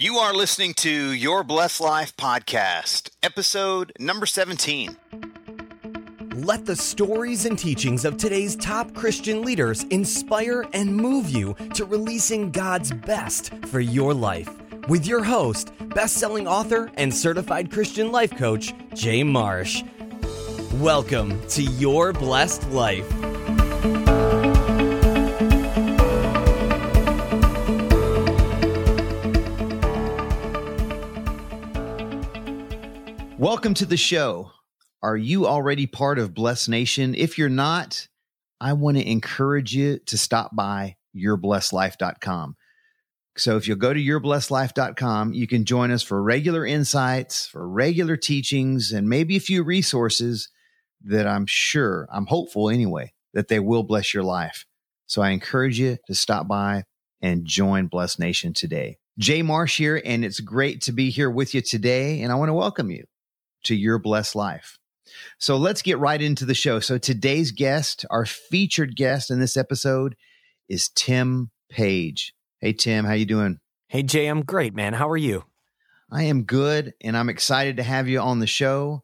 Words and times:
You 0.00 0.16
are 0.16 0.34
listening 0.34 0.74
to 0.78 0.90
Your 0.90 1.44
Blessed 1.44 1.80
Life 1.80 2.16
podcast, 2.16 3.10
episode 3.22 3.92
number 4.00 4.26
17. 4.26 4.96
Let 6.34 6.66
the 6.66 6.74
stories 6.74 7.46
and 7.46 7.56
teachings 7.56 8.04
of 8.04 8.16
today's 8.16 8.56
top 8.56 8.92
Christian 8.92 9.42
leaders 9.42 9.84
inspire 9.84 10.64
and 10.72 10.96
move 10.96 11.30
you 11.30 11.54
to 11.74 11.84
releasing 11.84 12.50
God's 12.50 12.90
best 12.90 13.54
for 13.66 13.78
your 13.78 14.12
life. 14.12 14.50
With 14.88 15.06
your 15.06 15.22
host, 15.22 15.70
best-selling 15.94 16.48
author 16.48 16.90
and 16.96 17.14
certified 17.14 17.70
Christian 17.70 18.10
life 18.10 18.36
coach, 18.36 18.74
Jay 18.94 19.22
Marsh. 19.22 19.84
Welcome 20.80 21.40
to 21.50 21.62
Your 21.62 22.12
Blessed 22.12 22.68
Life. 22.70 23.08
Welcome 33.44 33.74
to 33.74 33.84
the 33.84 33.98
show. 33.98 34.52
Are 35.02 35.18
you 35.18 35.46
already 35.46 35.86
part 35.86 36.18
of 36.18 36.32
Blessed 36.32 36.70
Nation? 36.70 37.14
If 37.14 37.36
you're 37.36 37.50
not, 37.50 38.08
I 38.58 38.72
want 38.72 38.96
to 38.96 39.06
encourage 39.06 39.74
you 39.74 39.98
to 40.06 40.16
stop 40.16 40.56
by 40.56 40.96
yourblessedlife.com. 41.14 42.56
So 43.36 43.58
if 43.58 43.68
you'll 43.68 43.76
go 43.76 43.92
to 43.92 44.00
yourblessedlife.com, 44.00 45.34
you 45.34 45.46
can 45.46 45.66
join 45.66 45.90
us 45.90 46.02
for 46.02 46.22
regular 46.22 46.64
insights, 46.64 47.46
for 47.46 47.68
regular 47.68 48.16
teachings, 48.16 48.92
and 48.92 49.10
maybe 49.10 49.36
a 49.36 49.40
few 49.40 49.62
resources 49.62 50.48
that 51.02 51.26
I'm 51.26 51.44
sure, 51.46 52.08
I'm 52.10 52.24
hopeful 52.24 52.70
anyway, 52.70 53.12
that 53.34 53.48
they 53.48 53.60
will 53.60 53.82
bless 53.82 54.14
your 54.14 54.24
life. 54.24 54.64
So 55.04 55.20
I 55.20 55.32
encourage 55.32 55.78
you 55.78 55.98
to 56.06 56.14
stop 56.14 56.48
by 56.48 56.84
and 57.20 57.44
join 57.44 57.88
Blessed 57.88 58.18
Nation 58.18 58.54
today. 58.54 58.96
Jay 59.18 59.42
Marsh 59.42 59.76
here, 59.76 60.00
and 60.02 60.24
it's 60.24 60.40
great 60.40 60.80
to 60.84 60.92
be 60.92 61.10
here 61.10 61.30
with 61.30 61.54
you 61.54 61.60
today. 61.60 62.22
And 62.22 62.32
I 62.32 62.36
want 62.36 62.48
to 62.48 62.54
welcome 62.54 62.90
you 62.90 63.04
to 63.64 63.74
your 63.74 63.98
blessed 63.98 64.34
life. 64.34 64.78
So 65.38 65.56
let's 65.56 65.82
get 65.82 65.98
right 65.98 66.20
into 66.20 66.44
the 66.44 66.54
show. 66.54 66.80
So 66.80 66.98
today's 66.98 67.52
guest, 67.52 68.04
our 68.10 68.26
featured 68.26 68.96
guest 68.96 69.30
in 69.30 69.40
this 69.40 69.56
episode 69.56 70.16
is 70.68 70.88
Tim 70.88 71.50
Page. 71.68 72.34
Hey 72.60 72.72
Tim, 72.72 73.04
how 73.04 73.12
you 73.12 73.26
doing? 73.26 73.58
Hey 73.88 74.02
Jay, 74.02 74.26
I'm 74.26 74.42
great, 74.42 74.74
man. 74.74 74.94
How 74.94 75.08
are 75.08 75.16
you? 75.16 75.44
I 76.10 76.24
am 76.24 76.44
good 76.44 76.94
and 77.00 77.16
I'm 77.16 77.28
excited 77.28 77.76
to 77.76 77.82
have 77.82 78.08
you 78.08 78.20
on 78.20 78.38
the 78.38 78.46
show. 78.46 79.02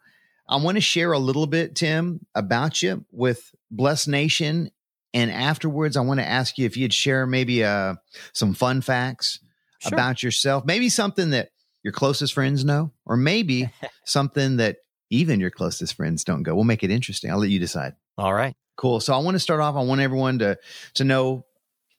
I 0.48 0.56
want 0.56 0.76
to 0.76 0.80
share 0.80 1.12
a 1.12 1.18
little 1.18 1.46
bit, 1.46 1.76
Tim, 1.76 2.26
about 2.34 2.82
you 2.82 3.04
with 3.12 3.52
Blessed 3.70 4.08
Nation. 4.08 4.70
And 5.12 5.30
afterwards, 5.30 5.96
I 5.96 6.02
want 6.02 6.20
to 6.20 6.28
ask 6.28 6.58
you 6.58 6.66
if 6.66 6.76
you'd 6.76 6.94
share 6.94 7.26
maybe 7.26 7.64
uh, 7.64 7.94
some 8.32 8.54
fun 8.54 8.80
facts 8.80 9.40
sure. 9.80 9.94
about 9.94 10.22
yourself, 10.22 10.64
maybe 10.64 10.88
something 10.88 11.30
that 11.30 11.50
your 11.82 11.92
closest 11.92 12.34
friends 12.34 12.64
know, 12.64 12.92
or 13.06 13.16
maybe 13.16 13.70
something 14.04 14.56
that 14.58 14.78
even 15.10 15.40
your 15.40 15.50
closest 15.50 15.94
friends 15.94 16.24
don't 16.24 16.42
go. 16.42 16.54
We'll 16.54 16.64
make 16.64 16.84
it 16.84 16.90
interesting. 16.90 17.30
I'll 17.30 17.38
let 17.38 17.50
you 17.50 17.58
decide. 17.58 17.94
All 18.16 18.32
right. 18.32 18.54
Cool. 18.76 19.00
So 19.00 19.14
I 19.14 19.18
want 19.18 19.34
to 19.34 19.40
start 19.40 19.60
off. 19.60 19.76
I 19.76 19.82
want 19.82 20.00
everyone 20.00 20.38
to 20.38 20.58
to 20.94 21.04
know 21.04 21.44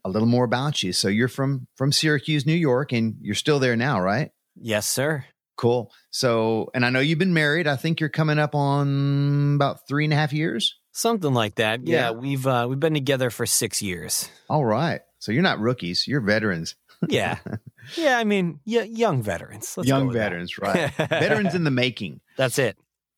a 0.04 0.10
little 0.10 0.28
more 0.28 0.46
about 0.46 0.82
you. 0.82 0.94
So 0.94 1.08
you're 1.08 1.28
from 1.28 1.68
from 1.76 1.92
Syracuse, 1.92 2.46
New 2.46 2.54
York, 2.54 2.92
and 2.92 3.16
you're 3.22 3.36
still 3.36 3.60
there 3.60 3.76
now, 3.76 4.00
right? 4.00 4.32
Yes, 4.56 4.88
sir. 4.88 5.26
Cool. 5.58 5.92
So, 6.10 6.72
and 6.74 6.84
I 6.86 6.90
know 6.90 7.00
you've 7.00 7.20
been 7.20 7.36
married. 7.36 7.68
I 7.68 7.76
think 7.76 8.00
you're 8.00 8.10
coming 8.10 8.40
up 8.40 8.56
on 8.56 9.56
about 9.56 9.88
three 9.88 10.06
and 10.06 10.14
a 10.14 10.16
half 10.16 10.34
years, 10.34 10.76
something 10.92 11.34
like 11.34 11.56
that. 11.56 11.86
Yeah, 11.86 12.10
yeah. 12.10 12.12
we've 12.12 12.48
uh, 12.48 12.66
we've 12.68 12.80
been 12.80 12.96
together 12.96 13.30
for 13.30 13.46
six 13.46 13.82
years. 13.82 14.30
All 14.50 14.66
right. 14.66 15.02
So 15.20 15.32
you're 15.32 15.44
not 15.44 15.60
rookies. 15.60 16.08
You're 16.08 16.22
veterans. 16.22 16.76
Yeah. 17.08 17.38
Yeah, 17.98 18.20
I 18.20 18.26
mean, 18.26 18.60
yeah, 18.64 18.84
young 18.84 19.24
veterans. 19.24 19.74
Let's 19.76 19.90
young 19.90 20.14
veterans, 20.14 20.60
right? 20.60 20.94
veterans 20.98 21.56
in 21.56 21.64
the 21.64 21.72
making. 21.72 22.22
That's 22.38 22.60
it. 22.60 22.78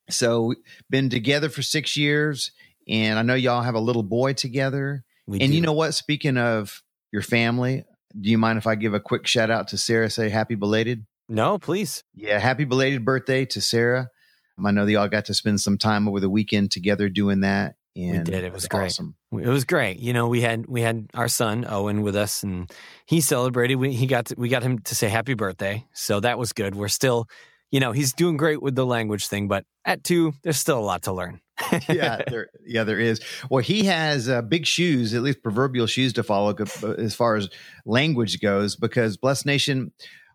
So, 0.10 0.54
been 0.90 1.10
together 1.10 1.50
for 1.50 1.62
six 1.62 1.98
years, 1.98 2.52
and 2.88 3.20
I 3.20 3.24
know 3.24 3.36
y'all 3.36 3.62
have 3.62 3.76
a 3.76 3.82
little 3.82 4.04
boy 4.04 4.34
together. 4.34 5.04
We 5.28 5.42
and 5.42 5.50
do. 5.50 5.56
you 5.56 5.62
know 5.62 5.74
what? 5.74 5.94
Speaking 5.94 6.38
of 6.38 6.82
your 7.12 7.22
family, 7.22 7.84
do 8.20 8.30
you 8.30 8.38
mind 8.38 8.58
if 8.58 8.66
I 8.66 8.76
give 8.76 8.94
a 8.94 9.00
quick 9.02 9.28
shout 9.28 9.52
out 9.52 9.68
to 9.70 9.78
Sarah? 9.78 10.10
Say 10.10 10.30
happy 10.30 10.56
belated. 10.56 11.06
No, 11.28 11.58
please. 11.58 12.04
Yeah, 12.16 12.40
happy 12.40 12.64
belated 12.64 13.06
birthday 13.06 13.46
to 13.46 13.62
Sarah. 13.62 14.10
Um, 14.58 14.66
I 14.66 14.72
know 14.72 14.86
that 14.86 14.92
y'all 14.92 15.08
got 15.08 15.26
to 15.26 15.34
spend 15.34 15.62
some 15.62 15.78
time 15.78 16.08
over 16.08 16.20
the 16.20 16.30
weekend 16.30 16.72
together 16.72 17.10
doing 17.10 17.42
that. 17.42 17.76
And 17.96 18.12
we 18.12 18.24
did. 18.24 18.44
It 18.44 18.52
was, 18.52 18.68
great. 18.68 18.86
Awesome. 18.86 19.16
It 19.32 19.48
was 19.48 19.66
great. 19.66 20.00
You 20.00 20.14
know, 20.14 20.28
we 20.28 20.42
had 20.42 20.66
we 20.66 20.82
had 20.82 21.10
our 21.14 21.28
son 21.28 21.66
Owen 21.68 22.02
with 22.02 22.16
us, 22.16 22.42
and 22.42 22.72
he 23.06 23.22
celebrated. 23.22 23.76
We 23.76 23.94
he 23.94 24.08
got 24.08 24.28
to, 24.28 24.36
we 24.38 24.50
got 24.50 24.64
him 24.64 24.80
to 24.80 24.96
say 24.96 25.10
happy 25.10 25.36
birthday, 25.36 25.86
so 25.94 26.20
that 26.20 26.40
was 26.40 26.54
good. 26.54 26.76
We're 26.76 26.88
still, 26.88 27.28
you 27.72 27.80
know, 27.80 27.92
he's 27.92 28.14
doing 28.14 28.36
great 28.36 28.64
with 28.64 28.76
the 28.76 28.86
language 28.86 29.28
thing, 29.28 29.48
but 29.48 29.66
at 29.86 30.04
two, 30.04 30.34
there's 30.42 30.58
still 30.58 30.80
a 30.80 30.82
lot 30.82 31.04
to 31.04 31.14
learn. 31.14 31.40
yeah, 31.88 32.24
there, 32.28 32.50
yeah, 32.66 32.84
there 32.84 33.00
is. 33.00 33.22
Well, 33.52 33.62
he 33.62 33.86
has 33.86 34.28
uh, 34.28 34.42
big 34.42 34.66
shoes, 34.66 35.14
at 35.14 35.22
least 35.22 35.44
proverbial 35.44 35.86
shoes 35.86 36.14
to 36.14 36.24
follow 36.24 36.56
as 36.98 37.14
far 37.14 37.36
as 37.36 37.50
language 37.86 38.42
goes, 38.42 38.76
because 38.76 39.18
Blessed 39.18 39.46
Nation 39.46 39.92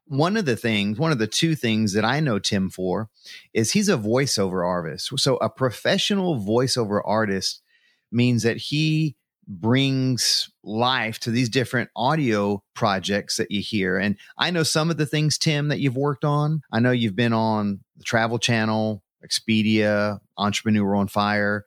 one 0.08 0.36
of 0.36 0.46
the 0.46 0.56
things, 0.56 0.98
one 0.98 1.12
of 1.12 1.19
the 1.19 1.26
two 1.26 1.54
things 1.54 1.92
that 1.92 2.04
I 2.04 2.20
know 2.20 2.38
Tim 2.38 2.70
for 2.70 3.08
is 3.52 3.72
he's 3.72 3.88
a 3.88 3.96
voiceover 3.96 4.66
artist. 4.66 5.12
So 5.16 5.36
a 5.36 5.50
professional 5.50 6.36
voiceover 6.41 7.00
artist 7.04 7.62
means 8.10 8.42
that 8.42 8.56
he 8.56 9.16
brings 9.46 10.50
life 10.62 11.19
to 11.20 11.30
these 11.30 11.48
different 11.48 11.91
audio 11.96 12.62
projects 12.74 13.36
that 13.36 13.50
you 13.50 13.60
hear. 13.60 13.96
And 13.96 14.16
I 14.36 14.50
know 14.50 14.62
some 14.62 14.91
of 14.91 14.98
the 14.98 15.06
things, 15.06 15.38
Tim, 15.38 15.69
that 15.69 15.80
you've 15.80 15.96
worked 15.96 16.25
on. 16.25 16.62
I 16.72 16.80
know 16.80 16.90
you've 16.90 17.16
been 17.16 17.32
on 17.32 17.80
the 17.96 18.04
Travel 18.04 18.38
Channel, 18.38 19.02
Expedia, 19.25 20.20
Entrepreneur 20.36 20.94
on 20.94 21.08
Fire. 21.08 21.64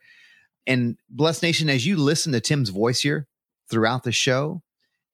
And 0.67 0.97
Blessed 1.09 1.43
Nation, 1.43 1.69
as 1.69 1.85
you 1.85 1.97
listen 1.97 2.33
to 2.33 2.39
Tim's 2.39 2.69
voice 2.69 3.01
here 3.01 3.27
throughout 3.69 4.03
the 4.03 4.11
show, 4.11 4.61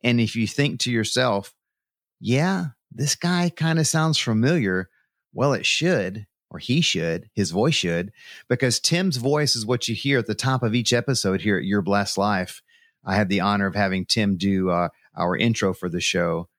and 0.04 0.20
if 0.20 0.36
you 0.36 0.46
think 0.46 0.82
to 0.82 0.92
yourself, 0.92 1.54
yeah, 2.20 2.68
this 2.92 3.16
guy 3.16 3.52
kind 3.56 3.80
of 3.80 3.88
sounds 3.88 4.18
familiar. 4.18 4.90
Well, 5.34 5.54
it 5.54 5.66
should, 5.66 6.26
or 6.50 6.60
he 6.60 6.82
should, 6.82 7.30
his 7.34 7.52
voice 7.52 7.76
should, 7.76 8.12
because 8.48 8.80
Tim's 8.80 9.18
voice 9.18 9.56
is 9.56 9.66
what 9.66 9.88
you 9.88 9.96
hear 9.96 10.20
at 10.20 10.28
the 10.28 10.36
top 10.36 10.64
of 10.64 10.74
each 10.74 10.94
episode 10.94 11.42
here 11.42 11.58
at 11.58 11.66
Your 11.66 11.82
Blessed 11.82 12.18
Life. 12.18 12.62
I 13.06 13.16
had 13.16 13.30
the 13.30 13.42
honor 13.42 13.68
of 13.68 13.76
having 13.76 14.06
Tim 14.06 14.38
do 14.38 14.70
uh, 14.70 14.90
our 15.16 15.36
intro 15.36 15.74
for 15.74 15.90
the 15.90 16.02
show. 16.02 16.50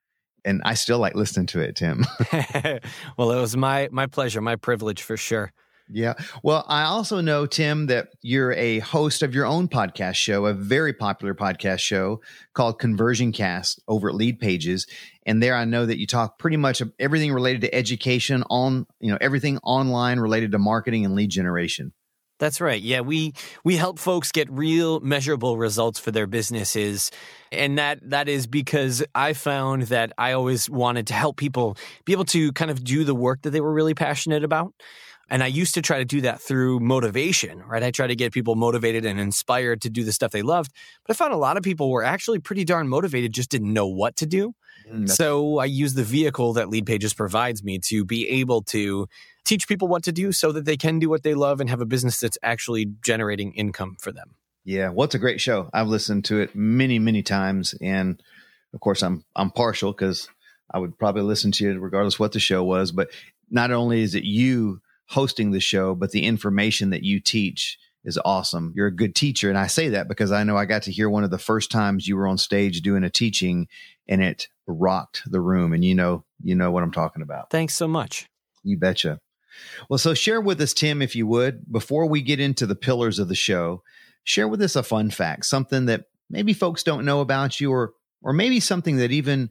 And 0.44 0.62
I 0.64 0.74
still 0.74 0.98
like 0.98 1.14
listening 1.14 1.46
to 1.46 1.60
it, 1.60 1.76
Tim. 1.76 2.06
well, 3.16 3.32
it 3.32 3.40
was 3.40 3.56
my 3.56 3.88
my 3.90 4.06
pleasure, 4.06 4.40
my 4.40 4.56
privilege 4.56 5.02
for 5.02 5.16
sure. 5.16 5.52
Yeah. 5.90 6.14
Well, 6.42 6.64
I 6.68 6.82
also 6.82 7.20
know, 7.20 7.46
Tim, 7.46 7.86
that 7.86 8.08
you're 8.20 8.52
a 8.52 8.80
host 8.80 9.22
of 9.22 9.34
your 9.34 9.46
own 9.46 9.68
podcast 9.68 10.16
show, 10.16 10.46
a 10.46 10.52
very 10.52 10.92
popular 10.92 11.34
podcast 11.34 11.80
show 11.80 12.20
called 12.52 12.78
Conversion 12.78 13.32
Cast 13.32 13.80
over 13.88 14.08
at 14.08 14.14
Lead 14.14 14.38
Pages. 14.38 14.86
And 15.24 15.42
there 15.42 15.54
I 15.54 15.64
know 15.64 15.86
that 15.86 15.98
you 15.98 16.06
talk 16.06 16.38
pretty 16.38 16.58
much 16.58 16.82
everything 16.98 17.32
related 17.32 17.62
to 17.62 17.74
education 17.74 18.44
on, 18.50 18.86
you 19.00 19.10
know, 19.10 19.18
everything 19.20 19.58
online 19.58 20.20
related 20.20 20.52
to 20.52 20.58
marketing 20.58 21.04
and 21.04 21.14
lead 21.14 21.30
generation. 21.30 21.92
That's 22.38 22.60
right. 22.60 22.80
Yeah, 22.80 23.00
we 23.00 23.32
we 23.64 23.76
help 23.76 23.98
folks 23.98 24.30
get 24.30 24.48
real 24.50 25.00
measurable 25.00 25.58
results 25.58 25.98
for 25.98 26.12
their 26.12 26.28
businesses. 26.28 27.10
And 27.50 27.78
that 27.78 27.98
that 28.10 28.28
is 28.28 28.46
because 28.46 29.02
I 29.14 29.32
found 29.32 29.84
that 29.84 30.12
I 30.18 30.32
always 30.32 30.70
wanted 30.70 31.08
to 31.08 31.14
help 31.14 31.36
people 31.36 31.76
be 32.04 32.12
able 32.12 32.26
to 32.26 32.52
kind 32.52 32.70
of 32.70 32.84
do 32.84 33.02
the 33.04 33.14
work 33.14 33.42
that 33.42 33.50
they 33.50 33.60
were 33.60 33.72
really 33.72 33.94
passionate 33.94 34.44
about. 34.44 34.72
And 35.30 35.42
I 35.42 35.46
used 35.46 35.74
to 35.74 35.82
try 35.82 35.98
to 35.98 36.04
do 36.04 36.22
that 36.22 36.40
through 36.40 36.80
motivation, 36.80 37.62
right? 37.62 37.82
I 37.82 37.90
try 37.90 38.06
to 38.06 38.16
get 38.16 38.32
people 38.32 38.54
motivated 38.54 39.04
and 39.04 39.20
inspired 39.20 39.82
to 39.82 39.90
do 39.90 40.04
the 40.04 40.12
stuff 40.12 40.32
they 40.32 40.42
loved. 40.42 40.72
But 41.06 41.14
I 41.14 41.16
found 41.16 41.34
a 41.34 41.38
lot 41.38 41.56
of 41.56 41.62
people 41.62 41.90
were 41.90 42.02
actually 42.02 42.38
pretty 42.38 42.64
darn 42.64 42.88
motivated, 42.88 43.32
just 43.32 43.50
didn't 43.50 43.72
know 43.72 43.86
what 43.86 44.16
to 44.16 44.26
do. 44.26 44.54
Mm, 44.90 45.08
so 45.08 45.58
I 45.58 45.66
use 45.66 45.94
the 45.94 46.04
vehicle 46.04 46.54
that 46.54 46.70
Lead 46.70 46.86
Pages 46.86 47.12
provides 47.12 47.62
me 47.62 47.78
to 47.80 48.04
be 48.04 48.28
able 48.28 48.62
to 48.64 49.06
teach 49.44 49.68
people 49.68 49.88
what 49.88 50.02
to 50.04 50.12
do 50.12 50.32
so 50.32 50.52
that 50.52 50.64
they 50.64 50.76
can 50.76 50.98
do 50.98 51.08
what 51.08 51.22
they 51.22 51.34
love 51.34 51.60
and 51.60 51.68
have 51.68 51.80
a 51.80 51.86
business 51.86 52.20
that's 52.20 52.38
actually 52.42 52.86
generating 53.02 53.52
income 53.52 53.96
for 54.00 54.12
them. 54.12 54.34
Yeah, 54.64 54.90
well, 54.90 55.04
it's 55.04 55.14
a 55.14 55.18
great 55.18 55.40
show. 55.40 55.70
I've 55.72 55.88
listened 55.88 56.26
to 56.26 56.40
it 56.40 56.54
many, 56.54 56.98
many 56.98 57.22
times, 57.22 57.74
and 57.80 58.22
of 58.74 58.80
course, 58.80 59.02
I'm 59.02 59.24
I'm 59.34 59.50
partial 59.50 59.92
because 59.92 60.28
I 60.70 60.78
would 60.78 60.98
probably 60.98 61.22
listen 61.22 61.52
to 61.52 61.70
it 61.70 61.80
regardless 61.80 62.18
what 62.18 62.32
the 62.32 62.40
show 62.40 62.62
was. 62.62 62.92
But 62.92 63.08
not 63.50 63.70
only 63.70 64.02
is 64.02 64.14
it 64.14 64.24
you 64.24 64.82
hosting 65.08 65.50
the 65.50 65.60
show, 65.60 65.94
but 65.94 66.10
the 66.10 66.24
information 66.24 66.90
that 66.90 67.02
you 67.02 67.20
teach 67.20 67.78
is 68.04 68.18
awesome. 68.24 68.72
You're 68.76 68.86
a 68.86 68.94
good 68.94 69.14
teacher. 69.14 69.48
And 69.48 69.58
I 69.58 69.66
say 69.66 69.88
that 69.90 70.08
because 70.08 70.32
I 70.32 70.44
know 70.44 70.56
I 70.56 70.64
got 70.64 70.82
to 70.84 70.92
hear 70.92 71.10
one 71.10 71.24
of 71.24 71.30
the 71.30 71.38
first 71.38 71.70
times 71.70 72.06
you 72.06 72.16
were 72.16 72.26
on 72.26 72.38
stage 72.38 72.80
doing 72.80 73.04
a 73.04 73.10
teaching 73.10 73.68
and 74.06 74.22
it 74.22 74.48
rocked 74.66 75.22
the 75.26 75.40
room. 75.40 75.72
And 75.72 75.84
you 75.84 75.94
know, 75.94 76.24
you 76.42 76.54
know 76.54 76.70
what 76.70 76.82
I'm 76.82 76.92
talking 76.92 77.22
about. 77.22 77.50
Thanks 77.50 77.74
so 77.74 77.88
much. 77.88 78.28
You 78.62 78.78
betcha. 78.78 79.18
Well, 79.88 79.98
so 79.98 80.14
share 80.14 80.40
with 80.40 80.60
us, 80.60 80.72
Tim, 80.72 81.02
if 81.02 81.16
you 81.16 81.26
would, 81.26 81.70
before 81.70 82.06
we 82.06 82.22
get 82.22 82.38
into 82.38 82.66
the 82.66 82.76
pillars 82.76 83.18
of 83.18 83.28
the 83.28 83.34
show, 83.34 83.82
share 84.24 84.46
with 84.46 84.62
us 84.62 84.76
a 84.76 84.82
fun 84.82 85.10
fact, 85.10 85.46
something 85.46 85.86
that 85.86 86.04
maybe 86.30 86.52
folks 86.52 86.82
don't 86.82 87.04
know 87.04 87.20
about 87.20 87.60
you 87.60 87.72
or 87.72 87.92
or 88.22 88.32
maybe 88.32 88.60
something 88.60 88.96
that 88.96 89.12
even 89.12 89.50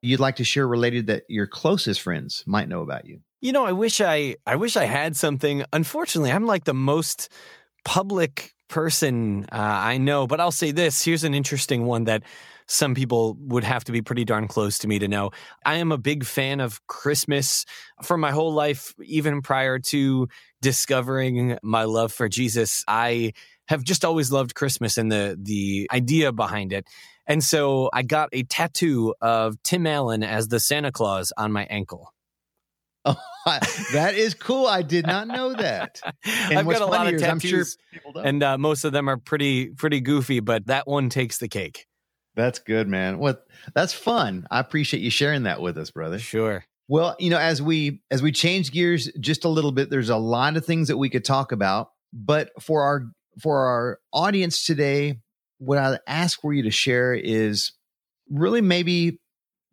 you'd 0.00 0.20
like 0.20 0.36
to 0.36 0.44
share 0.44 0.66
related 0.66 1.08
that 1.08 1.24
your 1.28 1.46
closest 1.46 2.00
friends 2.00 2.44
might 2.46 2.68
know 2.68 2.82
about 2.82 3.06
you? 3.06 3.20
You 3.40 3.52
know, 3.52 3.66
I 3.66 3.72
wish 3.72 4.00
I 4.00 4.36
I 4.46 4.56
wish 4.56 4.76
I 4.76 4.84
had 4.84 5.16
something. 5.16 5.64
Unfortunately, 5.72 6.32
I'm 6.32 6.46
like 6.46 6.64
the 6.64 6.74
most 6.74 7.28
public 7.84 8.54
person 8.68 9.44
uh, 9.52 9.56
I 9.56 9.98
know, 9.98 10.26
but 10.26 10.40
I'll 10.40 10.50
say 10.50 10.72
this. 10.72 11.04
Here's 11.04 11.24
an 11.24 11.34
interesting 11.34 11.84
one 11.84 12.04
that 12.04 12.22
some 12.66 12.94
people 12.94 13.36
would 13.40 13.62
have 13.62 13.84
to 13.84 13.92
be 13.92 14.02
pretty 14.02 14.24
darn 14.24 14.48
close 14.48 14.78
to 14.78 14.88
me 14.88 14.98
to 14.98 15.06
know. 15.06 15.30
I 15.64 15.76
am 15.76 15.92
a 15.92 15.98
big 15.98 16.24
fan 16.24 16.60
of 16.60 16.84
Christmas 16.88 17.64
for 18.02 18.16
my 18.16 18.32
whole 18.32 18.52
life, 18.52 18.92
even 19.04 19.40
prior 19.40 19.78
to 19.90 20.28
discovering 20.62 21.58
my 21.62 21.84
love 21.84 22.12
for 22.12 22.28
Jesus. 22.28 22.82
I 22.88 23.34
have 23.68 23.84
just 23.84 24.04
always 24.04 24.32
loved 24.32 24.54
Christmas 24.54 24.96
and 24.98 25.12
the 25.12 25.38
the 25.40 25.88
idea 25.92 26.32
behind 26.32 26.72
it. 26.72 26.86
And 27.26 27.42
so 27.42 27.90
I 27.92 28.02
got 28.02 28.30
a 28.32 28.44
tattoo 28.44 29.14
of 29.20 29.60
Tim 29.62 29.86
Allen 29.86 30.22
as 30.22 30.48
the 30.48 30.60
Santa 30.60 30.92
Claus 30.92 31.32
on 31.36 31.52
my 31.52 31.66
ankle. 31.70 32.12
Oh, 33.06 33.16
that 33.92 34.14
is 34.14 34.34
cool. 34.34 34.66
I 34.66 34.82
did 34.82 35.06
not 35.06 35.28
know 35.28 35.54
that. 35.54 36.00
And 36.48 36.58
I've 36.58 36.66
got 36.66 36.82
a 36.82 36.86
lot 36.86 37.12
of 37.12 37.20
tattoos, 37.20 37.76
sure 37.92 38.24
and 38.24 38.42
uh, 38.42 38.58
most 38.58 38.84
of 38.84 38.92
them 38.92 39.08
are 39.08 39.16
pretty 39.16 39.70
pretty 39.70 40.00
goofy, 40.00 40.40
but 40.40 40.66
that 40.66 40.86
one 40.86 41.08
takes 41.08 41.38
the 41.38 41.48
cake. 41.48 41.86
That's 42.34 42.58
good, 42.58 42.88
man. 42.88 43.18
What 43.18 43.46
that's 43.74 43.92
fun. 43.92 44.46
I 44.50 44.60
appreciate 44.60 45.02
you 45.02 45.10
sharing 45.10 45.44
that 45.44 45.60
with 45.60 45.78
us, 45.78 45.90
brother. 45.90 46.18
Sure. 46.18 46.64
Well, 46.88 47.16
you 47.18 47.30
know, 47.30 47.38
as 47.38 47.60
we 47.62 48.02
as 48.10 48.22
we 48.22 48.32
change 48.32 48.70
gears 48.70 49.10
just 49.18 49.44
a 49.44 49.48
little 49.48 49.72
bit, 49.72 49.90
there's 49.90 50.10
a 50.10 50.16
lot 50.16 50.56
of 50.56 50.64
things 50.64 50.88
that 50.88 50.96
we 50.96 51.08
could 51.08 51.24
talk 51.24 51.52
about, 51.52 51.90
but 52.12 52.50
for 52.60 52.82
our 52.82 53.06
for 53.40 53.66
our 53.66 53.98
audience 54.12 54.64
today, 54.64 55.18
what 55.58 55.78
I 55.78 55.98
ask 56.06 56.40
for 56.40 56.52
you 56.52 56.64
to 56.64 56.70
share 56.70 57.14
is 57.14 57.72
really 58.30 58.60
maybe 58.60 59.20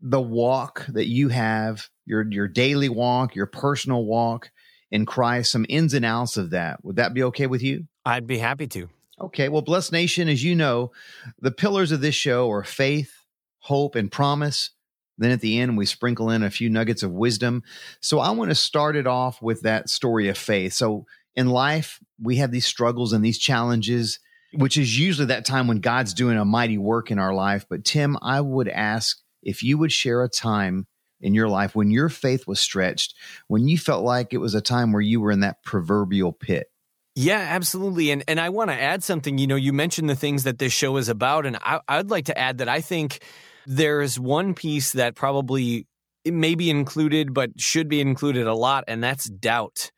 the 0.01 0.21
walk 0.21 0.85
that 0.87 1.07
you 1.07 1.29
have, 1.29 1.89
your 2.05 2.25
your 2.29 2.47
daily 2.47 2.89
walk, 2.89 3.35
your 3.35 3.45
personal 3.45 4.05
walk 4.05 4.51
in 4.91 5.05
Christ, 5.05 5.51
some 5.51 5.65
ins 5.69 5.93
and 5.93 6.05
outs 6.05 6.37
of 6.37 6.51
that. 6.51 6.83
Would 6.83 6.97
that 6.97 7.13
be 7.13 7.23
okay 7.23 7.47
with 7.47 7.63
you? 7.63 7.87
I'd 8.05 8.27
be 8.27 8.37
happy 8.37 8.67
to. 8.67 8.89
Okay. 9.19 9.49
Well, 9.49 9.61
Blessed 9.61 9.91
Nation, 9.91 10.27
as 10.27 10.43
you 10.43 10.55
know, 10.55 10.91
the 11.39 11.51
pillars 11.51 11.91
of 11.91 12.01
this 12.01 12.15
show 12.15 12.51
are 12.51 12.63
faith, 12.63 13.11
hope, 13.59 13.95
and 13.95 14.11
promise. 14.11 14.71
Then 15.17 15.31
at 15.31 15.41
the 15.41 15.59
end, 15.59 15.77
we 15.77 15.85
sprinkle 15.85 16.29
in 16.29 16.43
a 16.43 16.49
few 16.49 16.69
nuggets 16.69 17.03
of 17.03 17.11
wisdom. 17.11 17.63
So 18.01 18.19
I 18.19 18.31
want 18.31 18.51
to 18.51 18.55
start 18.55 18.95
it 18.95 19.07
off 19.07 19.41
with 19.41 19.61
that 19.61 19.89
story 19.89 20.27
of 20.27 20.37
faith. 20.37 20.73
So 20.73 21.05
in 21.35 21.47
life, 21.47 21.99
we 22.21 22.37
have 22.37 22.51
these 22.51 22.65
struggles 22.65 23.13
and 23.13 23.23
these 23.23 23.37
challenges, 23.37 24.19
which 24.53 24.77
is 24.77 24.99
usually 24.99 25.27
that 25.27 25.45
time 25.45 25.67
when 25.67 25.79
God's 25.79 26.13
doing 26.13 26.37
a 26.37 26.45
mighty 26.45 26.77
work 26.77 27.11
in 27.11 27.19
our 27.19 27.33
life. 27.33 27.65
But 27.69 27.85
Tim, 27.85 28.17
I 28.21 28.41
would 28.41 28.67
ask 28.67 29.19
if 29.43 29.61
you 29.63 29.77
would 29.77 29.91
share 29.91 30.23
a 30.23 30.29
time 30.29 30.87
in 31.23 31.33
your 31.33 31.47
life 31.47 31.75
when 31.75 31.89
your 31.89 32.09
faith 32.09 32.45
was 32.45 32.59
stretched, 32.59 33.15
when 33.47 33.67
you 33.67 33.77
felt 33.77 34.03
like 34.03 34.33
it 34.33 34.37
was 34.37 34.53
a 34.53 34.61
time 34.61 34.91
where 34.91 35.01
you 35.01 35.21
were 35.21 35.31
in 35.31 35.39
that 35.39 35.63
proverbial 35.63 36.33
pit. 36.33 36.67
Yeah, 37.15 37.39
absolutely. 37.39 38.11
And 38.11 38.23
and 38.27 38.39
I 38.39 38.49
want 38.49 38.71
to 38.71 38.79
add 38.79 39.03
something. 39.03 39.37
You 39.37 39.47
know, 39.47 39.55
you 39.55 39.71
mentioned 39.71 40.09
the 40.09 40.15
things 40.15 40.43
that 40.43 40.57
this 40.57 40.73
show 40.73 40.97
is 40.97 41.09
about, 41.09 41.45
and 41.45 41.57
I, 41.57 41.79
I'd 41.87 42.09
like 42.09 42.25
to 42.25 42.37
add 42.37 42.57
that 42.57 42.69
I 42.69 42.81
think 42.81 43.23
there's 43.67 44.19
one 44.19 44.53
piece 44.55 44.93
that 44.93 45.15
probably 45.15 45.87
may 46.25 46.55
be 46.55 46.69
included, 46.69 47.33
but 47.33 47.59
should 47.59 47.87
be 47.87 48.01
included 48.01 48.47
a 48.47 48.55
lot, 48.55 48.83
and 48.87 49.03
that's 49.03 49.25
doubt. 49.25 49.91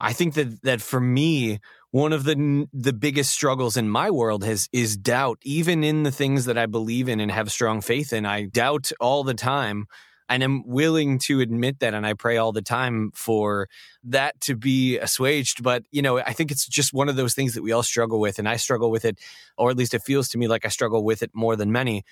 I 0.00 0.12
think 0.12 0.34
that 0.34 0.62
that 0.62 0.82
for 0.82 1.00
me, 1.00 1.58
one 1.90 2.12
of 2.12 2.24
the 2.24 2.68
the 2.74 2.92
biggest 2.92 3.30
struggles 3.30 3.78
in 3.78 3.88
my 3.88 4.10
world 4.10 4.44
has 4.44 4.68
is 4.70 4.96
doubt. 4.96 5.38
Even 5.44 5.82
in 5.82 6.02
the 6.02 6.12
things 6.12 6.44
that 6.44 6.58
I 6.58 6.66
believe 6.66 7.08
in 7.08 7.18
and 7.18 7.30
have 7.30 7.50
strong 7.50 7.80
faith 7.80 8.12
in, 8.12 8.26
I 8.26 8.44
doubt 8.44 8.92
all 9.00 9.24
the 9.24 9.34
time 9.34 9.86
and 10.28 10.42
I'm 10.42 10.66
willing 10.66 11.18
to 11.20 11.40
admit 11.40 11.80
that. 11.80 11.94
And 11.94 12.06
I 12.06 12.14
pray 12.14 12.36
all 12.36 12.52
the 12.52 12.62
time 12.62 13.10
for 13.14 13.68
that 14.04 14.40
to 14.42 14.56
be 14.56 14.98
assuaged. 14.98 15.62
But, 15.62 15.84
you 15.90 16.02
know, 16.02 16.18
I 16.18 16.32
think 16.32 16.50
it's 16.50 16.66
just 16.66 16.92
one 16.92 17.08
of 17.08 17.16
those 17.16 17.34
things 17.34 17.54
that 17.54 17.62
we 17.62 17.72
all 17.72 17.82
struggle 17.82 18.20
with. 18.20 18.38
And 18.38 18.48
I 18.48 18.56
struggle 18.56 18.90
with 18.90 19.04
it, 19.04 19.18
or 19.56 19.70
at 19.70 19.76
least 19.76 19.94
it 19.94 20.02
feels 20.02 20.28
to 20.30 20.38
me 20.38 20.48
like 20.48 20.64
I 20.64 20.68
struggle 20.68 21.04
with 21.04 21.22
it 21.22 21.30
more 21.34 21.56
than 21.56 21.72
many. 21.72 22.04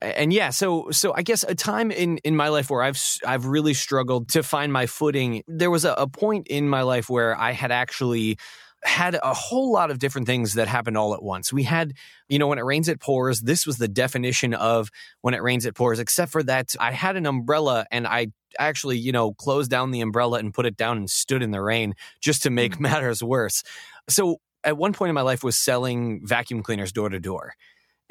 And 0.00 0.32
yeah, 0.32 0.50
so 0.50 0.90
so 0.90 1.14
I 1.14 1.22
guess 1.22 1.44
a 1.44 1.54
time 1.54 1.90
in 1.90 2.18
in 2.18 2.36
my 2.36 2.48
life 2.48 2.68
where 2.68 2.82
I've 2.82 3.00
I've 3.26 3.46
really 3.46 3.74
struggled 3.74 4.28
to 4.30 4.42
find 4.42 4.72
my 4.72 4.86
footing. 4.86 5.42
There 5.46 5.70
was 5.70 5.84
a, 5.84 5.94
a 5.94 6.06
point 6.06 6.48
in 6.48 6.68
my 6.68 6.82
life 6.82 7.08
where 7.08 7.38
I 7.38 7.52
had 7.52 7.70
actually 7.72 8.38
had 8.84 9.18
a 9.22 9.32
whole 9.32 9.72
lot 9.72 9.90
of 9.90 9.98
different 9.98 10.26
things 10.26 10.54
that 10.54 10.68
happened 10.68 10.96
all 10.96 11.14
at 11.14 11.22
once. 11.22 11.52
We 11.52 11.62
had, 11.62 11.94
you 12.28 12.38
know, 12.38 12.46
when 12.46 12.58
it 12.58 12.64
rains, 12.64 12.88
it 12.88 13.00
pours. 13.00 13.40
This 13.40 13.66
was 13.66 13.78
the 13.78 13.88
definition 13.88 14.54
of 14.54 14.90
when 15.22 15.34
it 15.34 15.42
rains, 15.42 15.64
it 15.64 15.74
pours, 15.74 15.98
except 15.98 16.30
for 16.32 16.42
that 16.42 16.74
I 16.78 16.92
had 16.92 17.16
an 17.16 17.26
umbrella 17.26 17.86
and 17.90 18.06
I 18.06 18.28
actually, 18.58 18.98
you 18.98 19.12
know, 19.12 19.32
closed 19.32 19.70
down 19.70 19.90
the 19.90 20.00
umbrella 20.00 20.38
and 20.38 20.52
put 20.52 20.66
it 20.66 20.76
down 20.76 20.98
and 20.98 21.10
stood 21.10 21.42
in 21.42 21.50
the 21.50 21.62
rain 21.62 21.94
just 22.20 22.42
to 22.42 22.50
make 22.50 22.76
mm. 22.76 22.80
matters 22.84 23.22
worse. 23.22 23.62
So 24.08 24.40
at 24.62 24.76
one 24.76 24.92
point 24.92 25.08
in 25.08 25.14
my 25.14 25.22
life 25.22 25.42
was 25.42 25.56
selling 25.56 26.26
vacuum 26.26 26.62
cleaners 26.62 26.92
door 26.92 27.08
to 27.08 27.20
door 27.20 27.54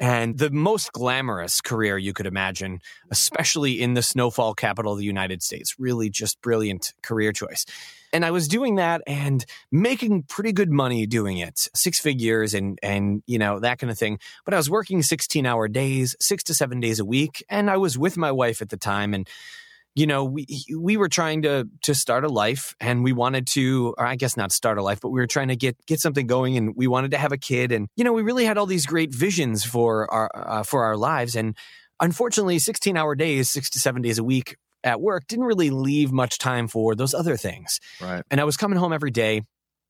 and 0.00 0.38
the 0.38 0.50
most 0.50 0.92
glamorous 0.92 1.60
career 1.60 1.96
you 1.96 2.12
could 2.12 2.26
imagine, 2.26 2.80
especially 3.10 3.80
in 3.80 3.94
the 3.94 4.02
snowfall 4.02 4.54
capital 4.54 4.92
of 4.92 4.98
the 4.98 5.04
United 5.04 5.42
States. 5.42 5.76
Really 5.78 6.10
just 6.10 6.40
brilliant 6.42 6.92
career 7.02 7.32
choice. 7.32 7.64
And 8.14 8.24
I 8.24 8.30
was 8.30 8.48
doing 8.48 8.76
that 8.76 9.02
and 9.06 9.44
making 9.72 10.22
pretty 10.22 10.52
good 10.52 10.70
money 10.70 11.04
doing 11.04 11.38
it, 11.38 11.68
six 11.74 11.98
figures 11.98 12.54
and, 12.54 12.78
and, 12.82 13.22
you 13.26 13.38
know, 13.38 13.58
that 13.58 13.80
kind 13.80 13.90
of 13.90 13.98
thing. 13.98 14.20
But 14.44 14.54
I 14.54 14.56
was 14.56 14.70
working 14.70 15.02
16 15.02 15.44
hour 15.44 15.66
days, 15.66 16.14
six 16.20 16.44
to 16.44 16.54
seven 16.54 16.78
days 16.78 17.00
a 17.00 17.04
week. 17.04 17.44
And 17.50 17.68
I 17.68 17.76
was 17.76 17.98
with 17.98 18.16
my 18.16 18.30
wife 18.30 18.62
at 18.62 18.68
the 18.68 18.76
time. 18.76 19.14
And 19.14 19.28
you 19.96 20.08
know, 20.08 20.24
we 20.24 20.46
we 20.76 20.96
were 20.96 21.08
trying 21.08 21.42
to 21.42 21.68
to 21.82 21.94
start 21.94 22.24
a 22.24 22.28
life, 22.28 22.74
and 22.80 23.04
we 23.04 23.12
wanted 23.12 23.46
to, 23.48 23.94
or 23.96 24.04
I 24.04 24.16
guess 24.16 24.36
not 24.36 24.50
start 24.50 24.76
a 24.76 24.82
life, 24.82 25.00
but 25.00 25.10
we 25.10 25.20
were 25.20 25.28
trying 25.28 25.48
to 25.48 25.56
get 25.56 25.76
get 25.86 26.00
something 26.00 26.26
going, 26.26 26.56
and 26.56 26.74
we 26.74 26.88
wanted 26.88 27.12
to 27.12 27.18
have 27.18 27.30
a 27.30 27.38
kid, 27.38 27.70
and 27.70 27.88
you 27.94 28.02
know, 28.02 28.12
we 28.12 28.22
really 28.22 28.44
had 28.44 28.58
all 28.58 28.66
these 28.66 28.86
great 28.86 29.14
visions 29.14 29.64
for 29.64 30.12
our 30.12 30.30
uh, 30.34 30.62
for 30.64 30.84
our 30.84 30.96
lives, 30.96 31.36
and 31.36 31.56
unfortunately, 32.00 32.58
sixteen 32.58 32.96
hour 32.96 33.14
days, 33.14 33.50
six 33.50 33.70
to 33.70 33.78
seven 33.78 34.02
days 34.02 34.18
a 34.18 34.24
week 34.24 34.56
at 34.84 35.00
work, 35.00 35.26
didn't 35.26 35.46
really 35.46 35.70
leave 35.70 36.12
much 36.12 36.38
time 36.38 36.68
for 36.68 36.94
those 36.94 37.14
other 37.14 37.36
things. 37.36 37.80
Right. 38.00 38.22
And 38.30 38.40
I 38.40 38.44
was 38.44 38.56
coming 38.56 38.78
home 38.78 38.92
every 38.92 39.10
day, 39.10 39.42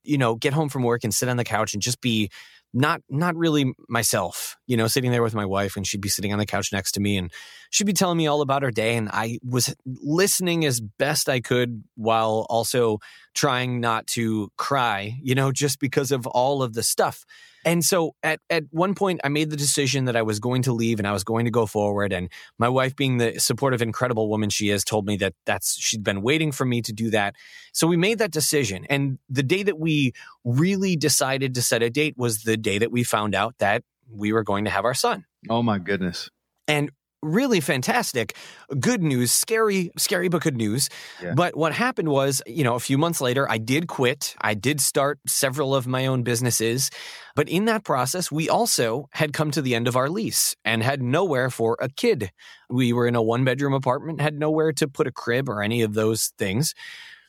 you 0.05 0.17
know, 0.17 0.37
get 0.37 0.55
home 0.55 0.69
from 0.69 0.85
work 0.85 1.05
and 1.05 1.13
sit 1.13 1.29
on 1.29 1.37
the 1.37 1.45
couch 1.45 1.75
and 1.75 1.83
just 1.83 2.01
be 2.01 2.31
not 2.75 3.01
not 3.09 3.37
really 3.37 3.73
myself 3.89 4.57
you 4.67 4.77
know 4.77 4.89
sitting 4.89 5.13
there 5.13 5.23
with 5.23 5.35
my 5.35 5.47
wife 5.47 5.77
and 5.77 5.87
she'd 5.87 6.01
be 6.01 6.09
sitting 6.09 6.33
on 6.33 6.41
the 6.41 6.45
couch 6.45 6.73
next 6.73 6.93
to 6.93 7.01
me 7.01 7.17
and 7.17 7.31
she'd 7.71 7.87
be 7.87 7.93
telling 7.93 8.19
me 8.19 8.27
all 8.27 8.41
about 8.41 8.65
her 8.65 8.73
day 8.73 8.97
and 8.97 9.09
i 9.13 9.39
was 9.49 9.73
listening 9.87 10.65
as 10.65 10.81
best 10.81 11.29
i 11.29 11.41
could 11.41 11.85
while 11.95 12.45
also 12.51 12.99
trying 13.35 13.81
not 13.81 14.07
to 14.07 14.51
cry 14.57 15.19
you 15.23 15.35
know 15.35 15.53
just 15.53 15.79
because 15.81 16.11
of 16.13 16.27
all 16.27 16.63
of 16.63 16.75
the 16.75 16.83
stuff 16.83 17.25
and 17.65 17.85
so 17.85 18.15
at, 18.23 18.41
at 18.51 18.65
one 18.71 18.95
point, 18.95 19.21
I 19.25 19.29
made 19.29 19.51
the 19.51 19.57
decision 19.57 20.05
that 20.05 20.17
I 20.17 20.23
was 20.23 20.39
going 20.39 20.63
to 20.63 20.73
leave 20.73 20.99
and 20.99 21.09
I 21.09 21.13
was 21.13 21.25
going 21.25 21.47
to 21.47 21.51
go 21.51 21.67
forward. 21.67 22.13
And 22.13 22.29
my 22.59 22.69
wife, 22.69 22.95
being 22.95 23.19
the 23.19 23.39
supportive, 23.39 23.81
incredible 23.81 24.29
woman 24.29 24.51
she 24.51 24.69
is, 24.69 24.85
told 24.85 25.07
me 25.07 25.17
that 25.19 25.35
that's 25.47 25.79
she'd 25.79 26.05
been 26.05 26.23
waiting 26.23 26.53
for 26.53 26.65
me 26.65 26.83
to 26.83 26.93
do 26.93 27.11
that. 27.11 27.35
So 27.73 27.87
we 27.87 27.97
made 27.97 28.19
that 28.19 28.31
decision. 28.31 28.87
And 28.91 29.19
the 29.29 29.43
day 29.43 29.63
that 29.63 29.79
we 29.79 30.13
really 30.45 30.97
decided 30.97 31.55
to 31.55 31.63
set 31.63 31.83
a 31.83 31.91
date 31.91 32.15
was 32.17 32.43
the 32.43 32.57
day 32.57 32.79
that 32.79 32.93
we 32.93 33.03
found 33.03 33.35
out 33.35 33.55
that 33.59 33.83
we 34.11 34.33
were 34.33 34.45
going 34.45 34.65
to 34.65 34.71
have 34.71 34.85
our 34.85 34.95
son. 34.95 35.25
Oh 35.49 35.63
my 35.63 35.79
goodness. 35.79 36.29
And 36.69 36.91
really 37.25 37.61
fantastic. 37.61 38.37
Good 38.79 39.03
news, 39.03 39.33
scary, 39.33 39.91
scary, 39.97 40.29
but 40.29 40.43
good 40.43 40.57
news. 40.57 40.89
Yeah. 41.23 41.35
But 41.35 41.57
what 41.57 41.73
happened 41.73 42.09
was, 42.09 42.43
you 42.47 42.63
know, 42.63 42.75
a 42.75 42.81
few 42.81 42.99
months 42.99 43.21
later, 43.21 43.51
I 43.51 43.59
did 43.59 43.89
quit. 43.89 44.37
I 44.41 44.55
did 44.55 44.81
start 44.81 45.19
several 45.27 45.75
of 45.75 45.87
my 45.87 46.07
own 46.07 46.23
businesses. 46.23 46.91
But 47.35 47.49
in 47.49 47.65
that 47.65 47.85
process, 47.85 48.31
we 48.31 48.49
also 48.49 49.09
had 49.13 49.33
come 49.33 49.51
to 49.53 49.63
the 49.63 49.75
end 49.75 49.89
of 49.89 49.97
our 49.97 50.09
lease 50.09 50.55
and 50.65 50.83
had 50.83 51.03
nowhere 51.03 51.51
for 51.51 51.77
a 51.81 51.89
kid. 51.89 52.31
We 52.71 52.93
were 52.93 53.07
in 53.07 53.17
a 53.17 53.23
one 53.23 53.45
bedroom 53.45 53.73
apartment, 53.73 54.21
had 54.21 54.39
nowhere 54.39 54.73
to 54.75 54.87
put 54.87 55.07
a 55.07 55.13
crib 55.13 55.49
or 55.49 55.63
any 55.63 55.83
of 55.83 55.95
those 55.95 56.33
things. 56.39 56.75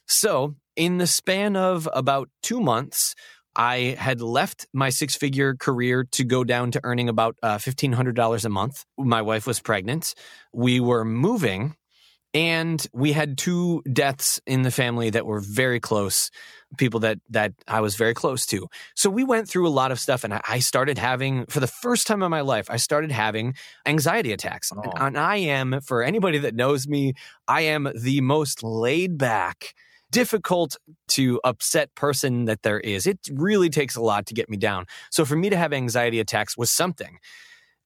So, 0.07 0.55
in 0.75 0.97
the 0.97 1.07
span 1.07 1.55
of 1.55 1.87
about 1.93 2.29
two 2.43 2.59
months, 2.59 3.15
I 3.55 3.95
had 3.97 4.21
left 4.21 4.67
my 4.73 4.89
six 4.89 5.15
figure 5.15 5.55
career 5.55 6.03
to 6.11 6.23
go 6.23 6.43
down 6.43 6.71
to 6.71 6.81
earning 6.83 7.09
about 7.09 7.37
uh, 7.41 7.57
$1,500 7.57 8.45
a 8.45 8.49
month. 8.49 8.85
My 8.97 9.21
wife 9.21 9.47
was 9.47 9.59
pregnant. 9.59 10.13
We 10.53 10.79
were 10.79 11.05
moving 11.05 11.75
and 12.35 12.85
we 12.91 13.13
had 13.13 13.37
two 13.37 13.81
deaths 13.91 14.41
in 14.45 14.63
the 14.63 14.71
family 14.71 15.09
that 15.09 15.25
were 15.25 15.39
very 15.39 15.79
close 15.79 16.29
people 16.77 16.99
that 16.99 17.19
that 17.29 17.53
I 17.67 17.79
was 17.79 17.95
very 17.95 18.13
close 18.13 18.45
to. 18.47 18.67
So 18.95 19.09
we 19.09 19.23
went 19.23 19.47
through 19.47 19.67
a 19.67 19.69
lot 19.69 19.91
of 19.91 19.99
stuff 19.99 20.25
and 20.25 20.33
I 20.45 20.59
started 20.59 20.97
having 20.97 21.45
for 21.45 21.61
the 21.61 21.67
first 21.67 22.05
time 22.05 22.21
in 22.21 22.29
my 22.29 22.41
life 22.41 22.69
I 22.69 22.75
started 22.75 23.11
having 23.11 23.55
anxiety 23.85 24.33
attacks. 24.33 24.71
Oh. 24.75 24.81
And, 24.81 24.93
and 24.97 25.17
I 25.17 25.37
am 25.37 25.79
for 25.81 26.03
anybody 26.03 26.37
that 26.39 26.55
knows 26.55 26.87
me, 26.87 27.13
I 27.47 27.61
am 27.61 27.89
the 27.95 28.19
most 28.19 28.63
laid 28.63 29.17
back 29.17 29.73
difficult 30.11 30.77
to 31.09 31.39
upset 31.43 31.93
person 31.95 32.45
that 32.45 32.63
there 32.63 32.79
is. 32.79 33.05
It 33.05 33.19
really 33.31 33.69
takes 33.69 33.95
a 33.95 34.01
lot 34.01 34.25
to 34.27 34.33
get 34.33 34.49
me 34.49 34.57
down. 34.57 34.85
So 35.11 35.25
for 35.25 35.35
me 35.35 35.49
to 35.49 35.57
have 35.57 35.73
anxiety 35.73 36.19
attacks 36.19 36.57
was 36.57 36.71
something. 36.71 37.17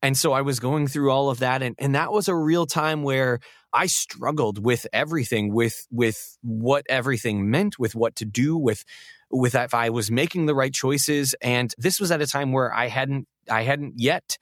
And 0.02 0.18
so 0.18 0.32
I 0.32 0.42
was 0.42 0.60
going 0.60 0.88
through 0.88 1.12
all 1.12 1.30
of 1.30 1.40
that. 1.40 1.62
And, 1.62 1.76
and 1.78 1.96
that 1.96 2.12
was 2.12 2.28
a 2.28 2.36
real 2.36 2.66
time 2.66 3.04
where 3.04 3.40
I 3.74 3.88
struggled 3.88 4.64
with 4.64 4.88
everything, 4.94 5.54
with 5.54 5.86
with 5.92 6.38
what 6.42 6.86
everything 6.90 7.50
meant, 7.52 7.78
with 7.78 7.96
what 7.96 8.16
to 8.16 8.26
do, 8.26 8.58
with 8.58 8.84
with 9.30 9.56
if 9.56 9.74
I 9.74 9.90
was 9.90 10.10
making 10.10 10.46
the 10.46 10.56
right 10.56 10.74
choices. 10.74 11.36
And 11.42 11.74
this 11.78 12.00
was 12.00 12.12
at 12.12 12.22
a 12.22 12.28
time 12.28 12.52
where 12.52 12.74
I 12.74 12.88
hadn't 12.88 13.28
I 13.50 13.64
hadn't 13.64 13.94
yet 13.98 14.38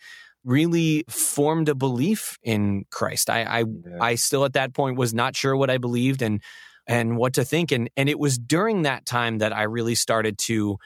really 0.46 1.04
formed 1.10 1.68
a 1.68 1.76
belief 1.76 2.38
in 2.44 2.86
Christ. 2.90 3.30
I 3.30 3.42
I, 3.44 3.60
yeah. 3.60 3.98
I 4.00 4.16
still 4.16 4.46
at 4.46 4.54
that 4.54 4.74
point 4.74 4.98
was 4.98 5.14
not 5.14 5.36
sure 5.36 5.58
what 5.58 5.70
I 5.70 5.78
believed 5.78 6.22
and 6.22 6.42
and 6.88 7.18
what 7.18 7.34
to 7.34 7.46
think. 7.46 7.72
And 7.72 7.90
and 7.98 8.10
it 8.10 8.20
was 8.20 8.38
during 8.38 8.84
that 8.84 9.06
time 9.06 9.40
that 9.40 9.54
I 9.54 9.64
really 9.64 9.96
started 9.96 10.38
to 10.40 10.78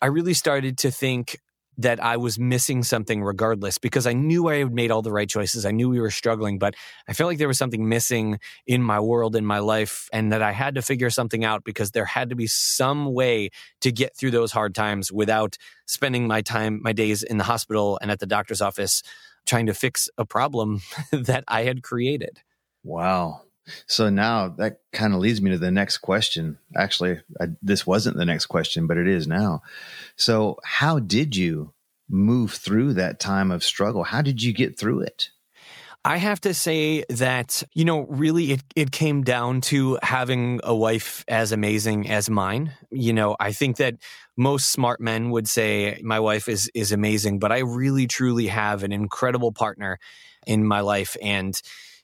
I 0.00 0.06
really 0.06 0.34
started 0.34 0.78
to 0.78 0.90
think 0.90 1.38
that 1.78 2.02
I 2.02 2.16
was 2.16 2.40
missing 2.40 2.82
something 2.82 3.22
regardless 3.22 3.78
because 3.78 4.06
I 4.06 4.12
knew 4.12 4.48
I 4.48 4.56
had 4.56 4.74
made 4.74 4.90
all 4.90 5.00
the 5.00 5.12
right 5.12 5.28
choices. 5.28 5.64
I 5.64 5.70
knew 5.70 5.88
we 5.88 6.00
were 6.00 6.10
struggling, 6.10 6.58
but 6.58 6.74
I 7.06 7.12
felt 7.12 7.28
like 7.28 7.38
there 7.38 7.46
was 7.46 7.56
something 7.56 7.88
missing 7.88 8.40
in 8.66 8.82
my 8.82 8.98
world, 8.98 9.36
in 9.36 9.46
my 9.46 9.60
life, 9.60 10.08
and 10.12 10.32
that 10.32 10.42
I 10.42 10.50
had 10.50 10.74
to 10.74 10.82
figure 10.82 11.08
something 11.08 11.44
out 11.44 11.62
because 11.62 11.92
there 11.92 12.04
had 12.04 12.30
to 12.30 12.36
be 12.36 12.48
some 12.48 13.12
way 13.14 13.50
to 13.80 13.92
get 13.92 14.16
through 14.16 14.32
those 14.32 14.50
hard 14.50 14.74
times 14.74 15.12
without 15.12 15.56
spending 15.86 16.26
my 16.26 16.42
time, 16.42 16.80
my 16.82 16.92
days 16.92 17.22
in 17.22 17.38
the 17.38 17.44
hospital 17.44 17.96
and 18.02 18.10
at 18.10 18.18
the 18.18 18.26
doctor's 18.26 18.60
office 18.60 19.04
trying 19.46 19.66
to 19.66 19.74
fix 19.74 20.08
a 20.18 20.26
problem 20.26 20.82
that 21.12 21.44
I 21.46 21.62
had 21.62 21.82
created. 21.82 22.40
Wow. 22.82 23.42
So 23.86 24.10
now 24.10 24.48
that 24.48 24.80
kind 24.92 25.14
of 25.14 25.20
leads 25.20 25.40
me 25.40 25.50
to 25.50 25.58
the 25.58 25.70
next 25.70 25.98
question. 25.98 26.58
Actually, 26.76 27.20
I, 27.40 27.46
this 27.62 27.86
wasn't 27.86 28.16
the 28.16 28.24
next 28.24 28.46
question, 28.46 28.86
but 28.86 28.96
it 28.96 29.08
is 29.08 29.26
now. 29.26 29.62
So, 30.16 30.58
how 30.64 30.98
did 30.98 31.36
you 31.36 31.72
move 32.08 32.52
through 32.52 32.94
that 32.94 33.20
time 33.20 33.50
of 33.50 33.62
struggle? 33.64 34.04
How 34.04 34.22
did 34.22 34.42
you 34.42 34.52
get 34.52 34.78
through 34.78 35.00
it? 35.00 35.30
I 36.04 36.16
have 36.16 36.40
to 36.42 36.54
say 36.54 37.04
that, 37.10 37.62
you 37.74 37.84
know, 37.84 38.06
really 38.08 38.52
it, 38.52 38.62
it 38.76 38.92
came 38.92 39.24
down 39.24 39.60
to 39.62 39.98
having 40.02 40.60
a 40.62 40.74
wife 40.74 41.24
as 41.28 41.52
amazing 41.52 42.08
as 42.08 42.30
mine. 42.30 42.72
You 42.90 43.12
know, 43.12 43.36
I 43.38 43.52
think 43.52 43.76
that 43.76 43.96
most 44.36 44.70
smart 44.70 45.00
men 45.00 45.30
would 45.30 45.48
say 45.48 46.00
my 46.02 46.20
wife 46.20 46.48
is 46.48 46.70
is 46.72 46.92
amazing, 46.92 47.40
but 47.40 47.52
I 47.52 47.58
really 47.58 48.06
truly 48.06 48.46
have 48.46 48.84
an 48.84 48.92
incredible 48.92 49.52
partner 49.52 49.98
in 50.46 50.64
my 50.64 50.80
life 50.80 51.16
and 51.20 51.60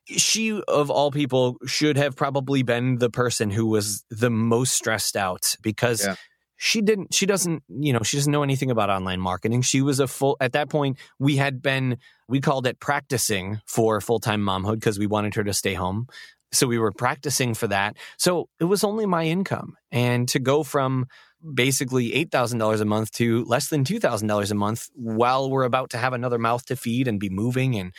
she 0.06 0.60
of 0.68 0.90
all 0.90 1.10
people 1.10 1.56
should 1.66 1.96
have 1.96 2.16
probably 2.16 2.62
been 2.62 2.98
the 2.98 3.10
person 3.10 3.50
who 3.50 3.66
was 3.66 4.04
the 4.10 4.30
most 4.30 4.74
stressed 4.74 5.16
out 5.16 5.54
because 5.62 6.04
yeah. 6.04 6.16
she 6.56 6.82
didn't 6.82 7.14
she 7.14 7.26
doesn't 7.26 7.62
you 7.68 7.92
know 7.92 8.00
she 8.02 8.16
doesn't 8.16 8.32
know 8.32 8.42
anything 8.42 8.70
about 8.70 8.90
online 8.90 9.20
marketing. 9.20 9.62
She 9.62 9.80
was 9.80 10.00
a 10.00 10.06
full 10.06 10.36
at 10.40 10.52
that 10.52 10.68
point 10.68 10.98
we 11.18 11.36
had 11.36 11.62
been 11.62 11.98
we 12.28 12.40
called 12.40 12.66
it 12.66 12.80
practicing 12.80 13.60
for 13.66 14.00
full-time 14.00 14.42
momhood 14.42 14.74
because 14.74 14.98
we 14.98 15.06
wanted 15.06 15.34
her 15.34 15.44
to 15.44 15.54
stay 15.54 15.74
home. 15.74 16.06
So 16.52 16.66
we 16.66 16.78
were 16.78 16.92
practicing 16.92 17.54
for 17.54 17.66
that. 17.68 17.96
So 18.16 18.48
it 18.60 18.64
was 18.64 18.84
only 18.84 19.06
my 19.06 19.24
income. 19.24 19.76
And 19.90 20.28
to 20.28 20.38
go 20.38 20.62
from 20.62 21.06
basically 21.52 22.12
$8,000 22.12 22.80
a 22.80 22.84
month 22.84 23.10
to 23.12 23.44
less 23.44 23.68
than 23.68 23.84
$2,000 23.84 24.50
a 24.50 24.54
month 24.54 24.88
while 24.94 25.50
we're 25.50 25.64
about 25.64 25.90
to 25.90 25.98
have 25.98 26.12
another 26.12 26.38
mouth 26.38 26.64
to 26.66 26.76
feed 26.76 27.08
and 27.08 27.20
be 27.20 27.28
moving 27.28 27.74
and 27.74 27.92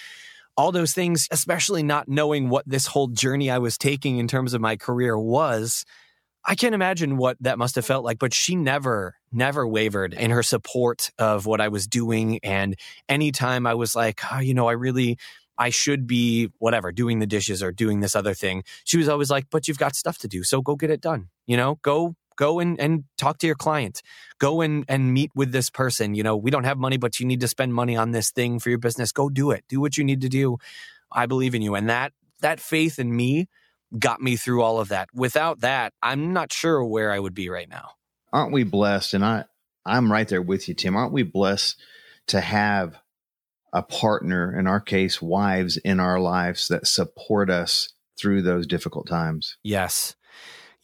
all 0.57 0.71
those 0.71 0.93
things, 0.93 1.27
especially 1.31 1.83
not 1.83 2.07
knowing 2.07 2.49
what 2.49 2.67
this 2.67 2.87
whole 2.87 3.07
journey 3.07 3.49
I 3.49 3.57
was 3.57 3.77
taking 3.77 4.17
in 4.17 4.27
terms 4.27 4.53
of 4.53 4.61
my 4.61 4.75
career 4.75 5.17
was. 5.17 5.85
I 6.47 6.55
can't 6.55 6.75
imagine 6.75 7.17
what 7.17 7.37
that 7.41 7.57
must 7.57 7.75
have 7.75 7.85
felt 7.85 8.05
like, 8.05 8.19
but 8.19 8.33
she 8.33 8.55
never, 8.55 9.15
never 9.31 9.67
wavered 9.67 10.13
in 10.13 10.29
her 10.31 10.43
support 10.43 11.11
of 11.17 11.45
what 11.45 11.59
I 11.59 11.69
was 11.69 11.87
doing. 11.87 12.39
And 12.43 12.75
anytime 13.09 13.65
I 13.65 13.73
was 13.73 13.95
like, 13.95 14.21
oh, 14.31 14.39
you 14.39 14.53
know, 14.53 14.67
I 14.67 14.73
really, 14.73 15.17
I 15.57 15.71
should 15.71 16.05
be 16.05 16.51
whatever, 16.59 16.91
doing 16.91 17.19
the 17.19 17.25
dishes 17.25 17.63
or 17.63 17.71
doing 17.71 17.99
this 17.99 18.15
other 18.15 18.35
thing, 18.35 18.63
she 18.83 18.97
was 18.97 19.09
always 19.09 19.31
like, 19.31 19.47
but 19.49 19.67
you've 19.67 19.79
got 19.79 19.95
stuff 19.95 20.19
to 20.19 20.27
do. 20.27 20.43
So 20.43 20.61
go 20.61 20.75
get 20.75 20.91
it 20.91 21.01
done. 21.01 21.29
You 21.47 21.57
know, 21.57 21.79
go 21.81 22.15
go 22.35 22.59
and, 22.59 22.79
and 22.79 23.03
talk 23.17 23.37
to 23.39 23.47
your 23.47 23.55
client. 23.55 24.01
Go 24.39 24.61
and, 24.61 24.85
and 24.87 25.13
meet 25.13 25.31
with 25.35 25.51
this 25.51 25.69
person. 25.69 26.15
You 26.15 26.23
know 26.23 26.35
we 26.35 26.51
don't 26.51 26.63
have 26.63 26.77
money 26.77 26.97
but 26.97 27.19
you 27.19 27.25
need 27.25 27.41
to 27.41 27.47
spend 27.47 27.73
money 27.73 27.95
on 27.95 28.11
this 28.11 28.31
thing 28.31 28.59
for 28.59 28.69
your 28.69 28.77
business. 28.77 29.11
Go 29.11 29.29
do 29.29 29.51
it. 29.51 29.63
Do 29.69 29.79
what 29.79 29.97
you 29.97 30.03
need 30.03 30.21
to 30.21 30.29
do. 30.29 30.57
I 31.11 31.25
believe 31.25 31.55
in 31.55 31.61
you. 31.61 31.75
And 31.75 31.89
that 31.89 32.13
that 32.41 32.59
faith 32.59 32.99
in 32.99 33.15
me 33.15 33.47
got 33.97 34.21
me 34.21 34.35
through 34.35 34.61
all 34.61 34.79
of 34.79 34.89
that. 34.89 35.09
Without 35.13 35.61
that 35.61 35.93
i'm 36.01 36.33
not 36.33 36.51
sure 36.51 36.83
where 36.83 37.11
i 37.11 37.19
would 37.19 37.33
be 37.33 37.49
right 37.49 37.69
now. 37.69 37.91
Aren't 38.33 38.51
we 38.51 38.63
blessed? 38.63 39.13
And 39.13 39.25
i 39.25 39.45
i'm 39.85 40.11
right 40.11 40.27
there 40.27 40.41
with 40.41 40.67
you 40.67 40.73
tim. 40.73 40.95
Aren't 40.95 41.13
we 41.13 41.23
blessed 41.23 41.79
to 42.27 42.41
have 42.41 42.97
a 43.71 43.83
partner 43.83 44.57
in 44.57 44.67
our 44.67 44.79
case 44.79 45.21
wives 45.21 45.77
in 45.77 45.99
our 45.99 46.19
lives 46.19 46.69
that 46.69 46.87
support 46.87 47.49
us 47.49 47.89
through 48.17 48.41
those 48.41 48.65
difficult 48.67 49.07
times? 49.07 49.57
Yes 49.63 50.15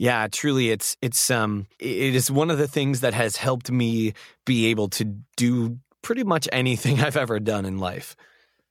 yeah, 0.01 0.27
truly 0.31 0.71
it's 0.71 0.97
it's 1.03 1.29
um 1.29 1.67
it 1.77 2.15
is 2.15 2.31
one 2.31 2.49
of 2.49 2.57
the 2.57 2.67
things 2.67 3.01
that 3.01 3.13
has 3.13 3.37
helped 3.37 3.69
me 3.69 4.13
be 4.47 4.65
able 4.65 4.89
to 4.89 5.05
do 5.37 5.77
pretty 6.01 6.23
much 6.23 6.49
anything 6.51 6.99
I've 7.03 7.17
ever 7.17 7.39
done 7.39 7.65
in 7.65 7.77
life. 7.77 8.15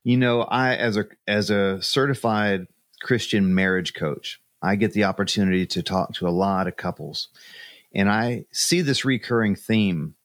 You 0.02 0.16
know, 0.16 0.40
I 0.42 0.74
as 0.74 0.96
a 0.96 1.06
as 1.28 1.50
a 1.50 1.80
certified 1.82 2.66
Christian 3.00 3.54
marriage 3.54 3.94
coach, 3.94 4.40
I 4.60 4.74
get 4.74 4.92
the 4.92 5.04
opportunity 5.04 5.66
to 5.66 5.84
talk 5.84 6.14
to 6.14 6.26
a 6.26 6.30
lot 6.30 6.66
of 6.66 6.76
couples. 6.76 7.28
And 7.94 8.10
I 8.10 8.46
see 8.50 8.80
this 8.80 9.04
recurring 9.04 9.54
theme 9.54 10.16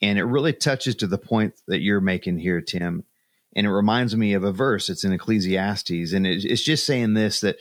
and 0.00 0.18
it 0.18 0.24
really 0.24 0.52
touches 0.52 0.96
to 0.96 1.06
the 1.06 1.18
point 1.18 1.54
that 1.68 1.82
you're 1.82 2.00
making 2.00 2.38
here, 2.38 2.60
Tim. 2.60 3.04
And 3.54 3.64
it 3.64 3.70
reminds 3.70 4.16
me 4.16 4.32
of 4.32 4.42
a 4.42 4.50
verse. 4.50 4.90
It's 4.90 5.04
in 5.04 5.12
Ecclesiastes, 5.12 6.12
and 6.12 6.26
it's 6.26 6.64
just 6.64 6.84
saying 6.84 7.14
this 7.14 7.40
that 7.42 7.58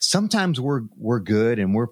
sometimes 0.00 0.60
we're 0.60 0.82
we're 0.96 1.20
good 1.20 1.58
and 1.58 1.74
we're 1.74 1.88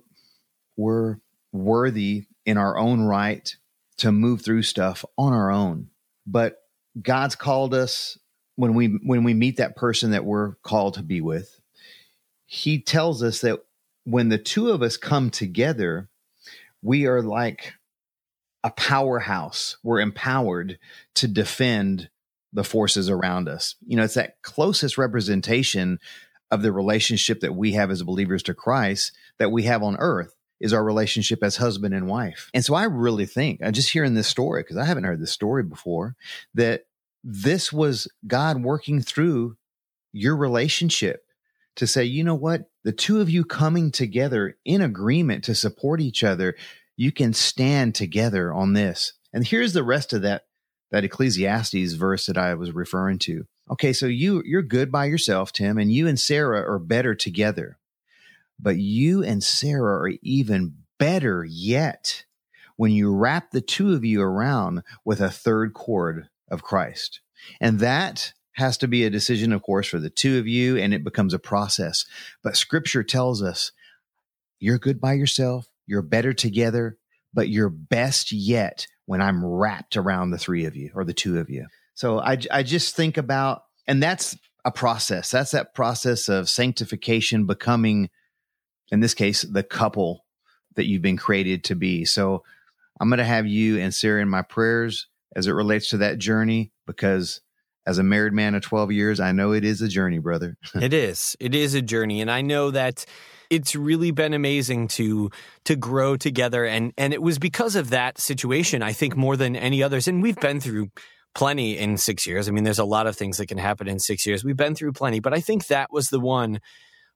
we're 0.77 1.19
worthy 1.53 2.25
in 2.45 2.57
our 2.57 2.77
own 2.77 3.03
right 3.03 3.55
to 3.99 4.12
move 4.12 4.43
through 4.43 4.62
stuff 4.62 5.05
on 5.17 5.33
our 5.33 5.50
own. 5.50 5.88
But 6.27 6.57
God's 7.00 7.37
called 7.37 7.75
us 7.75 8.19
when 8.57 8.75
we 8.75 8.87
when 8.87 9.25
we 9.25 9.35
meet 9.35 9.59
that 9.59 9.77
person 9.77 10.11
that 10.11 10.25
we're 10.25 10.55
called 10.62 10.95
to 10.95 11.03
be 11.03 11.21
with. 11.21 11.61
He 12.47 12.81
tells 12.81 13.23
us 13.23 13.41
that 13.43 13.61
when 14.05 14.31
the 14.31 14.38
two 14.38 14.71
of 14.71 14.83
us 14.83 14.97
come 14.97 15.31
together, 15.31 16.09
we 16.83 17.07
are 17.07 17.23
like 17.23 17.75
a 18.65 18.71
powerhouse. 18.71 19.77
We're 19.83 20.00
empowered 20.00 20.79
to 21.17 21.29
defend 21.29 22.09
the 22.53 22.65
forces 22.65 23.11
around 23.11 23.49
us. 23.49 23.75
You 23.87 23.97
know, 23.97 24.05
it's 24.05 24.15
that 24.15 24.41
closest 24.43 24.97
representation 24.97 25.99
of 26.50 26.62
the 26.62 26.73
relationship 26.73 27.40
that 27.40 27.55
we 27.55 27.73
have 27.73 27.90
as 27.90 28.02
believers 28.02 28.43
to 28.45 28.55
Christ 28.55 29.12
that 29.38 29.52
we 29.52 29.64
have 29.64 29.83
on 29.83 29.97
earth 29.99 30.35
is 30.61 30.73
our 30.73 30.83
relationship 30.83 31.43
as 31.43 31.57
husband 31.57 31.95
and 31.95 32.09
wife. 32.09 32.50
And 32.52 32.64
so 32.64 32.75
I 32.75 32.85
really 32.85 33.26
think, 33.26 33.62
I 33.62 33.71
just 33.71 33.90
hearing 33.90 34.14
this 34.14 34.26
story, 34.26 34.62
because 34.62 34.76
I 34.76 34.85
haven't 34.85 35.05
heard 35.05 35.21
this 35.21 35.31
story 35.31 35.62
before, 35.62 36.17
that 36.55 36.87
this 37.23 37.73
was 37.73 38.09
God 38.26 38.62
working 38.62 39.00
through 39.00 39.57
your 40.12 40.37
relationship 40.37 41.25
to 41.76 41.87
say, 41.87 42.05
you 42.05 42.25
know 42.25 42.35
what? 42.35 42.71
The 42.83 42.93
two 42.93 43.21
of 43.21 43.31
you 43.31 43.45
coming 43.45 43.93
together 43.93 44.57
in 44.64 44.81
agreement 44.81 45.45
to 45.45 45.55
support 45.55 46.00
each 46.00 46.25
other, 46.25 46.57
you 46.97 47.12
can 47.12 47.33
stand 47.33 47.95
together 47.95 48.52
on 48.52 48.73
this. 48.73 49.12
And 49.33 49.47
here's 49.47 49.75
the 49.75 49.85
rest 49.85 50.12
of 50.12 50.23
that 50.23 50.45
that 50.90 51.05
Ecclesiastes 51.05 51.93
verse 51.93 52.26
that 52.26 52.38
I 52.38 52.55
was 52.55 52.73
referring 52.73 53.19
to. 53.21 53.47
Okay, 53.71 53.93
so 53.93 54.07
you 54.07 54.43
you're 54.45 54.63
good 54.63 54.91
by 54.91 55.07
yourself, 55.07 55.53
Tim, 55.53 55.79
and 55.79 55.93
you 55.93 56.09
and 56.09 56.19
Sarah 56.19 56.61
are 56.61 56.79
better 56.79 57.15
together. 57.15 57.79
But 58.59 58.79
you 58.79 59.23
and 59.23 59.43
Sarah 59.43 60.01
are 60.03 60.13
even 60.23 60.75
better 60.99 61.45
yet 61.45 62.25
when 62.77 62.93
you 62.93 63.15
wrap 63.15 63.51
the 63.51 63.61
two 63.61 63.93
of 63.95 64.05
you 64.05 64.23
around 64.23 64.83
with 65.05 65.21
a 65.21 65.31
third 65.31 65.75
cord 65.75 66.29
of 66.51 66.63
Christ. 66.63 67.21
And 67.61 67.79
that 67.81 68.33
has 68.53 68.77
to 68.79 68.89
be 68.89 69.05
a 69.05 69.11
decision, 69.11 69.53
of 69.53 69.63
course, 69.63 69.87
for 69.87 70.01
the 70.01 70.11
two 70.11 70.39
of 70.39 70.49
you, 70.49 70.77
and 70.77 70.93
it 70.93 71.05
becomes 71.05 71.35
a 71.35 71.39
process. 71.39 72.05
But 72.43 72.57
scripture 72.57 73.05
tells 73.05 73.43
us 73.43 73.73
you're 74.59 74.79
good 74.79 75.01
by 75.01 75.13
yourself, 75.13 75.69
you're 75.87 76.03
better 76.03 76.33
together, 76.33 76.99
but 77.33 77.49
you're 77.49 77.69
best 77.69 78.33
yet 78.33 78.87
when 79.07 79.23
I'm 79.23 79.45
wrapped 79.45 79.97
around 79.97 80.31
the 80.31 80.39
three 80.39 80.65
of 80.65 80.75
you 80.75 80.91
or 80.95 81.05
the 81.05 81.15
two 81.15 81.39
of 81.39 81.49
you. 81.49 81.67
So 81.99 82.21
I, 82.21 82.38
I 82.52 82.62
just 82.62 82.95
think 82.95 83.17
about, 83.17 83.64
and 83.88 84.00
that's 84.00 84.38
a 84.64 84.71
process. 84.71 85.33
That's 85.33 85.50
that 85.50 85.75
process 85.75 86.28
of 86.28 86.49
sanctification, 86.49 87.45
becoming, 87.45 88.09
in 88.93 89.00
this 89.00 89.14
case, 89.14 89.43
the 89.43 89.64
couple 89.64 90.25
that 90.76 90.87
you've 90.87 91.02
been 91.02 91.17
created 91.17 91.64
to 91.64 91.75
be. 91.75 92.05
So 92.05 92.45
I'm 93.00 93.09
going 93.09 93.19
to 93.19 93.25
have 93.25 93.49
you 93.49 93.81
and 93.81 93.93
Sarah 93.93 94.23
in 94.23 94.28
my 94.28 94.43
prayers 94.43 95.09
as 95.35 95.49
it 95.49 95.50
relates 95.50 95.90
to 95.90 95.97
that 95.97 96.19
journey 96.19 96.71
because 96.87 97.40
as 97.85 97.99
a 97.99 98.05
married 98.05 98.33
man 98.33 98.55
of 98.55 98.62
12 98.62 98.93
years, 98.93 99.19
I 99.19 99.33
know 99.33 99.50
it 99.50 99.64
is 99.64 99.83
a 99.83 99.88
journey, 99.88 100.21
brother. 100.21 100.57
it 100.76 100.95
is. 100.95 101.37
It 101.40 101.52
is 101.52 101.75
a 101.75 101.83
journey. 101.83 102.21
And 102.21 102.31
I 102.31 102.43
know 102.43 102.71
that 102.71 103.07
it's 103.50 103.75
really 103.75 104.12
been 104.12 104.35
amazing 104.35 104.87
to 104.87 105.33
to 105.64 105.75
grow 105.75 106.17
together 106.17 106.64
and 106.64 106.93
and 106.97 107.12
it 107.12 107.23
was 107.23 107.40
because 107.40 107.75
of 107.75 107.90
that 107.90 108.19
situation 108.19 108.83
I 108.83 108.93
think 108.93 109.17
more 109.17 109.38
than 109.38 109.57
any 109.57 109.83
others 109.83 110.07
and 110.07 110.23
we've 110.23 110.37
been 110.37 110.61
through 110.61 110.90
plenty 111.35 111.78
in 111.78 111.97
six 111.97 112.26
years. 112.26 112.49
I 112.49 112.52
mean, 112.52 112.64
there's 112.64 112.78
a 112.78 112.85
lot 112.85 113.06
of 113.06 113.16
things 113.16 113.37
that 113.38 113.47
can 113.47 113.58
happen 113.58 113.88
in 113.88 113.99
six 113.99 114.26
years. 114.26 114.44
We've 114.44 114.56
been 114.56 114.75
through 114.75 114.92
plenty, 114.92 115.20
but 115.20 115.35
I 115.35 115.40
think 115.40 115.66
that 115.66 115.92
was 115.92 116.08
the 116.08 116.20
one 116.20 116.61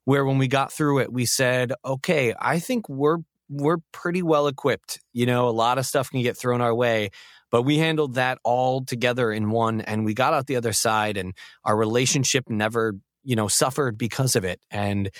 where 0.04 0.24
when 0.24 0.38
we 0.38 0.48
got 0.48 0.72
through 0.72 1.00
it, 1.00 1.12
we 1.12 1.26
said, 1.26 1.72
okay, 1.84 2.34
I 2.38 2.58
think 2.58 2.88
we're 2.88 3.18
we're 3.48 3.78
pretty 3.92 4.22
well 4.22 4.46
equipped. 4.46 5.00
You 5.12 5.26
know, 5.26 5.48
a 5.48 5.50
lot 5.50 5.78
of 5.78 5.84
stuff 5.84 6.10
can 6.10 6.22
get 6.22 6.38
thrown 6.38 6.62
our 6.62 6.74
way, 6.74 7.10
but 7.50 7.62
we 7.62 7.78
handled 7.78 8.14
that 8.14 8.38
all 8.44 8.82
together 8.84 9.30
in 9.30 9.50
one 9.50 9.82
and 9.82 10.04
we 10.04 10.14
got 10.14 10.32
out 10.32 10.46
the 10.46 10.56
other 10.56 10.72
side 10.72 11.18
and 11.18 11.34
our 11.64 11.76
relationship 11.76 12.48
never, 12.48 12.94
you 13.24 13.36
know, 13.36 13.48
suffered 13.48 13.98
because 13.98 14.36
of 14.36 14.44
it. 14.44 14.58
And 14.70 15.10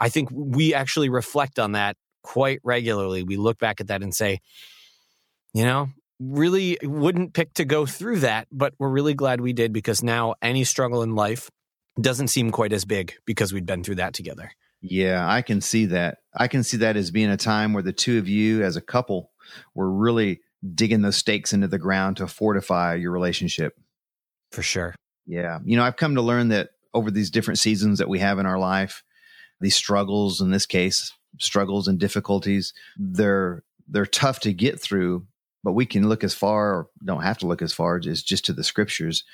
I 0.00 0.08
think 0.08 0.30
we 0.32 0.72
actually 0.72 1.10
reflect 1.10 1.58
on 1.58 1.72
that 1.72 1.96
quite 2.22 2.60
regularly. 2.64 3.24
We 3.24 3.36
look 3.36 3.58
back 3.58 3.80
at 3.80 3.88
that 3.88 4.02
and 4.02 4.14
say, 4.14 4.40
you 5.52 5.64
know, 5.64 5.90
really 6.30 6.78
wouldn't 6.82 7.34
pick 7.34 7.54
to 7.54 7.64
go 7.64 7.86
through 7.86 8.20
that, 8.20 8.48
but 8.52 8.74
we're 8.78 8.88
really 8.88 9.14
glad 9.14 9.40
we 9.40 9.52
did 9.52 9.72
because 9.72 10.02
now 10.02 10.34
any 10.42 10.64
struggle 10.64 11.02
in 11.02 11.14
life 11.14 11.50
doesn't 12.00 12.28
seem 12.28 12.50
quite 12.50 12.72
as 12.72 12.84
big 12.84 13.14
because 13.26 13.52
we'd 13.52 13.66
been 13.66 13.84
through 13.84 13.96
that 13.96 14.14
together. 14.14 14.52
Yeah, 14.80 15.26
I 15.28 15.42
can 15.42 15.60
see 15.60 15.86
that. 15.86 16.18
I 16.34 16.48
can 16.48 16.64
see 16.64 16.78
that 16.78 16.96
as 16.96 17.10
being 17.10 17.30
a 17.30 17.36
time 17.36 17.72
where 17.72 17.82
the 17.82 17.92
two 17.92 18.18
of 18.18 18.28
you 18.28 18.62
as 18.62 18.76
a 18.76 18.80
couple 18.80 19.30
were 19.74 19.90
really 19.90 20.40
digging 20.74 21.02
those 21.02 21.16
stakes 21.16 21.52
into 21.52 21.68
the 21.68 21.78
ground 21.78 22.16
to 22.16 22.26
fortify 22.26 22.94
your 22.94 23.12
relationship. 23.12 23.74
For 24.50 24.62
sure. 24.62 24.94
Yeah. 25.26 25.60
You 25.64 25.76
know, 25.76 25.84
I've 25.84 25.96
come 25.96 26.16
to 26.16 26.22
learn 26.22 26.48
that 26.48 26.70
over 26.94 27.10
these 27.10 27.30
different 27.30 27.58
seasons 27.58 27.98
that 27.98 28.08
we 28.08 28.18
have 28.18 28.38
in 28.38 28.46
our 28.46 28.58
life, 28.58 29.02
these 29.60 29.76
struggles, 29.76 30.40
in 30.40 30.50
this 30.50 30.66
case, 30.66 31.12
struggles 31.38 31.88
and 31.88 31.98
difficulties, 31.98 32.74
they're 32.96 33.62
they're 33.88 34.06
tough 34.06 34.40
to 34.40 34.52
get 34.52 34.80
through, 34.80 35.26
but 35.62 35.72
we 35.72 35.86
can 35.86 36.08
look 36.08 36.24
as 36.24 36.34
far 36.34 36.74
or 36.74 36.88
don't 37.04 37.22
have 37.22 37.38
to 37.38 37.46
look 37.46 37.62
as 37.62 37.72
far 37.72 38.00
as 38.04 38.22
just 38.22 38.44
to 38.46 38.52
the 38.52 38.64
scriptures 38.64 39.24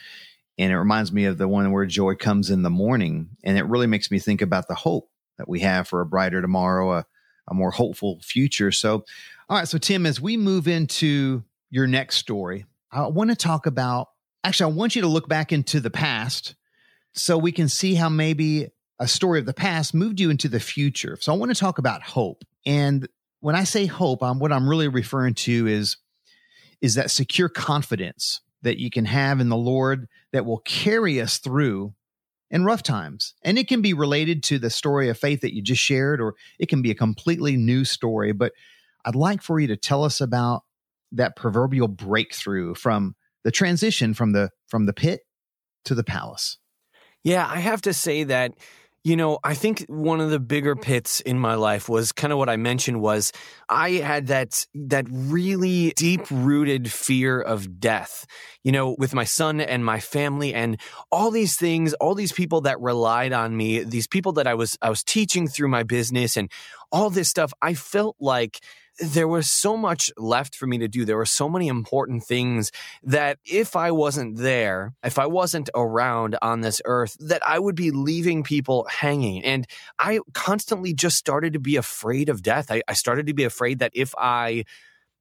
and 0.59 0.73
it 0.73 0.79
reminds 0.79 1.13
me 1.13 1.25
of 1.27 1.39
the 1.39 1.47
one 1.47 1.71
where 1.71 1.87
joy 1.87 2.17
comes 2.17 2.51
in 2.51 2.63
the 2.63 2.71
morning. 2.71 3.31
And 3.45 3.57
it 3.57 3.67
really 3.67 3.87
makes 3.87 4.11
me 4.11 4.19
think 4.19 4.43
about 4.43 4.67
the 4.67 4.75
hope 4.75 5.09
that 5.39 5.49
we 5.49 5.61
have 5.61 5.87
for 5.87 6.01
a 6.01 6.07
brighter 6.07 6.43
tomorrow, 6.43 6.93
a, 6.95 7.07
a 7.47 7.55
more 7.55 7.71
hopeful 7.71 8.19
future. 8.23 8.73
So, 8.73 9.05
all 9.49 9.57
right. 9.57 9.69
So, 9.69 9.79
Tim, 9.79 10.05
as 10.05 10.21
we 10.21 10.37
move 10.37 10.67
into 10.67 11.45
your 11.71 11.87
next 11.87 12.17
story, 12.17 12.67
I 12.91 13.07
want 13.07 13.31
to 13.31 13.37
talk 13.37 13.67
about 13.67 14.09
actually, 14.43 14.73
I 14.73 14.77
want 14.77 14.97
you 14.97 15.03
to 15.03 15.09
look 15.09 15.29
back 15.29 15.53
into 15.53 15.79
the 15.79 15.91
past 15.91 16.57
so 17.13 17.39
we 17.39 17.53
can 17.53 17.69
see 17.69 17.95
how 17.95 18.09
maybe 18.09 18.69
a 18.99 19.07
story 19.07 19.39
of 19.39 19.47
the 19.47 19.55
past 19.55 19.95
moved 19.95 20.19
you 20.19 20.29
into 20.29 20.49
the 20.49 20.61
future. 20.61 21.17
So, 21.21 21.33
I 21.33 21.37
want 21.37 21.55
to 21.55 21.59
talk 21.59 21.79
about 21.79 22.03
hope. 22.03 22.43
And 22.67 23.09
when 23.41 23.55
I 23.55 23.63
say 23.63 23.87
hope, 23.87 24.25
I'm, 24.25 24.41
what 24.41 24.53
I'm 24.53 24.69
really 24.69 24.89
referring 24.89 25.35
to 25.35 25.69
is 25.69 25.99
is 26.81 26.95
that 26.95 27.11
secure 27.11 27.49
confidence 27.49 28.41
that 28.63 28.79
you 28.79 28.91
can 28.91 29.05
have 29.05 29.41
in 29.41 29.49
the 29.49 29.57
Lord 29.57 30.09
that 30.33 30.45
will 30.45 30.59
carry 30.59 31.21
us 31.21 31.39
through 31.39 31.95
in 32.51 32.65
rough 32.65 32.83
times. 32.83 33.35
And 33.43 33.59
it 33.59 33.69
can 33.69 33.83
be 33.83 33.93
related 33.93 34.43
to 34.45 34.59
the 34.59 34.71
story 34.71 35.09
of 35.09 35.19
faith 35.19 35.43
that 35.43 35.55
you 35.55 35.63
just 35.63 35.83
shared, 35.83 36.21
or 36.21 36.35
it 36.59 36.69
can 36.69 36.83
be 36.83 36.91
a 36.91 36.95
completely 36.95 37.57
new 37.57 37.85
story. 37.85 38.33
But 38.33 38.53
I'd 39.05 39.15
like 39.15 39.43
for 39.43 39.61
you 39.61 39.69
to 39.69 39.77
tell 39.77 40.05
us 40.05 40.21
about 40.21 40.63
that 41.13 41.37
proverbial 41.37 41.89
breakthrough 41.89 42.75
from 42.75 43.15
the 43.45 43.51
transition 43.51 44.15
from 44.15 44.33
the 44.33 44.51
from 44.67 44.87
the 44.87 44.93
pit 44.93 45.21
to 45.85 45.95
the 45.95 46.05
palace. 46.05 46.59
Yeah, 47.25 47.47
I 47.49 47.61
have 47.61 47.83
to 47.83 47.93
say 47.93 48.25
that 48.25 48.55
you 49.05 49.17
know, 49.17 49.39
I 49.45 49.55
think 49.55 49.87
one 49.89 50.21
of 50.21 50.31
the 50.31 50.41
bigger 50.41 50.75
mm. 50.75 50.83
pits 50.83 51.21
in 51.21 51.39
my 51.39 51.55
life 51.55 51.89
was 51.89 52.13
kind 52.13 52.33
of 52.33 52.39
what 52.39 52.49
I 52.49 52.57
mentioned 52.57 53.01
was 53.01 53.33
I 53.69 53.91
had 53.93 54.27
that 54.27 54.67
that 54.75 55.07
really 55.11 55.93
deep 55.97 56.23
rooted 56.31 56.91
fear 56.91 57.41
of 57.41 57.81
death. 57.81 58.27
You 58.65 58.73
know, 58.73 58.97
with 58.99 59.15
my 59.15 59.25
son 59.25 59.61
and 59.61 59.85
my 59.85 60.01
family 60.01 60.53
and 60.53 60.81
all 61.11 61.31
these 61.31 61.57
things, 61.57 61.95
all 61.95 62.15
these 62.15 62.33
people 62.33 62.63
that 62.63 62.81
relied 62.81 63.33
on 63.33 63.57
me, 63.57 63.83
these 63.83 64.07
people 64.07 64.33
that 64.33 64.47
I 64.47 64.55
was 64.55 64.77
I 64.83 64.91
was 64.91 65.05
teaching 65.05 65.49
through 65.49 65.69
my 65.69 65.85
business 65.85 66.37
and 66.37 66.51
all 66.91 67.09
this 67.09 67.29
stuff, 67.29 67.53
I 67.63 67.75
felt 67.75 68.17
like 68.19 68.61
there 68.99 69.29
was 69.29 69.49
so 69.49 69.77
much 69.77 70.11
left 70.17 70.55
for 70.55 70.67
me 70.67 70.79
to 70.79 70.89
do. 70.89 71.05
There 71.05 71.17
were 71.17 71.27
so 71.27 71.49
many 71.49 71.69
important 71.69 72.25
things 72.25 72.73
that 73.03 73.39
if 73.45 73.77
I 73.77 73.91
wasn't 73.91 74.37
there, 74.37 74.95
if 75.05 75.19
I 75.19 75.27
wasn't 75.27 75.71
around 75.75 76.37
on 76.43 76.61
this 76.61 76.81
earth, 76.85 77.17
that 77.21 77.47
I 77.47 77.59
would 77.59 77.75
be 77.75 77.91
leaving 77.91 78.43
people 78.43 78.87
hanging. 78.91 79.45
And 79.45 79.67
I 79.99 80.21
constantly 80.35 80.93
just 80.93 81.17
started 81.17 81.53
to 81.53 81.61
be 81.61 81.77
afraid 81.77 82.29
of 82.29 82.43
death. 82.43 82.71
I, 82.71 82.83
I 82.89 82.95
started 82.95 83.27
to 83.27 83.35
be 83.35 83.45
afraid 83.45 83.79
that 83.79 83.93
if 83.95 84.15
I, 84.19 84.65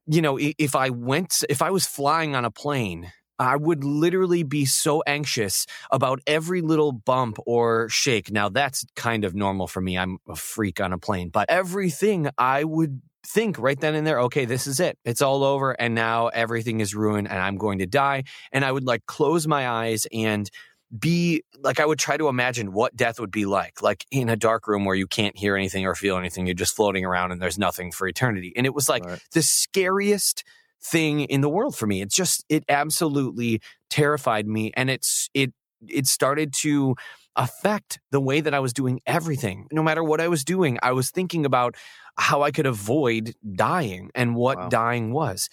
you 0.07 0.21
know, 0.21 0.39
if 0.39 0.75
I 0.75 0.89
went, 0.89 1.43
if 1.49 1.61
I 1.61 1.71
was 1.71 1.85
flying 1.85 2.35
on 2.35 2.45
a 2.45 2.51
plane, 2.51 3.11
I 3.39 3.55
would 3.55 3.83
literally 3.83 4.43
be 4.43 4.65
so 4.65 5.03
anxious 5.05 5.65
about 5.91 6.21
every 6.25 6.61
little 6.61 6.91
bump 6.91 7.37
or 7.45 7.87
shake. 7.89 8.31
Now 8.31 8.49
that's 8.49 8.85
kind 8.95 9.23
of 9.23 9.35
normal 9.35 9.67
for 9.67 9.81
me. 9.81 9.97
I'm 9.97 10.17
a 10.27 10.35
freak 10.35 10.81
on 10.81 10.93
a 10.93 10.97
plane, 10.97 11.29
but 11.29 11.49
everything 11.49 12.29
I 12.37 12.63
would 12.63 13.01
think 13.25 13.59
right 13.59 13.79
then 13.79 13.93
and 13.93 14.07
there, 14.07 14.21
okay, 14.21 14.45
this 14.45 14.67
is 14.67 14.79
it. 14.79 14.97
It's 15.03 15.21
all 15.21 15.43
over. 15.43 15.71
And 15.71 15.93
now 15.93 16.27
everything 16.27 16.79
is 16.79 16.95
ruined 16.95 17.27
and 17.27 17.37
I'm 17.37 17.57
going 17.57 17.79
to 17.79 17.85
die. 17.85 18.23
And 18.51 18.63
I 18.63 18.71
would 18.71 18.85
like 18.85 19.05
close 19.05 19.47
my 19.47 19.67
eyes 19.67 20.07
and 20.13 20.49
be 20.97 21.43
like, 21.59 21.79
I 21.79 21.85
would 21.85 21.99
try 21.99 22.15
to 22.15 22.29
imagine 22.29 22.71
what 22.71 22.95
death 22.95 23.19
would 23.19 23.31
be 23.31 23.45
like, 23.45 23.81
like 23.81 24.05
in 24.11 24.29
a 24.29 24.37
dark 24.37 24.67
room 24.67 24.85
where 24.85 24.95
you 24.95 25.07
can't 25.07 25.37
hear 25.37 25.57
anything 25.57 25.85
or 25.85 25.95
feel 25.95 26.17
anything. 26.17 26.47
You're 26.47 26.53
just 26.53 26.75
floating 26.75 27.03
around 27.03 27.33
and 27.33 27.41
there's 27.41 27.57
nothing 27.57 27.91
for 27.91 28.07
eternity. 28.07 28.53
And 28.55 28.65
it 28.65 28.73
was 28.73 28.87
like 28.87 29.05
right. 29.05 29.19
the 29.33 29.41
scariest 29.41 30.45
thing 30.83 31.21
in 31.21 31.41
the 31.41 31.49
world 31.49 31.75
for 31.75 31.87
me. 31.87 32.01
It's 32.01 32.15
just, 32.15 32.45
it 32.49 32.63
absolutely 32.69 33.61
terrified 33.89 34.47
me. 34.47 34.71
And 34.75 34.89
it's, 34.89 35.29
it, 35.33 35.53
it 35.87 36.07
started 36.07 36.53
to 36.61 36.95
affect 37.35 37.99
the 38.11 38.19
way 38.19 38.41
that 38.41 38.53
I 38.53 38.59
was 38.59 38.73
doing 38.73 38.99
everything. 39.05 39.67
No 39.71 39.83
matter 39.83 40.03
what 40.03 40.19
I 40.19 40.27
was 40.27 40.43
doing, 40.43 40.79
I 40.81 40.91
was 40.91 41.11
thinking 41.11 41.45
about 41.45 41.75
how 42.17 42.41
I 42.41 42.51
could 42.51 42.65
avoid 42.65 43.35
dying 43.53 44.09
and 44.15 44.35
what 44.35 44.57
wow. 44.57 44.69
dying 44.69 45.13
was. 45.13 45.49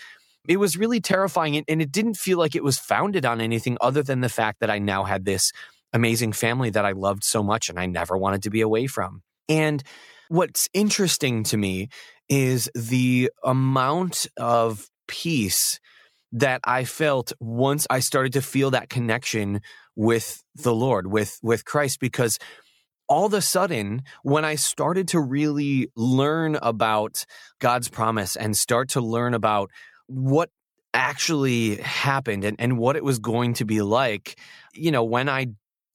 It 0.49 0.57
was 0.59 0.77
really 0.77 1.01
terrifying 1.01 1.65
and 1.69 1.83
it 1.83 1.93
didn't 1.93 2.15
feel 2.15 2.39
like 2.39 2.55
it 2.55 2.65
was 2.65 2.79
founded 2.79 3.25
on 3.25 3.41
anything 3.41 3.79
other 3.81 4.03
than 4.03 4.21
the 4.21 4.29
fact 4.29 4.61
that 4.61 4.71
I 4.71 4.79
now 4.79 5.05
had 5.05 5.25
this 5.25 5.53
amazing 5.93 6.33
family 6.33 6.71
that 6.71 6.85
I 6.85 6.93
loved 6.93 7.25
so 7.25 7.43
much 7.43 7.69
and 7.69 7.79
I 7.79 7.87
never 7.87 8.17
wanted 8.17 8.43
to 8.43 8.51
be 8.51 8.61
away 8.61 8.87
from. 8.87 9.23
And 9.49 9.83
what's 10.29 10.69
interesting 10.75 11.45
to 11.45 11.57
me 11.57 11.89
is 12.29 12.71
the 12.75 13.31
amount 13.43 14.27
of 14.37 14.89
peace 15.07 15.81
that 16.33 16.61
I 16.65 16.85
felt 16.85 17.33
once 17.39 17.87
I 17.91 18.01
started 18.01 18.33
to 18.35 18.43
feel 18.43 18.73
that 18.73 18.89
connection 18.89 19.61
with 19.95 20.43
the 20.57 20.75
Lord, 20.75 21.07
with 21.07 21.39
with 21.43 21.65
Christ, 21.65 22.01
because 22.01 22.39
all 23.09 23.27
of 23.27 23.35
a 23.35 23.41
sudden, 23.41 24.03
when 24.23 24.45
I 24.45 24.55
started 24.55 25.09
to 25.09 25.21
really 25.21 25.91
learn 25.95 26.57
about 26.57 27.25
God's 27.61 27.89
promise 27.89 28.35
and 28.35 28.57
start 28.57 28.91
to 28.91 29.01
learn 29.01 29.35
about 29.35 29.71
what 30.07 30.51
actually 30.93 31.77
happened 31.77 32.45
and, 32.45 32.57
and 32.61 32.79
what 32.79 32.97
it 32.97 33.05
was 33.05 33.19
going 33.19 33.55
to 33.55 33.65
be 33.65 33.83
like, 33.83 34.39
you 34.73 34.91
know, 34.91 35.05
when 35.05 35.29
I 35.29 35.49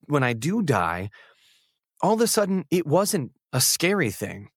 when 0.06 0.24
I 0.24 0.34
do 0.34 0.62
die, 0.62 1.10
all 2.02 2.14
of 2.14 2.22
a 2.22 2.28
sudden 2.28 2.66
it 2.70 2.86
wasn't 2.86 3.32
a 3.54 3.62
scary 3.62 4.12
thing. 4.12 4.50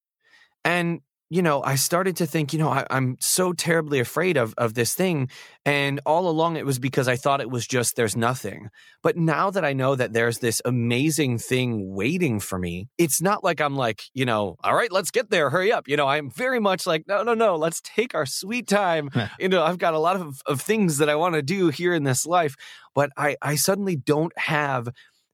And 0.65 1.01
you 1.33 1.41
know, 1.41 1.63
I 1.63 1.77
started 1.77 2.17
to 2.17 2.27
think, 2.27 2.53
you 2.53 2.59
know, 2.59 2.69
I, 2.69 2.85
am 2.91 3.17
so 3.19 3.55
terribly 3.55 4.01
afraid 4.01 4.37
of 4.37 4.53
of 4.59 4.75
this 4.75 4.95
thing, 4.95 5.31
and 5.65 5.99
all 6.05 6.29
along 6.29 6.57
it 6.57 6.67
was 6.67 6.79
because 6.79 7.09
I 7.09 7.17
thought 7.17 7.41
it 7.41 7.49
was 7.49 7.67
just 7.67 7.97
there's 7.97 8.15
nothing. 8.15 8.69
But 9.03 9.17
now 9.17 9.49
that 9.49 9.65
I 9.65 9.73
know 9.73 9.95
that 9.95 10.13
there's 10.13 10.41
this 10.41 10.61
amazing 10.67 11.39
thing 11.39 11.95
waiting 11.95 12.39
for 12.39 12.59
me, 12.59 12.91
it's 12.99 13.23
not 13.23 13.43
like 13.43 13.63
I'm 13.63 13.77
like, 13.77 14.03
you 14.13 14.27
know, 14.27 14.57
all 14.63 14.75
right, 14.75 14.93
let's 14.93 15.11
get 15.11 15.31
there, 15.31 15.49
hurry 15.49 15.73
up. 15.73 15.89
You 15.89 15.97
know, 15.97 16.07
I'm 16.07 16.31
very 16.31 16.61
much 16.61 16.87
like, 16.87 17.05
no, 17.09 17.23
no, 17.23 17.33
no, 17.33 17.57
let's 17.57 17.81
take 17.81 18.15
our 18.15 18.27
sweet 18.27 18.69
time. 18.69 19.09
you 19.41 19.49
know, 19.49 19.65
I've 19.65 19.79
got 19.79 19.95
a 19.95 19.99
lot 19.99 20.17
of 20.17 20.43
of 20.45 20.61
things 20.61 20.99
that 20.99 21.09
I 21.09 21.15
want 21.15 21.35
to 21.35 21.43
do 21.43 21.71
here 21.71 21.95
in 21.95 22.03
this 22.03 22.27
life, 22.27 22.57
but 22.95 23.09
I 23.17 23.37
I 23.41 23.55
suddenly 23.55 23.97
don't 23.97 24.37
have 24.37 24.91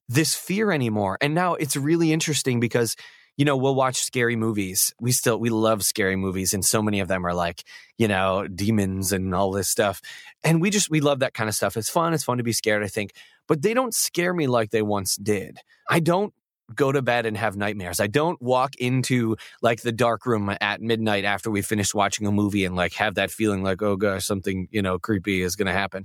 this 0.09 0.37
fear 0.37 0.71
anymore. 0.71 1.19
And 1.21 1.35
now 1.35 1.55
it's 1.55 1.77
really 1.77 2.13
interesting 2.13 2.61
because 2.61 2.95
you 3.39 3.45
know, 3.45 3.57
we'll 3.57 3.77
watch 3.77 3.97
scary 3.97 4.35
movies. 4.35 4.93
We 5.01 5.13
still, 5.13 5.39
we 5.39 5.49
love 5.49 5.85
scary 5.85 6.17
movies. 6.17 6.53
And 6.53 6.65
so 6.65 6.83
many 6.83 6.99
of 6.99 7.07
them 7.07 7.25
are 7.25 7.33
like, 7.33 7.63
you 7.97 8.09
know, 8.09 8.49
demons 8.49 9.13
and 9.13 9.33
all 9.33 9.53
this 9.53 9.71
stuff. 9.71 10.03
And 10.43 10.61
we 10.61 10.71
just, 10.71 10.91
we 10.91 11.01
love 11.01 11.21
that 11.21 11.35
kind 11.35 11.49
of 11.49 11.55
stuff. 11.55 11.77
It's 11.77 11.89
fun. 11.89 12.13
It's 12.13 12.25
fun 12.25 12.39
to 12.39 12.45
be 12.45 12.53
scared, 12.53 12.83
I 12.83 12.89
think. 12.89 13.13
But 13.47 13.63
they 13.63 13.75
don't 13.75 13.95
scare 13.95 14.35
me 14.35 14.49
like 14.49 14.71
they 14.71 14.83
once 14.83 15.15
did. 15.17 15.61
I 15.89 16.01
don't 16.01 16.35
go 16.75 16.91
to 16.91 17.01
bed 17.01 17.27
and 17.27 17.37
have 17.37 17.57
nightmares. 17.57 18.01
I 18.01 18.09
don't 18.09 18.43
walk 18.43 18.75
into 18.77 19.37
like 19.63 19.83
the 19.83 19.93
dark 19.93 20.27
room 20.27 20.55
at 20.61 20.83
midnight 20.83 21.25
after 21.25 21.49
we 21.49 21.63
finished 21.63 21.95
watching 21.95 22.27
a 22.27 22.33
movie 22.33 22.65
and 22.65 22.75
like 22.75 22.93
have 22.95 23.15
that 23.15 23.31
feeling 23.31 23.63
like, 23.63 23.81
oh 23.83 23.97
gosh, 23.97 24.27
something, 24.27 24.67
you 24.73 24.83
know, 24.83 24.99
creepy 24.99 25.43
is 25.43 25.55
going 25.55 25.67
to 25.67 25.73
happen. 25.73 26.05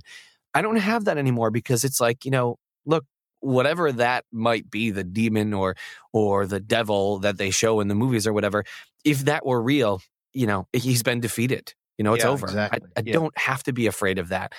I 0.54 0.62
don't 0.62 0.76
have 0.76 1.06
that 1.06 1.18
anymore 1.18 1.50
because 1.50 1.82
it's 1.82 2.00
like, 2.00 2.24
you 2.24 2.30
know, 2.30 2.58
look, 2.86 3.04
whatever 3.44 3.92
that 3.92 4.24
might 4.32 4.70
be 4.70 4.90
the 4.90 5.04
demon 5.04 5.52
or 5.52 5.76
or 6.12 6.46
the 6.46 6.60
devil 6.60 7.18
that 7.18 7.36
they 7.36 7.50
show 7.50 7.80
in 7.80 7.88
the 7.88 7.94
movies 7.94 8.26
or 8.26 8.32
whatever 8.32 8.64
if 9.04 9.20
that 9.26 9.44
were 9.44 9.62
real 9.62 10.00
you 10.32 10.46
know 10.46 10.66
he's 10.72 11.02
been 11.02 11.20
defeated 11.20 11.74
you 11.98 12.04
know 12.04 12.14
it's 12.14 12.24
yeah, 12.24 12.30
over 12.30 12.46
exactly. 12.46 12.88
i, 12.96 13.00
I 13.00 13.02
yeah. 13.04 13.12
don't 13.12 13.36
have 13.38 13.62
to 13.64 13.72
be 13.72 13.86
afraid 13.86 14.18
of 14.18 14.28
that 14.28 14.52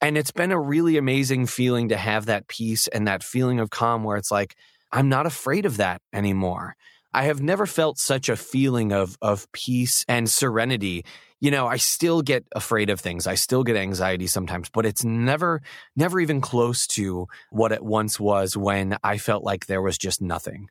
and 0.00 0.16
it's 0.16 0.32
been 0.32 0.50
a 0.50 0.58
really 0.58 0.96
amazing 0.96 1.46
feeling 1.46 1.90
to 1.90 1.96
have 1.96 2.26
that 2.26 2.48
peace 2.48 2.88
and 2.88 3.06
that 3.06 3.22
feeling 3.22 3.60
of 3.60 3.70
calm 3.70 4.02
where 4.02 4.16
it's 4.16 4.30
like 4.30 4.56
i'm 4.92 5.08
not 5.10 5.26
afraid 5.26 5.66
of 5.66 5.76
that 5.76 6.00
anymore 6.12 6.74
I 7.14 7.24
have 7.24 7.42
never 7.42 7.66
felt 7.66 7.98
such 7.98 8.28
a 8.28 8.36
feeling 8.36 8.92
of 8.92 9.18
of 9.20 9.50
peace 9.52 10.04
and 10.08 10.30
serenity. 10.30 11.04
You 11.40 11.50
know, 11.50 11.66
I 11.66 11.76
still 11.76 12.22
get 12.22 12.46
afraid 12.54 12.88
of 12.88 13.00
things. 13.00 13.26
I 13.26 13.34
still 13.34 13.64
get 13.64 13.76
anxiety 13.76 14.26
sometimes, 14.26 14.70
but 14.70 14.86
it's 14.86 15.04
never 15.04 15.62
never 15.96 16.20
even 16.20 16.40
close 16.40 16.86
to 16.88 17.26
what 17.50 17.72
it 17.72 17.82
once 17.82 18.18
was 18.18 18.56
when 18.56 18.96
I 19.02 19.18
felt 19.18 19.44
like 19.44 19.66
there 19.66 19.82
was 19.82 19.98
just 19.98 20.22
nothing. 20.22 20.68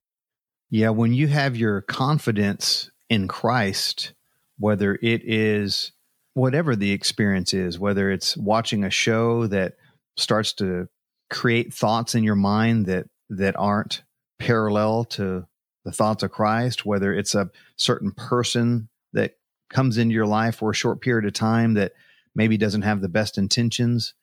Yeah, 0.70 0.90
when 0.90 1.14
you 1.14 1.28
have 1.28 1.58
your 1.58 1.82
confidence 1.82 2.90
in 3.10 3.28
Christ, 3.28 4.14
whether 4.58 4.98
it 5.02 5.22
is 5.26 5.92
whatever 6.34 6.76
the 6.76 6.92
experience 6.92 7.54
is, 7.54 7.78
whether 7.78 8.10
it's 8.10 8.38
watching 8.38 8.86
a 8.86 8.90
show 8.90 9.48
that 9.48 9.74
starts 10.16 10.54
to 10.54 10.88
create 11.30 11.74
thoughts 11.74 12.16
in 12.16 12.24
your 12.24 12.36
mind 12.36 12.86
that 12.86 13.08
that 13.30 13.56
aren't 13.58 14.04
parallel 14.40 15.06
to 15.06 15.46
the 15.84 15.92
thoughts 15.92 16.24
of 16.24 16.32
Christ, 16.32 16.86
whether 16.86 17.14
it's 17.14 17.36
a 17.36 17.50
certain 17.76 18.12
person 18.12 18.90
that 19.14 19.36
comes 19.70 19.98
into 19.98 20.14
your 20.14 20.28
life 20.28 20.56
for 20.56 20.72
a 20.72 20.76
short 20.76 21.02
period 21.02 21.26
of 21.26 21.34
time 21.34 21.74
that 21.76 21.94
maybe 22.36 22.58
doesn't 22.58 22.84
have 22.84 23.02
the 23.02 23.10
best 23.10 23.38
intentions. 23.38 24.14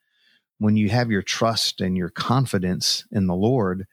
When 0.57 0.75
you 0.75 0.89
have 0.89 1.11
your 1.11 1.21
trust 1.21 1.81
and 1.81 1.97
your 1.97 2.09
confidence 2.09 3.05
in 3.11 3.27
the 3.27 3.35
Lord, 3.35 3.87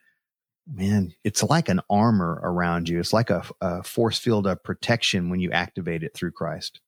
man, 0.66 1.14
it's 1.22 1.42
like 1.42 1.68
an 1.68 1.80
armor 1.88 2.40
around 2.42 2.88
you. 2.88 2.98
It's 2.98 3.12
like 3.12 3.30
a, 3.30 3.44
a 3.60 3.82
force 3.82 4.18
field 4.18 4.46
of 4.46 4.62
protection 4.64 5.30
when 5.30 5.40
you 5.40 5.50
activate 5.52 6.02
it 6.02 6.14
through 6.14 6.32
Christ. 6.32 6.80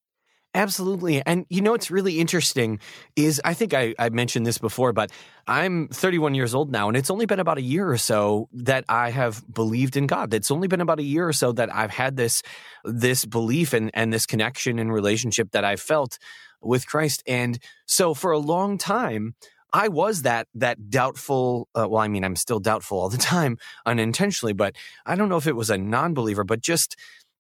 Absolutely. 0.59 1.25
And 1.25 1.47
you 1.51 1.61
know 1.61 1.71
what's 1.71 1.89
really 1.89 2.19
interesting 2.19 2.81
is 3.15 3.41
I 3.45 3.55
think 3.55 3.73
I, 3.75 3.95
I, 3.97 4.09
mentioned 4.09 4.45
this 4.45 4.59
before, 4.59 4.93
but 4.93 5.13
I'm 5.47 5.87
31 5.87 6.35
years 6.35 6.53
old 6.53 6.73
now, 6.73 6.89
and 6.89 6.97
it's 6.97 7.11
only 7.11 7.27
been 7.27 7.39
about 7.39 7.59
a 7.59 7.63
year 7.63 7.89
or 7.89 7.97
so 7.97 8.49
that 8.55 8.85
I 8.89 9.11
have 9.11 9.45
believed 9.55 9.97
in 9.97 10.09
God. 10.09 10.35
It's 10.35 10.51
only 10.51 10.67
been 10.67 10.81
about 10.81 10.99
a 10.99 11.05
year 11.05 11.29
or 11.29 11.33
so 11.33 11.53
that 11.53 11.73
I've 11.73 11.93
had 11.93 12.17
this 12.17 12.43
this 12.85 13.25
belief 13.25 13.73
and, 13.73 13.93
and 13.95 14.13
this 14.13 14.27
connection 14.27 14.81
and 14.81 14.93
relationship 14.93 15.53
that 15.53 15.65
I've 15.65 15.81
felt 15.81 16.19
with 16.61 16.89
Christ. 16.89 17.23
And 17.29 17.61
so 17.87 18.13
for 18.13 18.33
a 18.33 18.39
long 18.39 18.79
time, 18.79 19.37
I 19.73 19.87
was 19.87 20.23
that 20.23 20.49
that 20.57 20.91
doubtful. 20.91 21.69
Uh, 21.73 21.87
well, 21.89 22.03
I 22.03 22.09
mean, 22.09 22.25
I'm 22.25 22.35
still 22.35 22.59
doubtful 22.59 22.99
all 22.99 23.09
the 23.09 23.17
time, 23.37 23.59
unintentionally, 23.87 24.55
but 24.55 24.75
I 25.07 25.15
don't 25.15 25.29
know 25.29 25.37
if 25.37 25.47
it 25.47 25.55
was 25.55 25.71
a 25.71 25.79
non-believer, 25.79 26.43
but 26.43 26.63
just 26.63 26.97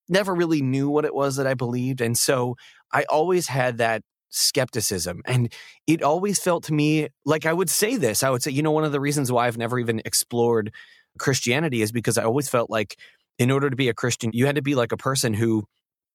never 0.08 0.34
really 0.34 0.62
knew 0.62 0.88
what 0.88 1.04
it 1.04 1.14
was 1.14 1.36
that 1.36 1.48
I 1.48 1.54
believed, 1.54 2.00
and 2.00 2.16
so 2.16 2.56
I 2.92 3.04
always 3.04 3.48
had 3.48 3.78
that 3.78 4.02
skepticism. 4.30 5.22
And 5.24 5.52
it 5.86 6.02
always 6.02 6.38
felt 6.38 6.64
to 6.64 6.72
me 6.72 7.08
like 7.24 7.46
I 7.46 7.52
would 7.52 7.70
say 7.70 7.96
this. 7.96 8.22
I 8.22 8.30
would 8.30 8.42
say, 8.42 8.50
you 8.50 8.62
know, 8.62 8.70
one 8.70 8.84
of 8.84 8.92
the 8.92 9.00
reasons 9.00 9.32
why 9.32 9.46
I've 9.46 9.58
never 9.58 9.78
even 9.78 10.00
explored 10.04 10.72
Christianity 11.18 11.82
is 11.82 11.92
because 11.92 12.18
I 12.18 12.24
always 12.24 12.48
felt 12.48 12.70
like 12.70 12.96
in 13.38 13.50
order 13.50 13.70
to 13.70 13.76
be 13.76 13.88
a 13.88 13.94
Christian, 13.94 14.30
you 14.32 14.46
had 14.46 14.56
to 14.56 14.62
be 14.62 14.74
like 14.74 14.92
a 14.92 14.96
person 14.96 15.34
who 15.34 15.64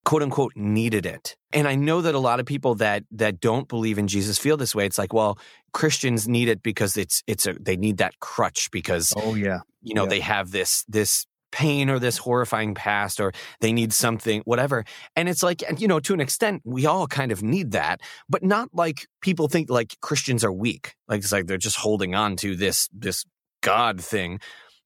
quote 0.05 0.21
unquote 0.21 0.53
needed 0.55 1.05
it. 1.05 1.35
And 1.51 1.67
I 1.67 1.75
know 1.75 2.01
that 2.01 2.15
a 2.15 2.19
lot 2.19 2.39
of 2.39 2.45
people 2.45 2.75
that 2.75 3.03
that 3.11 3.39
don't 3.39 3.67
believe 3.67 3.97
in 3.97 4.07
Jesus 4.07 4.37
feel 4.37 4.57
this 4.57 4.75
way. 4.75 4.85
It's 4.85 4.97
like, 4.97 5.13
well, 5.13 5.37
Christians 5.71 6.27
need 6.27 6.49
it 6.49 6.61
because 6.61 6.97
it's 6.97 7.23
it's 7.27 7.47
a 7.47 7.53
they 7.53 7.77
need 7.77 7.97
that 7.97 8.19
crutch 8.19 8.69
because 8.71 9.13
oh 9.15 9.35
yeah. 9.35 9.59
You 9.81 9.95
know, 9.95 10.03
yeah. 10.03 10.09
they 10.09 10.19
have 10.21 10.51
this 10.51 10.85
this 10.87 11.25
pain 11.53 11.87
or 11.87 11.99
this 11.99 12.17
horrifying 12.17 12.73
past 12.73 13.19
or 13.19 13.31
they 13.61 13.71
need 13.71 13.93
something 13.93 14.41
whatever 14.45 14.83
and 15.15 15.29
it's 15.29 15.43
like 15.43 15.61
and 15.69 15.79
you 15.79 15.87
know 15.87 15.99
to 15.99 16.11
an 16.11 16.19
extent 16.19 16.63
we 16.65 16.87
all 16.87 17.05
kind 17.05 17.31
of 17.31 17.43
need 17.43 17.73
that 17.73 18.01
but 18.27 18.43
not 18.43 18.69
like 18.73 19.07
people 19.21 19.47
think 19.47 19.69
like 19.69 19.95
christians 20.01 20.43
are 20.43 20.51
weak 20.51 20.95
like 21.07 21.19
it's 21.19 21.31
like 21.31 21.45
they're 21.45 21.57
just 21.57 21.77
holding 21.77 22.15
on 22.15 22.35
to 22.35 22.55
this 22.55 22.89
this 22.91 23.23
god 23.61 24.01
thing 24.01 24.39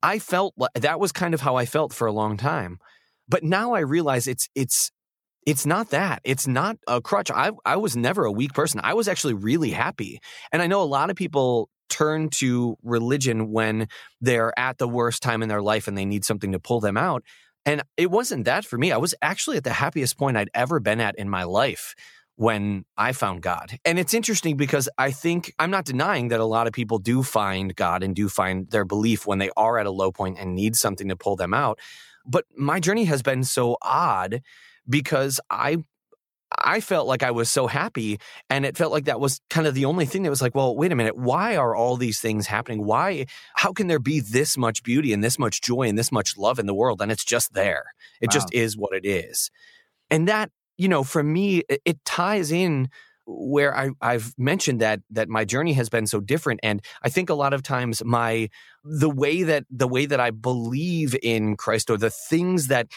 i 0.03 0.19
felt 0.19 0.53
like 0.57 0.73
that 0.73 0.99
was 0.99 1.13
kind 1.13 1.33
of 1.33 1.39
how 1.39 1.55
i 1.55 1.65
felt 1.65 1.93
for 1.93 2.05
a 2.05 2.11
long 2.11 2.35
time 2.35 2.79
but 3.29 3.43
now 3.43 3.71
i 3.71 3.79
realize 3.79 4.27
it's 4.27 4.49
it's 4.53 4.91
it's 5.45 5.65
not 5.65 5.91
that. 5.91 6.19
It's 6.25 6.45
not 6.45 6.75
a 6.89 6.99
crutch. 6.99 7.31
I 7.31 7.51
I 7.65 7.77
was 7.77 7.95
never 7.95 8.25
a 8.25 8.31
weak 8.31 8.53
person. 8.53 8.81
I 8.83 8.95
was 8.95 9.07
actually 9.07 9.33
really 9.33 9.69
happy. 9.71 10.19
And 10.51 10.61
I 10.61 10.67
know 10.67 10.81
a 10.81 10.83
lot 10.83 11.09
of 11.09 11.15
people 11.15 11.69
turn 11.89 12.29
to 12.29 12.77
religion 12.83 13.51
when 13.51 13.87
they're 14.21 14.57
at 14.57 14.77
the 14.77 14.87
worst 14.87 15.21
time 15.23 15.41
in 15.43 15.49
their 15.49 15.61
life 15.61 15.87
and 15.87 15.97
they 15.97 16.05
need 16.05 16.25
something 16.25 16.51
to 16.51 16.59
pull 16.59 16.79
them 16.79 16.97
out. 16.97 17.23
And 17.65 17.83
it 17.97 18.09
wasn't 18.09 18.45
that 18.45 18.65
for 18.65 18.77
me. 18.77 18.91
I 18.91 18.97
was 18.97 19.13
actually 19.21 19.57
at 19.57 19.63
the 19.63 19.73
happiest 19.73 20.17
point 20.17 20.37
I'd 20.37 20.49
ever 20.53 20.79
been 20.79 21.01
at 21.01 21.15
in 21.17 21.29
my 21.29 21.43
life 21.43 21.95
when 22.37 22.85
I 22.95 23.11
found 23.11 23.41
God. 23.41 23.77
And 23.83 23.97
it's 23.99 24.13
interesting 24.13 24.57
because 24.57 24.87
I 24.97 25.11
think 25.11 25.53
I'm 25.59 25.71
not 25.71 25.85
denying 25.85 26.29
that 26.29 26.39
a 26.39 26.45
lot 26.45 26.67
of 26.67 26.73
people 26.73 26.99
do 26.99 27.23
find 27.23 27.75
God 27.75 28.03
and 28.03 28.15
do 28.15 28.29
find 28.29 28.69
their 28.69 28.85
belief 28.85 29.25
when 29.25 29.39
they 29.39 29.49
are 29.57 29.79
at 29.79 29.87
a 29.87 29.91
low 29.91 30.11
point 30.11 30.37
and 30.39 30.55
need 30.55 30.75
something 30.75 31.09
to 31.09 31.15
pull 31.15 31.35
them 31.35 31.53
out. 31.53 31.79
But 32.25 32.45
my 32.55 32.79
journey 32.79 33.05
has 33.05 33.21
been 33.21 33.43
so 33.43 33.77
odd 33.81 34.41
because 34.87 35.39
I 35.49 35.77
I 36.57 36.79
felt 36.79 37.07
like 37.07 37.23
I 37.23 37.31
was 37.31 37.49
so 37.49 37.67
happy. 37.67 38.19
And 38.49 38.65
it 38.65 38.77
felt 38.77 38.91
like 38.91 39.05
that 39.05 39.19
was 39.19 39.41
kind 39.49 39.67
of 39.67 39.73
the 39.73 39.85
only 39.85 40.05
thing 40.05 40.23
that 40.23 40.29
was 40.29 40.41
like, 40.41 40.55
well, 40.55 40.75
wait 40.75 40.91
a 40.91 40.95
minute. 40.95 41.17
Why 41.17 41.55
are 41.55 41.75
all 41.75 41.97
these 41.97 42.19
things 42.19 42.47
happening? 42.47 42.85
Why, 42.85 43.25
how 43.55 43.73
can 43.73 43.87
there 43.87 43.99
be 43.99 44.19
this 44.19 44.57
much 44.57 44.83
beauty 44.83 45.13
and 45.13 45.23
this 45.23 45.39
much 45.39 45.61
joy 45.61 45.83
and 45.83 45.97
this 45.97 46.11
much 46.11 46.37
love 46.37 46.59
in 46.59 46.65
the 46.65 46.73
world? 46.73 47.01
And 47.01 47.11
it's 47.11 47.25
just 47.25 47.53
there. 47.53 47.85
It 48.21 48.29
wow. 48.29 48.33
just 48.33 48.53
is 48.53 48.77
what 48.77 48.93
it 48.93 49.05
is. 49.05 49.51
And 50.09 50.27
that, 50.27 50.51
you 50.77 50.87
know, 50.87 51.03
for 51.03 51.23
me, 51.23 51.63
it, 51.69 51.81
it 51.85 52.05
ties 52.05 52.51
in 52.51 52.89
where 53.27 53.75
I, 53.75 53.89
I've 54.01 54.33
mentioned 54.37 54.79
that 54.81 55.01
that 55.11 55.27
my 55.27 55.43
journey 55.43 55.73
has 55.73 55.89
been 55.89 56.07
so 56.07 56.21
different, 56.21 56.61
and 56.63 56.81
I 57.03 57.09
think 57.09 57.29
a 57.29 57.33
lot 57.33 57.53
of 57.53 57.61
times 57.61 58.01
my 58.05 58.49
the 58.83 59.09
way 59.09 59.43
that 59.43 59.65
the 59.69 59.87
way 59.87 60.05
that 60.05 60.19
I 60.19 60.31
believe 60.31 61.15
in 61.21 61.57
Christ 61.57 61.89
or 61.89 61.97
the 61.97 62.09
things 62.09 62.67
that 62.67 62.87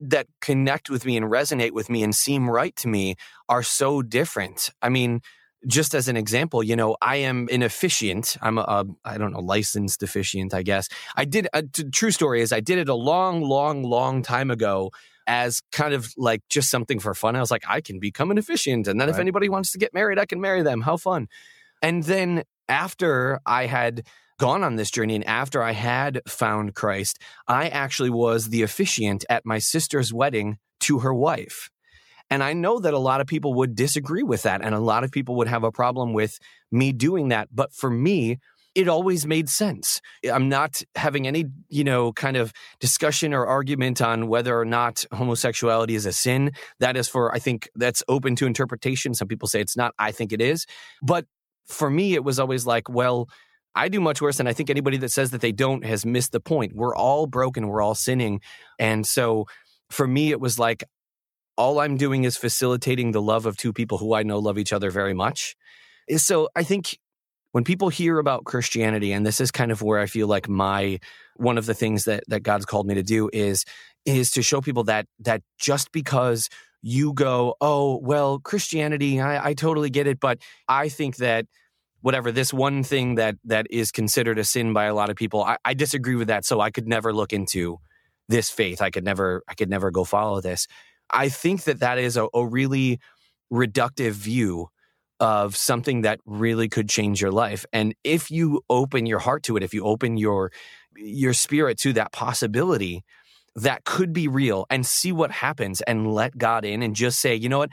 that 0.00 0.26
connect 0.40 0.90
with 0.90 1.04
me 1.06 1.16
and 1.16 1.26
resonate 1.26 1.72
with 1.72 1.88
me 1.88 2.02
and 2.02 2.14
seem 2.14 2.50
right 2.50 2.74
to 2.76 2.88
me 2.88 3.16
are 3.48 3.62
so 3.62 4.02
different. 4.02 4.70
I 4.82 4.88
mean, 4.88 5.20
just 5.66 5.94
as 5.94 6.08
an 6.08 6.16
example, 6.16 6.62
you 6.62 6.76
know, 6.76 6.96
I 7.00 7.16
am 7.16 7.48
an 7.50 7.62
officiant. 7.62 8.36
I'm 8.40 8.58
a, 8.58 8.62
a 8.62 8.86
I 9.04 9.18
don't 9.18 9.32
know, 9.32 9.40
licensed 9.40 10.02
officiant, 10.02 10.54
I 10.54 10.62
guess. 10.62 10.88
I 11.16 11.24
did 11.24 11.48
a 11.52 11.62
t- 11.62 11.90
true 11.90 12.10
story 12.10 12.40
is 12.40 12.52
I 12.52 12.60
did 12.60 12.78
it 12.78 12.88
a 12.88 12.94
long, 12.94 13.42
long, 13.42 13.82
long 13.82 14.22
time 14.22 14.50
ago 14.50 14.90
as 15.26 15.60
kind 15.72 15.92
of 15.92 16.12
like 16.16 16.42
just 16.48 16.70
something 16.70 17.00
for 17.00 17.14
fun. 17.14 17.34
I 17.34 17.40
was 17.40 17.50
like, 17.50 17.64
I 17.68 17.80
can 17.80 17.98
become 17.98 18.30
an 18.30 18.38
officiant. 18.38 18.86
And 18.86 19.00
then 19.00 19.08
right. 19.08 19.14
if 19.14 19.20
anybody 19.20 19.48
wants 19.48 19.72
to 19.72 19.78
get 19.78 19.92
married, 19.92 20.18
I 20.18 20.26
can 20.26 20.40
marry 20.40 20.62
them. 20.62 20.82
How 20.82 20.96
fun. 20.96 21.26
And 21.82 22.04
then 22.04 22.44
after 22.68 23.40
I 23.44 23.66
had 23.66 24.06
gone 24.38 24.62
on 24.62 24.76
this 24.76 24.90
journey 24.90 25.14
and 25.14 25.26
after 25.26 25.62
I 25.62 25.72
had 25.72 26.20
found 26.28 26.74
Christ, 26.74 27.18
I 27.48 27.68
actually 27.68 28.10
was 28.10 28.48
the 28.48 28.62
officiant 28.62 29.24
at 29.30 29.46
my 29.46 29.58
sister's 29.58 30.12
wedding 30.12 30.58
to 30.80 31.00
her 31.00 31.14
wife. 31.14 31.70
And 32.28 32.42
I 32.42 32.52
know 32.52 32.80
that 32.80 32.94
a 32.94 32.98
lot 32.98 33.20
of 33.20 33.26
people 33.26 33.54
would 33.54 33.74
disagree 33.74 34.22
with 34.22 34.42
that 34.42 34.62
and 34.62 34.74
a 34.74 34.80
lot 34.80 35.04
of 35.04 35.12
people 35.12 35.36
would 35.36 35.48
have 35.48 35.64
a 35.64 35.72
problem 35.72 36.12
with 36.12 36.38
me 36.72 36.92
doing 36.92 37.28
that. 37.28 37.48
But 37.52 37.72
for 37.72 37.88
me, 37.88 38.38
it 38.74 38.88
always 38.88 39.26
made 39.26 39.48
sense. 39.48 40.02
I'm 40.30 40.50
not 40.50 40.82
having 40.96 41.26
any, 41.26 41.46
you 41.70 41.82
know, 41.82 42.12
kind 42.12 42.36
of 42.36 42.52
discussion 42.78 43.32
or 43.32 43.46
argument 43.46 44.02
on 44.02 44.28
whether 44.28 44.58
or 44.58 44.66
not 44.66 45.06
homosexuality 45.12 45.94
is 45.94 46.04
a 46.04 46.12
sin. 46.12 46.52
That 46.78 46.94
is 46.94 47.08
for, 47.08 47.34
I 47.34 47.38
think 47.38 47.70
that's 47.74 48.02
open 48.06 48.36
to 48.36 48.46
interpretation. 48.46 49.14
Some 49.14 49.28
people 49.28 49.48
say 49.48 49.62
it's 49.62 49.78
not. 49.78 49.94
I 49.98 50.12
think 50.12 50.30
it 50.30 50.42
is. 50.42 50.66
But 51.00 51.24
for 51.66 51.88
me, 51.88 52.14
it 52.14 52.22
was 52.22 52.38
always 52.38 52.66
like, 52.66 52.90
well, 52.90 53.30
I 53.76 53.88
do 53.88 54.00
much 54.00 54.22
worse. 54.22 54.40
And 54.40 54.48
I 54.48 54.52
think 54.52 54.70
anybody 54.70 54.96
that 54.98 55.12
says 55.12 55.30
that 55.30 55.42
they 55.42 55.52
don't 55.52 55.84
has 55.84 56.06
missed 56.06 56.32
the 56.32 56.40
point. 56.40 56.74
We're 56.74 56.96
all 56.96 57.26
broken, 57.26 57.68
we're 57.68 57.82
all 57.82 57.94
sinning. 57.94 58.40
And 58.78 59.06
so 59.06 59.46
for 59.90 60.06
me, 60.06 60.30
it 60.30 60.40
was 60.40 60.58
like, 60.58 60.84
all 61.56 61.78
I'm 61.78 61.96
doing 61.96 62.24
is 62.24 62.36
facilitating 62.36 63.12
the 63.12 63.22
love 63.22 63.46
of 63.46 63.56
two 63.56 63.72
people 63.72 63.98
who 63.98 64.14
I 64.14 64.22
know 64.22 64.38
love 64.38 64.58
each 64.58 64.72
other 64.72 64.90
very 64.90 65.14
much. 65.14 65.56
Eh, 66.08 66.18
so 66.18 66.48
I 66.54 66.62
think 66.62 66.98
when 67.52 67.64
people 67.64 67.88
hear 67.88 68.18
about 68.18 68.44
Christianity, 68.44 69.12
and 69.12 69.24
this 69.24 69.40
is 69.40 69.50
kind 69.50 69.70
of 69.70 69.80
where 69.82 69.98
I 69.98 70.06
feel 70.06 70.26
like 70.26 70.48
my 70.48 70.98
one 71.36 71.58
of 71.58 71.66
the 71.66 71.74
things 71.74 72.04
that 72.04 72.24
that 72.28 72.42
God's 72.42 72.66
called 72.66 72.86
me 72.86 72.94
to 72.94 73.02
do 73.02 73.30
is 73.32 73.64
is 74.04 74.30
to 74.32 74.42
show 74.42 74.60
people 74.60 74.84
that 74.84 75.06
that 75.20 75.42
just 75.58 75.92
because 75.92 76.48
you 76.82 77.14
go, 77.14 77.56
oh 77.60 77.98
well, 78.02 78.38
Christianity, 78.38 79.20
I, 79.20 79.48
I 79.48 79.54
totally 79.54 79.90
get 79.90 80.06
it, 80.06 80.20
but 80.20 80.38
I 80.68 80.88
think 80.90 81.16
that 81.16 81.46
whatever 82.06 82.30
this 82.30 82.52
one 82.52 82.84
thing 82.84 83.16
that 83.16 83.34
that 83.44 83.66
is 83.68 83.90
considered 83.90 84.38
a 84.38 84.44
sin 84.44 84.72
by 84.72 84.84
a 84.84 84.94
lot 84.94 85.10
of 85.10 85.16
people 85.16 85.42
I, 85.42 85.56
I, 85.64 85.74
disagree 85.74 86.14
with 86.14 86.28
that 86.28 86.44
so 86.44 86.60
i 86.60 86.70
could 86.70 86.86
never 86.86 87.12
look 87.12 87.32
into 87.32 87.80
this 88.28 88.50
faith. 88.50 88.82
I 88.82 88.90
could 88.90 89.04
never 89.04 89.42
i 89.48 89.54
could 89.54 89.70
never 89.70 89.90
go 89.90 90.04
follow 90.04 90.40
this. 90.40 90.66
I 91.10 91.28
think 91.28 91.64
that 91.64 91.80
that 91.80 91.98
is 91.98 92.16
a, 92.16 92.28
a 92.34 92.46
really 92.46 92.98
reductive 93.52 94.12
view 94.12 94.68
of 95.20 95.56
something 95.56 96.02
that 96.02 96.20
really 96.26 96.68
could 96.68 96.88
change 96.88 97.22
your 97.22 97.30
life 97.30 97.64
and 97.72 97.94
if 98.04 98.30
you 98.30 98.60
open 98.68 99.06
your 99.06 99.20
heart 99.20 99.42
to 99.44 99.56
it 99.56 99.62
if 99.62 99.72
you 99.72 99.82
open 99.82 100.18
your 100.18 100.52
your 100.94 101.32
spirit 101.32 101.78
to 101.78 101.94
that 101.94 102.12
possibility 102.12 103.02
that 103.54 103.84
could 103.84 104.12
be 104.12 104.28
real 104.28 104.66
and 104.68 104.84
see 104.84 105.12
what 105.12 105.30
happens 105.30 105.80
and 105.82 106.12
let 106.12 106.36
god 106.36 106.66
in 106.66 106.82
and 106.82 106.94
just 106.94 107.18
say 107.18 107.34
you 107.34 107.48
know 107.48 107.60
what 107.60 107.70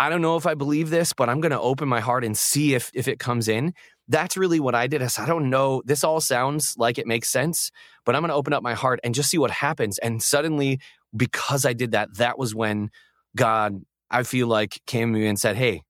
I 0.00 0.08
don't 0.08 0.22
know 0.22 0.36
if 0.38 0.46
I 0.46 0.54
believe 0.54 0.90
this, 0.90 1.12
but 1.12 1.28
I'm 1.28 1.42
going 1.42 1.52
to 1.52 1.60
open 1.60 1.88
my 1.88 2.00
heart 2.00 2.24
and 2.24 2.36
see 2.38 2.74
if 2.74 2.90
if 2.94 3.08
it 3.08 3.20
comes 3.20 3.48
in. 3.48 3.74
that's 4.08 4.36
really 4.38 4.60
what 4.60 4.74
I 4.76 4.88
did. 4.88 5.02
I 5.02 5.08
said, 5.08 5.24
I 5.24 5.28
don't 5.28 5.50
know. 5.50 5.82
This 5.86 6.04
all 6.04 6.20
sounds 6.22 6.74
like 6.78 6.98
it 6.98 7.06
makes 7.06 7.28
sense, 7.30 7.70
but 8.06 8.16
I'm 8.16 8.22
going 8.22 8.30
to 8.30 8.36
open 8.36 8.54
up 8.54 8.62
my 8.64 8.74
heart 8.74 9.00
and 9.04 9.14
just 9.14 9.30
see 9.30 9.38
what 9.38 9.52
happens. 9.52 9.98
And 9.98 10.22
suddenly, 10.22 10.80
because 11.16 11.66
I 11.66 11.74
did 11.74 11.92
that, 11.92 12.16
that 12.18 12.38
was 12.38 12.54
when 12.54 12.90
God, 13.36 13.82
I 14.10 14.24
feel 14.24 14.48
like, 14.48 14.80
came 14.86 15.12
to 15.14 15.20
me 15.20 15.28
and 15.28 15.38
said, 15.40 15.56
Hey, 15.56 15.82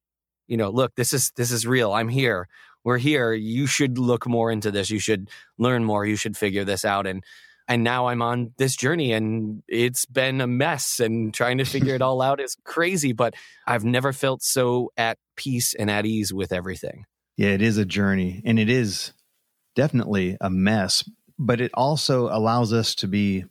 you 0.48 0.56
know, 0.58 0.70
look, 0.70 0.94
this 0.96 1.12
is 1.14 1.32
this 1.36 1.52
is 1.52 1.66
real. 1.66 1.92
I'm 1.92 2.08
here. 2.10 2.48
We're 2.84 2.98
here. 2.98 3.32
You 3.34 3.66
should 3.68 3.98
look 3.98 4.26
more 4.28 4.52
into 4.52 4.72
this. 4.72 4.90
You 4.90 5.00
should 5.00 5.30
learn 5.58 5.84
more. 5.84 6.06
You 6.06 6.16
should 6.16 6.36
figure 6.36 6.64
this 6.64 6.84
out. 6.84 7.06
And 7.06 7.24
and 7.70 7.84
now 7.84 8.08
I'm 8.08 8.20
on 8.20 8.52
this 8.58 8.74
journey 8.74 9.12
and 9.12 9.62
it's 9.68 10.04
been 10.04 10.40
a 10.40 10.46
mess 10.48 10.98
and 10.98 11.32
trying 11.32 11.58
to 11.58 11.64
figure 11.64 11.94
it 11.94 12.02
all 12.02 12.20
out 12.20 12.40
is 12.40 12.56
crazy, 12.64 13.12
but 13.12 13.34
I've 13.64 13.84
never 13.84 14.12
felt 14.12 14.42
so 14.42 14.90
at 14.96 15.18
peace 15.36 15.72
and 15.72 15.88
at 15.88 16.04
ease 16.04 16.34
with 16.34 16.52
everything. 16.52 17.04
Yeah, 17.36 17.50
it 17.50 17.62
is 17.62 17.78
a 17.78 17.84
journey 17.84 18.42
and 18.44 18.58
it 18.58 18.68
is 18.68 19.12
definitely 19.76 20.36
a 20.40 20.50
mess, 20.50 21.08
but 21.38 21.60
it 21.60 21.70
also 21.72 22.26
allows 22.26 22.72
us 22.72 22.96
to 22.96 23.06
be 23.06 23.44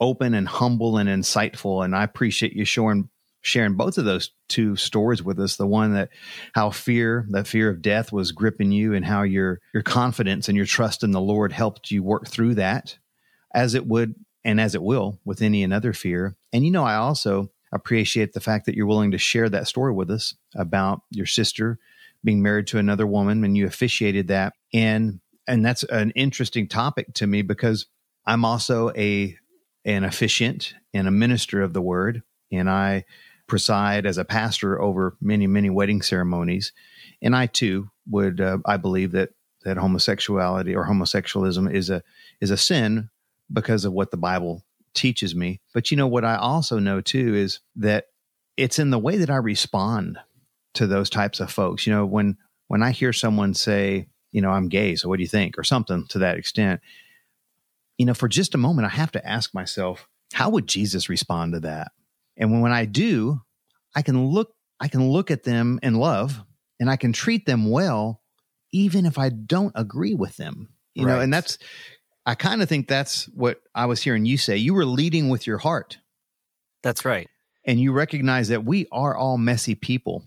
open 0.00 0.34
and 0.34 0.48
humble 0.48 0.98
and 0.98 1.08
insightful. 1.08 1.84
And 1.84 1.94
I 1.94 2.02
appreciate 2.02 2.52
you 2.52 2.64
sharing 2.64 3.08
sharing 3.42 3.74
both 3.74 3.96
of 3.96 4.04
those 4.04 4.32
two 4.48 4.74
stories 4.74 5.22
with 5.22 5.38
us. 5.38 5.54
The 5.54 5.68
one 5.68 5.94
that 5.94 6.08
how 6.52 6.70
fear, 6.70 7.24
that 7.30 7.46
fear 7.46 7.70
of 7.70 7.80
death 7.80 8.10
was 8.10 8.32
gripping 8.32 8.72
you 8.72 8.92
and 8.92 9.04
how 9.04 9.22
your 9.22 9.60
your 9.72 9.84
confidence 9.84 10.48
and 10.48 10.56
your 10.56 10.66
trust 10.66 11.04
in 11.04 11.12
the 11.12 11.20
Lord 11.20 11.52
helped 11.52 11.92
you 11.92 12.02
work 12.02 12.26
through 12.26 12.56
that 12.56 12.98
as 13.56 13.74
it 13.74 13.86
would 13.86 14.14
and 14.44 14.60
as 14.60 14.76
it 14.76 14.82
will 14.82 15.18
with 15.24 15.42
any 15.42 15.64
another 15.64 15.92
fear. 15.92 16.36
And 16.52 16.64
you 16.64 16.70
know, 16.70 16.84
I 16.84 16.96
also 16.96 17.50
appreciate 17.72 18.32
the 18.32 18.40
fact 18.40 18.66
that 18.66 18.76
you're 18.76 18.86
willing 18.86 19.10
to 19.10 19.18
share 19.18 19.48
that 19.48 19.66
story 19.66 19.92
with 19.92 20.10
us 20.10 20.34
about 20.54 21.00
your 21.10 21.26
sister 21.26 21.78
being 22.22 22.42
married 22.42 22.66
to 22.68 22.78
another 22.78 23.06
woman 23.06 23.42
and 23.42 23.56
you 23.56 23.66
officiated 23.66 24.28
that. 24.28 24.52
And 24.72 25.20
and 25.48 25.64
that's 25.64 25.84
an 25.84 26.10
interesting 26.12 26.68
topic 26.68 27.14
to 27.14 27.26
me 27.26 27.42
because 27.42 27.86
I'm 28.26 28.44
also 28.44 28.92
a 28.96 29.36
an 29.84 30.04
officiant 30.04 30.74
and 30.92 31.08
a 31.08 31.12
minister 31.12 31.62
of 31.62 31.72
the 31.72 31.82
word 31.82 32.22
and 32.52 32.68
I 32.68 33.04
preside 33.46 34.06
as 34.06 34.18
a 34.18 34.24
pastor 34.24 34.80
over 34.80 35.16
many 35.20 35.46
many 35.46 35.70
wedding 35.70 36.02
ceremonies 36.02 36.72
and 37.22 37.34
I 37.34 37.46
too 37.46 37.90
would 38.08 38.40
uh, 38.40 38.58
I 38.66 38.76
believe 38.76 39.12
that 39.12 39.30
that 39.64 39.76
homosexuality 39.76 40.74
or 40.74 40.86
homosexualism 40.86 41.72
is 41.72 41.90
a 41.90 42.02
is 42.40 42.50
a 42.50 42.56
sin 42.56 43.08
because 43.52 43.84
of 43.84 43.92
what 43.92 44.10
the 44.10 44.16
Bible 44.16 44.64
teaches 44.94 45.34
me. 45.34 45.60
But 45.74 45.90
you 45.90 45.96
know 45.96 46.06
what 46.06 46.24
I 46.24 46.36
also 46.36 46.78
know 46.78 47.00
too 47.00 47.34
is 47.34 47.60
that 47.76 48.06
it's 48.56 48.78
in 48.78 48.90
the 48.90 48.98
way 48.98 49.18
that 49.18 49.30
I 49.30 49.36
respond 49.36 50.18
to 50.74 50.86
those 50.86 51.10
types 51.10 51.40
of 51.40 51.50
folks. 51.50 51.86
You 51.86 51.92
know, 51.92 52.06
when 52.06 52.36
when 52.68 52.82
I 52.82 52.90
hear 52.90 53.12
someone 53.12 53.54
say, 53.54 54.08
you 54.32 54.40
know, 54.40 54.50
I'm 54.50 54.68
gay, 54.68 54.96
so 54.96 55.08
what 55.08 55.18
do 55.18 55.22
you 55.22 55.28
think? 55.28 55.58
or 55.58 55.64
something 55.64 56.06
to 56.08 56.18
that 56.20 56.36
extent, 56.36 56.80
you 57.98 58.06
know, 58.06 58.14
for 58.14 58.28
just 58.28 58.54
a 58.54 58.58
moment 58.58 58.86
I 58.86 58.90
have 58.90 59.12
to 59.12 59.26
ask 59.26 59.54
myself, 59.54 60.08
how 60.32 60.50
would 60.50 60.66
Jesus 60.66 61.08
respond 61.08 61.52
to 61.52 61.60
that? 61.60 61.92
And 62.36 62.50
when, 62.50 62.60
when 62.60 62.72
I 62.72 62.84
do, 62.84 63.40
I 63.94 64.02
can 64.02 64.26
look 64.26 64.52
I 64.80 64.88
can 64.88 65.08
look 65.08 65.30
at 65.30 65.44
them 65.44 65.78
in 65.82 65.94
love 65.94 66.42
and 66.80 66.90
I 66.90 66.96
can 66.96 67.12
treat 67.12 67.46
them 67.46 67.70
well 67.70 68.20
even 68.72 69.06
if 69.06 69.16
I 69.16 69.30
don't 69.30 69.72
agree 69.74 70.14
with 70.14 70.36
them. 70.36 70.68
You 70.94 71.06
right. 71.06 71.14
know, 71.14 71.20
and 71.20 71.32
that's 71.32 71.58
I 72.26 72.34
kind 72.34 72.60
of 72.60 72.68
think 72.68 72.88
that's 72.88 73.26
what 73.26 73.62
I 73.74 73.86
was 73.86 74.02
hearing 74.02 74.26
you 74.26 74.36
say. 74.36 74.56
You 74.56 74.74
were 74.74 74.84
leading 74.84 75.28
with 75.28 75.46
your 75.46 75.58
heart. 75.58 75.98
That's 76.82 77.04
right. 77.04 77.28
And 77.64 77.80
you 77.80 77.92
recognize 77.92 78.48
that 78.48 78.64
we 78.64 78.86
are 78.90 79.16
all 79.16 79.38
messy 79.38 79.74
people. 79.76 80.24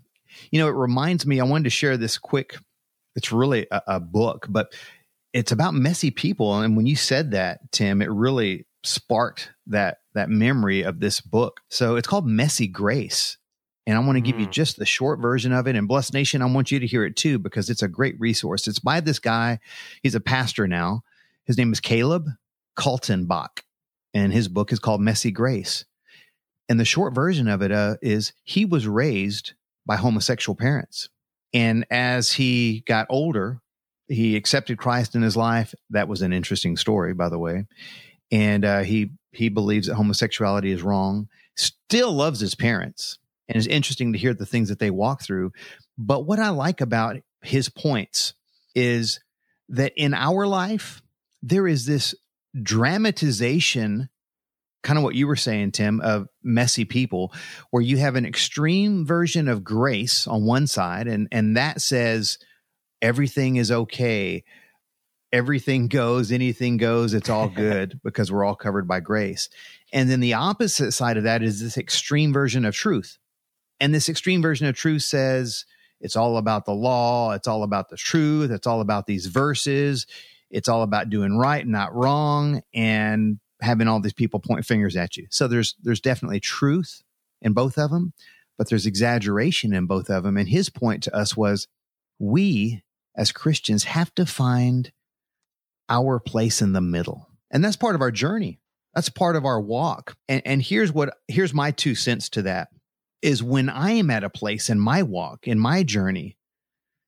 You 0.52 0.60
know, 0.60 0.68
it 0.68 0.76
reminds 0.76 1.26
me, 1.26 1.40
I 1.40 1.44
wanted 1.44 1.66
to 1.66 1.70
share 1.70 1.98
this 1.98 2.18
quick, 2.18 2.56
it's 3.16 3.32
really 3.32 3.68
a, 3.70 3.82
a 3.88 4.00
book, 4.00 4.46
but 4.50 4.74
it's 5.34 5.52
about 5.52 5.74
messy 5.74 6.10
people. 6.12 6.60
And 6.60 6.78
when 6.78 6.86
you 6.86 6.96
said 6.96 7.32
that, 7.32 7.72
Tim, 7.72 8.02
it 8.02 8.10
really 8.10 8.66
sparked 8.84 9.52
that 9.68 9.98
that 10.14 10.30
memory 10.30 10.84
of 10.84 11.00
this 11.00 11.22
book. 11.22 11.62
So 11.70 11.96
it's 11.96 12.08
called 12.08 12.26
Messy 12.26 12.68
Grace. 12.68 13.38
And 13.86 13.98
I 13.98 14.02
want 14.02 14.18
to 14.18 14.22
give 14.22 14.36
mm. 14.36 14.42
you 14.42 14.48
just 14.48 14.78
the 14.78 14.86
short 14.86 15.20
version 15.20 15.52
of 15.52 15.68
it. 15.68 15.76
And 15.76 15.88
Blessed 15.88 16.14
Nation, 16.14 16.42
I 16.42 16.46
want 16.46 16.72
you 16.72 16.80
to 16.80 16.88
hear 16.88 17.04
it 17.04 17.16
too, 17.16 17.40
because 17.40 17.70
it's 17.70 17.82
a 17.84 17.88
great 17.88 18.20
resource. 18.20 18.68
It's 18.68 18.80
by 18.80 19.00
this 19.02 19.20
guy. 19.20 19.60
He's 20.04 20.16
a 20.16 20.20
pastor 20.20 20.68
now. 20.68 21.04
His 21.50 21.58
name 21.58 21.74
is 21.74 21.80
Caleb 21.80 22.30
Kaltenbach, 22.78 23.64
and 24.14 24.32
his 24.32 24.48
book 24.48 24.72
is 24.72 24.78
called 24.78 25.02
Messy 25.02 25.32
Grace. 25.32 25.84
And 26.70 26.80
the 26.80 26.86
short 26.86 27.16
version 27.16 27.48
of 27.48 27.64
it 27.64 27.72
uh, 27.72 27.96
is 28.04 28.34
he 28.44 28.66
was 28.66 28.88
raised 28.88 29.54
by 29.84 29.96
homosexual 29.96 30.56
parents. 30.56 31.10
And 31.52 31.88
as 31.90 32.34
he 32.34 32.84
got 32.86 33.08
older, 33.10 33.62
he 34.08 34.36
accepted 34.36 34.78
Christ 34.78 35.16
in 35.16 35.24
his 35.24 35.36
life. 35.36 35.74
That 35.90 36.08
was 36.08 36.22
an 36.22 36.34
interesting 36.34 36.78
story, 36.78 37.16
by 37.16 37.30
the 37.30 37.40
way. 37.40 37.66
And 38.30 38.64
uh, 38.64 38.82
he 38.82 39.14
he 39.32 39.50
believes 39.50 39.88
that 39.88 39.96
homosexuality 39.96 40.72
is 40.72 40.84
wrong. 40.84 41.30
Still 41.58 42.12
loves 42.12 42.40
his 42.40 42.54
parents, 42.54 43.18
and 43.48 43.56
it's 43.56 43.66
interesting 43.66 44.14
to 44.14 44.20
hear 44.20 44.36
the 44.36 44.46
things 44.46 44.70
that 44.70 44.78
they 44.78 44.92
walk 44.92 45.24
through. 45.24 45.54
But 45.98 46.28
what 46.28 46.38
I 46.38 46.50
like 46.50 46.80
about 46.80 47.18
his 47.42 47.70
points 47.70 48.36
is 48.76 49.20
that 49.70 49.94
in 49.98 50.14
our 50.14 50.46
life, 50.46 51.02
there 51.42 51.68
is 51.68 51.86
this 51.86 52.16
dramatization 52.62 54.10
kind 54.82 54.98
of 54.98 55.04
what 55.04 55.14
you 55.14 55.28
were 55.28 55.36
saying 55.36 55.72
tim 55.72 56.00
of 56.02 56.28
messy 56.42 56.86
people 56.86 57.34
where 57.70 57.84
you 57.84 57.98
have 57.98 58.16
an 58.16 58.26
extreme 58.26 59.06
version 59.06 59.48
of 59.48 59.64
grace 59.64 60.26
on 60.26 60.46
one 60.46 60.66
side 60.66 61.08
and 61.08 61.28
and 61.32 61.58
that 61.58 61.82
says 61.82 62.40
everything 63.02 63.56
is 63.56 63.72
okay. 63.72 64.44
Everything 65.32 65.88
goes 65.88 66.32
anything 66.32 66.78
goes 66.78 67.14
it's 67.14 67.30
all 67.30 67.50
good 67.56 68.00
because 68.04 68.32
we're 68.32 68.44
all 68.44 68.56
covered 68.56 68.88
by 68.88 69.00
grace. 69.00 69.50
And 69.94 70.10
then 70.10 70.20
the 70.20 70.34
opposite 70.34 70.92
side 70.92 71.18
of 71.18 71.24
that 71.24 71.44
is 71.44 71.62
this 71.62 71.78
extreme 71.78 72.34
version 72.34 72.66
of 72.66 72.76
truth. 72.76 73.18
And 73.80 73.94
this 73.94 74.10
extreme 74.10 74.42
version 74.42 74.68
of 74.68 74.76
truth 74.76 75.04
says 75.04 75.66
it's 76.02 76.16
all 76.16 76.38
about 76.38 76.66
the 76.66 76.74
law 76.74 77.34
it's 77.34 77.48
all 77.48 77.64
about 77.64 77.90
the 77.90 77.98
truth 77.98 78.52
it's 78.52 78.68
all 78.68 78.80
about 78.82 79.06
these 79.06 79.26
verses 79.26 80.08
it's 80.50 80.68
all 80.68 80.82
about 80.82 81.10
doing 81.10 81.38
right 81.38 81.66
not 81.66 81.94
wrong 81.94 82.62
and 82.74 83.40
having 83.62 83.88
all 83.88 84.00
these 84.00 84.14
people 84.14 84.40
point 84.40 84.66
fingers 84.66 84.96
at 84.96 85.18
you. 85.18 85.28
So 85.30 85.48
there's 85.48 85.76
there's 85.82 86.02
definitely 86.02 86.40
truth 86.40 87.04
in 87.42 87.54
both 87.54 87.78
of 87.78 87.92
them, 87.92 88.14
but 88.58 88.70
there's 88.70 88.86
exaggeration 88.86 89.74
in 89.74 89.86
both 89.86 90.10
of 90.10 90.24
them. 90.24 90.38
And 90.38 90.50
his 90.50 90.70
point 90.70 91.04
to 91.04 91.16
us 91.16 91.36
was 91.36 91.68
we 92.18 92.84
as 93.16 93.32
Christians 93.32 93.86
have 93.86 94.14
to 94.16 94.26
find 94.26 94.92
our 95.90 96.20
place 96.20 96.62
in 96.62 96.74
the 96.74 96.82
middle. 96.82 97.28
And 97.52 97.64
that's 97.64 97.76
part 97.76 97.96
of 97.96 98.02
our 98.02 98.12
journey. 98.12 98.60
That's 98.94 99.10
part 99.10 99.36
of 99.36 99.46
our 99.46 99.60
walk. 99.60 100.16
And, 100.28 100.42
and 100.46 100.62
here's 100.62 100.92
what 100.92 101.18
here's 101.28 101.54
my 101.54 101.72
two 101.72 101.96
cents 101.96 102.30
to 102.30 102.44
that 102.44 102.70
is 103.22 103.44
when 103.44 103.70
I 103.70 103.92
am 103.92 104.10
at 104.10 104.24
a 104.24 104.30
place 104.30 104.70
in 104.70 104.80
my 104.80 105.04
walk, 105.04 105.48
in 105.48 105.60
my 105.60 105.84
journey, 105.84 106.38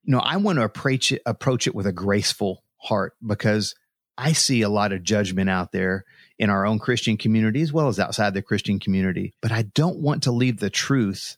you 0.03 0.11
know, 0.11 0.19
I 0.19 0.37
want 0.37 0.57
to 0.57 0.63
approach 0.63 1.11
it, 1.11 1.21
approach 1.25 1.67
it 1.67 1.75
with 1.75 1.87
a 1.87 1.93
graceful 1.93 2.63
heart 2.81 3.13
because 3.25 3.75
I 4.17 4.33
see 4.33 4.61
a 4.61 4.69
lot 4.69 4.91
of 4.91 5.03
judgment 5.03 5.49
out 5.49 5.71
there 5.71 6.05
in 6.37 6.49
our 6.49 6.65
own 6.65 6.79
Christian 6.79 7.17
community 7.17 7.61
as 7.61 7.73
well 7.73 7.87
as 7.87 7.99
outside 7.99 8.33
the 8.33 8.41
Christian 8.41 8.79
community. 8.79 9.33
But 9.41 9.51
I 9.51 9.63
don't 9.63 9.99
want 9.99 10.23
to 10.23 10.31
leave 10.31 10.59
the 10.59 10.69
truth 10.69 11.37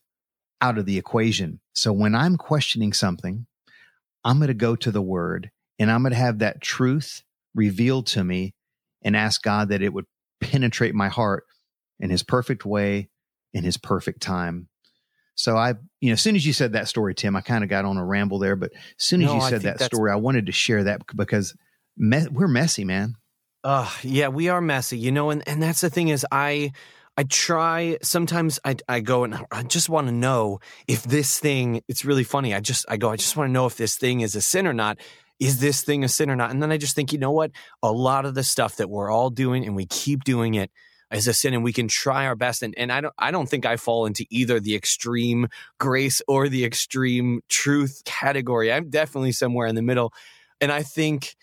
out 0.62 0.78
of 0.78 0.86
the 0.86 0.98
equation. 0.98 1.60
So 1.74 1.94
when 1.94 2.16
I'm 2.16 2.38
questioning 2.38 2.94
something, 2.94 3.46
I'm 4.24 4.38
going 4.38 4.48
to 4.48 4.54
go 4.54 4.76
to 4.76 4.92
the 4.92 5.02
word 5.02 5.52
and 5.80 5.92
I'm 5.92 6.02
going 6.02 6.14
to 6.14 6.18
have 6.18 6.40
that 6.40 6.62
truth 6.62 7.24
revealed 7.54 8.08
to 8.08 8.24
me 8.24 8.54
and 9.04 9.16
ask 9.16 9.42
God 9.42 9.70
that 9.70 9.82
it 9.82 9.94
would 9.94 10.06
penetrate 10.40 10.96
my 10.96 11.10
heart 11.10 11.46
in 12.00 12.10
his 12.10 12.24
perfect 12.24 12.66
way 12.66 13.10
in 13.54 13.64
his 13.64 13.78
perfect 13.78 14.22
time. 14.22 14.68
So 15.36 15.58
I, 15.58 15.76
you 16.00 16.10
know, 16.10 16.14
as 16.14 16.22
soon 16.22 16.36
as 16.36 16.46
you 16.46 16.54
said 16.54 16.74
that 16.74 16.88
story, 16.88 17.16
Tim, 17.16 17.36
I 17.36 17.42
kind 17.42 17.64
of 17.64 17.70
got 17.70 17.86
on 17.86 17.98
a 17.98 18.06
ramble 18.06 18.40
there. 18.40 18.56
But 18.56 18.72
as 18.74 19.06
soon 19.06 19.22
as 19.22 19.28
no, 19.28 19.36
you 19.36 19.42
said 19.42 19.62
that 19.62 19.82
story, 19.82 20.12
I 20.12 20.16
wanted 20.16 20.46
to 20.46 20.52
share 20.52 20.84
that 20.84 21.02
because 21.16 21.56
me- 21.98 22.28
we're 22.32 22.48
messy, 22.48 22.86
man. 22.86 23.16
Uh, 23.64 23.90
yeah, 24.04 24.28
we 24.28 24.50
are 24.50 24.62
messy, 24.62 24.98
you 24.98 25.12
know, 25.12 25.30
and, 25.30 25.48
and 25.48 25.64
that's 25.64 25.82
the 25.82 25.90
thing 25.90 26.10
is 26.10 26.26
I, 26.32 26.72
I 27.18 27.24
try 27.24 27.98
sometimes 28.02 28.60
I, 28.66 28.76
I 28.90 29.00
go 29.00 29.24
and 29.24 29.46
I 29.52 29.64
just 29.64 29.88
want 29.88 30.08
to 30.08 30.14
know 30.14 30.60
if 30.88 31.04
this 31.04 31.40
thing, 31.40 31.82
it's 31.88 32.04
really 32.04 32.26
funny. 32.26 32.54
I 32.54 32.60
just, 32.60 32.86
I 32.90 32.98
go, 32.98 33.10
I 33.10 33.16
just 33.16 33.38
want 33.38 33.50
to 33.50 33.54
know 33.54 33.66
if 33.66 33.78
this 33.78 33.96
thing 33.96 34.22
is 34.22 34.36
a 34.36 34.42
sin 34.42 34.68
or 34.68 34.74
not. 34.74 34.98
Is 35.40 35.60
this 35.60 35.82
thing 35.82 36.04
a 36.04 36.10
sin 36.10 36.30
or 36.30 36.36
not? 36.36 36.52
And 36.52 36.62
then 36.62 36.72
I 36.72 36.78
just 36.78 36.96
think, 36.96 37.14
you 37.14 37.20
know 37.20 37.32
what? 37.32 37.52
A 37.82 37.92
lot 37.92 38.26
of 38.26 38.36
the 38.36 38.44
stuff 38.44 38.78
that 38.78 38.90
we're 38.90 39.10
all 39.10 39.30
doing 39.30 39.66
and 39.66 39.76
we 39.76 39.86
keep 39.86 40.24
doing 40.24 40.56
it 40.56 40.70
as 41.14 41.28
a 41.28 41.34
sin 41.34 41.54
and 41.54 41.64
we 41.64 41.72
can 41.72 41.88
try 41.88 42.26
our 42.26 42.36
best 42.36 42.64
and, 42.64 42.74
and 42.76 42.92
I 42.92 43.00
don't 43.00 43.14
I 43.20 43.32
don't 43.32 43.48
think 43.48 43.66
I 43.66 43.78
fall 43.78 44.06
into 44.08 44.26
either 44.30 44.60
the 44.60 44.76
extreme 44.76 45.48
grace 45.80 46.22
or 46.28 46.50
the 46.50 46.66
extreme 46.66 47.42
truth 47.48 48.02
category. 48.04 48.74
I'm 48.74 48.90
definitely 48.90 49.32
somewhere 49.32 49.68
in 49.68 49.76
the 49.76 49.84
middle. 49.84 50.12
And 50.60 50.72
I 50.72 50.82
think 50.82 51.36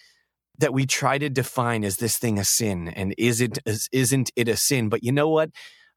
that 0.58 0.74
we 0.74 0.86
try 0.86 1.18
to 1.18 1.30
define 1.30 1.84
is 1.84 1.96
this 1.96 2.18
thing 2.18 2.38
a 2.38 2.44
sin 2.44 2.88
and 2.88 3.14
is 3.16 3.40
it 3.40 3.58
is, 3.64 3.88
isn't 3.92 4.32
it 4.34 4.48
a 4.48 4.56
sin? 4.56 4.88
But 4.88 5.04
you 5.04 5.12
know 5.12 5.28
what? 5.28 5.50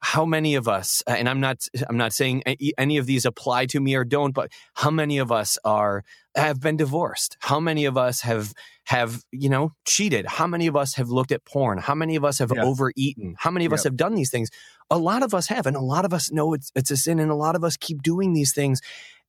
How 0.03 0.25
many 0.25 0.55
of 0.55 0.67
us 0.67 1.01
uh, 1.07 1.11
and 1.11 1.27
i'm 1.27 1.39
not 1.39 1.65
i'm 1.89 1.97
not 1.97 2.13
saying 2.13 2.43
any 2.77 2.97
of 2.97 3.05
these 3.05 3.25
apply 3.25 3.65
to 3.65 3.79
me 3.79 3.95
or 3.95 4.03
don't 4.03 4.33
but 4.33 4.51
how 4.73 4.91
many 4.91 5.17
of 5.17 5.31
us 5.31 5.57
are 5.63 6.03
have 6.35 6.59
been 6.59 6.77
divorced? 6.77 7.37
How 7.39 7.59
many 7.59 7.85
of 7.85 7.97
us 7.97 8.21
have 8.21 8.53
have 8.85 9.23
you 9.31 9.49
know 9.49 9.73
cheated? 9.85 10.25
How 10.25 10.47
many 10.47 10.67
of 10.67 10.75
us 10.75 10.95
have 10.95 11.09
looked 11.09 11.31
at 11.31 11.45
porn? 11.45 11.77
How 11.77 11.95
many 11.95 12.15
of 12.15 12.25
us 12.25 12.39
have 12.39 12.51
yeah. 12.53 12.63
overeaten? 12.63 13.35
How 13.37 13.51
many 13.51 13.65
of 13.65 13.73
us 13.73 13.83
have 13.83 13.95
done 13.95 14.15
these 14.15 14.31
things? 14.31 14.49
A 14.89 14.97
lot 14.97 15.23
of 15.23 15.33
us 15.33 15.47
have 15.47 15.65
and 15.65 15.75
a 15.75 15.81
lot 15.81 16.05
of 16.05 16.13
us 16.13 16.31
know 16.31 16.53
it's 16.53 16.71
it's 16.75 16.91
a 16.91 16.97
sin 16.97 17.19
and 17.19 17.31
a 17.31 17.35
lot 17.35 17.55
of 17.55 17.63
us 17.63 17.77
keep 17.77 18.01
doing 18.01 18.33
these 18.33 18.53
things 18.53 18.81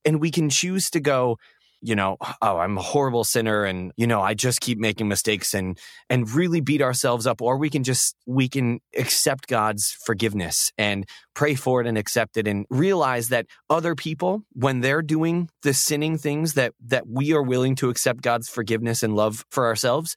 and 0.03 0.21
we 0.21 0.31
can 0.31 0.49
choose 0.49 0.89
to 0.91 0.99
go 0.99 1.37
you 1.81 1.95
know, 1.95 2.17
oh, 2.41 2.57
I'm 2.57 2.77
a 2.77 2.81
horrible 2.81 3.23
sinner 3.23 3.63
and, 3.63 3.91
you 3.97 4.07
know, 4.07 4.21
I 4.21 4.33
just 4.33 4.61
keep 4.61 4.79
making 4.79 5.07
mistakes 5.07 5.53
and, 5.53 5.77
and 6.09 6.29
really 6.29 6.61
beat 6.61 6.81
ourselves 6.81 7.27
up. 7.27 7.41
Or 7.41 7.57
we 7.57 7.69
can 7.69 7.83
just, 7.83 8.15
we 8.25 8.47
can 8.49 8.79
accept 8.97 9.47
God's 9.47 9.91
forgiveness 10.05 10.71
and 10.77 11.05
pray 11.33 11.55
for 11.55 11.81
it 11.81 11.87
and 11.87 11.97
accept 11.97 12.37
it 12.37 12.47
and 12.47 12.65
realize 12.69 13.29
that 13.29 13.45
other 13.69 13.95
people, 13.95 14.43
when 14.53 14.81
they're 14.81 15.01
doing 15.01 15.49
the 15.63 15.73
sinning 15.73 16.17
things 16.17 16.53
that, 16.53 16.73
that 16.85 17.07
we 17.07 17.33
are 17.33 17.43
willing 17.43 17.75
to 17.75 17.89
accept 17.89 18.21
God's 18.21 18.49
forgiveness 18.49 19.03
and 19.03 19.15
love 19.15 19.45
for 19.51 19.65
ourselves, 19.65 20.15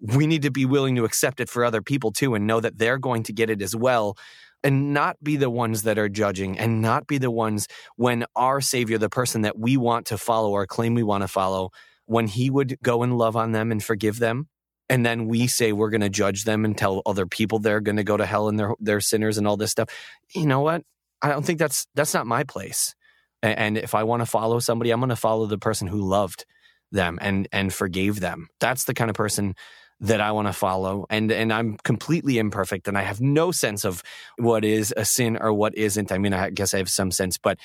we 0.00 0.26
need 0.26 0.42
to 0.42 0.50
be 0.50 0.64
willing 0.64 0.96
to 0.96 1.04
accept 1.04 1.40
it 1.40 1.50
for 1.50 1.64
other 1.64 1.82
people 1.82 2.10
too 2.10 2.34
and 2.34 2.46
know 2.46 2.60
that 2.60 2.78
they're 2.78 2.98
going 2.98 3.22
to 3.24 3.32
get 3.32 3.50
it 3.50 3.60
as 3.60 3.76
well 3.76 4.16
and 4.62 4.92
not 4.92 5.16
be 5.22 5.36
the 5.36 5.50
ones 5.50 5.82
that 5.82 5.98
are 5.98 6.08
judging 6.08 6.58
and 6.58 6.82
not 6.82 7.06
be 7.06 7.18
the 7.18 7.30
ones 7.30 7.66
when 7.96 8.24
our 8.36 8.60
Savior, 8.60 8.98
the 8.98 9.08
person 9.08 9.42
that 9.42 9.58
we 9.58 9.76
want 9.76 10.06
to 10.06 10.18
follow 10.18 10.50
or 10.50 10.66
claim 10.66 10.94
we 10.94 11.02
want 11.02 11.22
to 11.22 11.28
follow, 11.28 11.70
when 12.06 12.26
he 12.26 12.50
would 12.50 12.76
go 12.82 13.02
and 13.02 13.16
love 13.16 13.36
on 13.36 13.52
them 13.52 13.70
and 13.70 13.82
forgive 13.82 14.18
them. 14.18 14.48
And 14.88 15.06
then 15.06 15.26
we 15.26 15.46
say 15.46 15.72
we're 15.72 15.90
going 15.90 16.00
to 16.00 16.08
judge 16.08 16.44
them 16.44 16.64
and 16.64 16.76
tell 16.76 17.02
other 17.06 17.24
people 17.24 17.60
they're 17.60 17.80
going 17.80 17.96
to 17.96 18.04
go 18.04 18.16
to 18.16 18.26
hell 18.26 18.48
and 18.48 18.58
they're, 18.58 18.74
they're 18.80 19.00
sinners 19.00 19.38
and 19.38 19.46
all 19.46 19.56
this 19.56 19.70
stuff. 19.70 19.88
You 20.34 20.46
know 20.46 20.60
what? 20.60 20.82
I 21.22 21.28
don't 21.28 21.44
think 21.44 21.58
that's 21.58 21.86
that's 21.94 22.14
not 22.14 22.26
my 22.26 22.44
place. 22.44 22.94
And 23.42 23.78
if 23.78 23.94
I 23.94 24.02
want 24.02 24.20
to 24.20 24.26
follow 24.26 24.58
somebody, 24.58 24.90
I'm 24.90 25.00
going 25.00 25.10
to 25.10 25.16
follow 25.16 25.46
the 25.46 25.58
person 25.58 25.86
who 25.86 26.00
loved 26.00 26.44
them 26.92 27.18
and 27.20 27.48
and 27.52 27.72
forgave 27.72 28.20
them. 28.20 28.48
That's 28.58 28.84
the 28.84 28.94
kind 28.94 29.10
of 29.10 29.16
person 29.16 29.54
that 30.00 30.20
I 30.20 30.32
want 30.32 30.48
to 30.48 30.52
follow. 30.52 31.06
And 31.10 31.30
and 31.30 31.52
I'm 31.52 31.76
completely 31.78 32.38
imperfect 32.38 32.88
and 32.88 32.96
I 32.96 33.02
have 33.02 33.20
no 33.20 33.52
sense 33.52 33.84
of 33.84 34.02
what 34.38 34.64
is 34.64 34.94
a 34.96 35.04
sin 35.04 35.36
or 35.40 35.52
what 35.52 35.76
isn't. 35.76 36.10
I 36.10 36.18
mean, 36.18 36.32
I 36.32 36.50
guess 36.50 36.74
I 36.74 36.78
have 36.78 36.88
some 36.88 37.10
sense, 37.10 37.38
but 37.38 37.58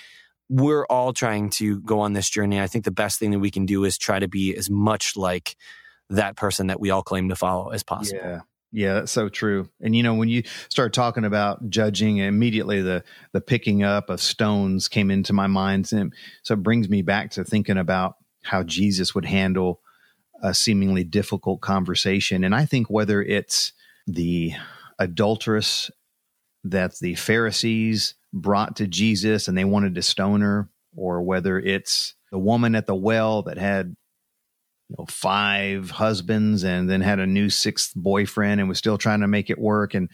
we're 0.50 0.86
all 0.86 1.14
trying 1.14 1.50
to 1.52 1.80
go 1.82 2.02
on 2.02 2.14
this 2.14 2.30
journey. 2.30 2.60
I 2.60 2.68
think 2.68 2.86
the 2.86 2.92
best 2.92 3.20
thing 3.20 3.32
that 3.32 3.40
we 3.40 3.52
can 3.52 3.66
do 3.66 3.84
is 3.84 3.98
try 3.98 4.20
to 4.20 4.28
be 4.28 4.56
as 4.56 4.70
much 4.70 5.16
like 5.16 5.56
that 6.10 6.36
person 6.36 6.68
that 6.68 6.80
we 6.80 6.92
all 6.92 7.02
claim 7.02 7.30
to 7.30 7.36
follow 7.36 7.70
as 7.70 7.84
possible. 7.84 8.20
Yeah. 8.22 8.40
Yeah, 8.72 8.96
that's 8.96 9.12
so 9.14 9.30
true. 9.30 9.70
And 9.80 9.96
you 9.96 10.04
know, 10.04 10.16
when 10.16 10.28
you 10.28 10.44
start 10.68 10.92
talking 10.92 11.24
about 11.24 11.70
judging, 11.70 12.18
immediately 12.18 12.82
the 12.82 13.06
the 13.32 13.40
picking 13.40 13.84
up 13.84 14.10
of 14.10 14.20
stones 14.20 14.90
came 14.90 15.12
into 15.12 15.32
my 15.32 15.48
mind, 15.48 15.94
and 15.94 16.14
so 16.44 16.56
it 16.56 16.64
brings 16.64 16.90
me 16.90 17.02
back 17.02 17.32
to 17.32 17.46
thinking 17.46 17.78
about 17.78 18.16
how 18.44 18.64
Jesus 18.64 19.16
would 19.16 19.24
handle 19.24 19.80
a 20.42 20.54
seemingly 20.54 21.04
difficult 21.04 21.62
conversation. 21.62 22.44
And 22.44 22.54
I 22.54 22.66
think 22.66 22.90
whether 22.90 23.22
it's 23.22 23.74
the 24.08 24.54
adulteress 25.00 25.92
that 26.64 26.98
the 27.00 27.16
Pharisees 27.16 28.16
brought 28.34 28.76
to 28.78 28.88
Jesus 28.88 29.48
and 29.48 29.58
they 29.58 29.66
wanted 29.66 29.96
to 29.96 30.02
stone 30.02 30.42
her, 30.42 30.70
or 30.96 31.22
whether 31.22 31.60
it's 31.60 32.16
the 32.32 32.40
woman 32.40 32.76
at 32.76 32.88
the 32.88 32.96
well 32.96 33.44
that 33.44 33.58
had 33.58 33.96
you 34.90 34.96
know 34.98 35.06
five 35.08 35.90
husbands 35.92 36.64
and 36.64 36.90
then 36.90 37.02
had 37.02 37.20
a 37.20 37.28
new 37.28 37.50
sixth 37.50 37.94
boyfriend 37.96 38.60
and 38.60 38.70
was 38.70 38.78
still 38.78 38.98
trying 38.98 39.22
to 39.22 39.28
make 39.28 39.50
it 39.50 39.60
work 39.60 39.94
and 39.94 40.10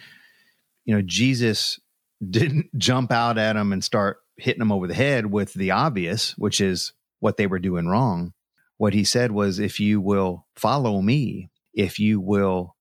you 0.85 0.95
know 0.95 1.01
Jesus 1.01 1.79
didn't 2.27 2.67
jump 2.77 3.11
out 3.11 3.37
at 3.37 3.53
them 3.53 3.73
and 3.73 3.83
start 3.83 4.17
hitting 4.37 4.59
them 4.59 4.71
over 4.71 4.87
the 4.87 4.93
head 4.93 5.25
with 5.25 5.53
the 5.53 5.71
obvious 5.71 6.37
which 6.37 6.61
is 6.61 6.93
what 7.19 7.37
they 7.37 7.47
were 7.47 7.59
doing 7.59 7.87
wrong 7.87 8.33
what 8.81 8.95
he 8.95 9.03
said 9.03 9.31
was, 9.31 9.59
if 9.59 9.79
you 9.79 10.01
will 10.01 10.47
follow 10.55 11.03
me, 11.03 11.51
if 11.71 11.99
you 11.99 12.19
will 12.19 12.75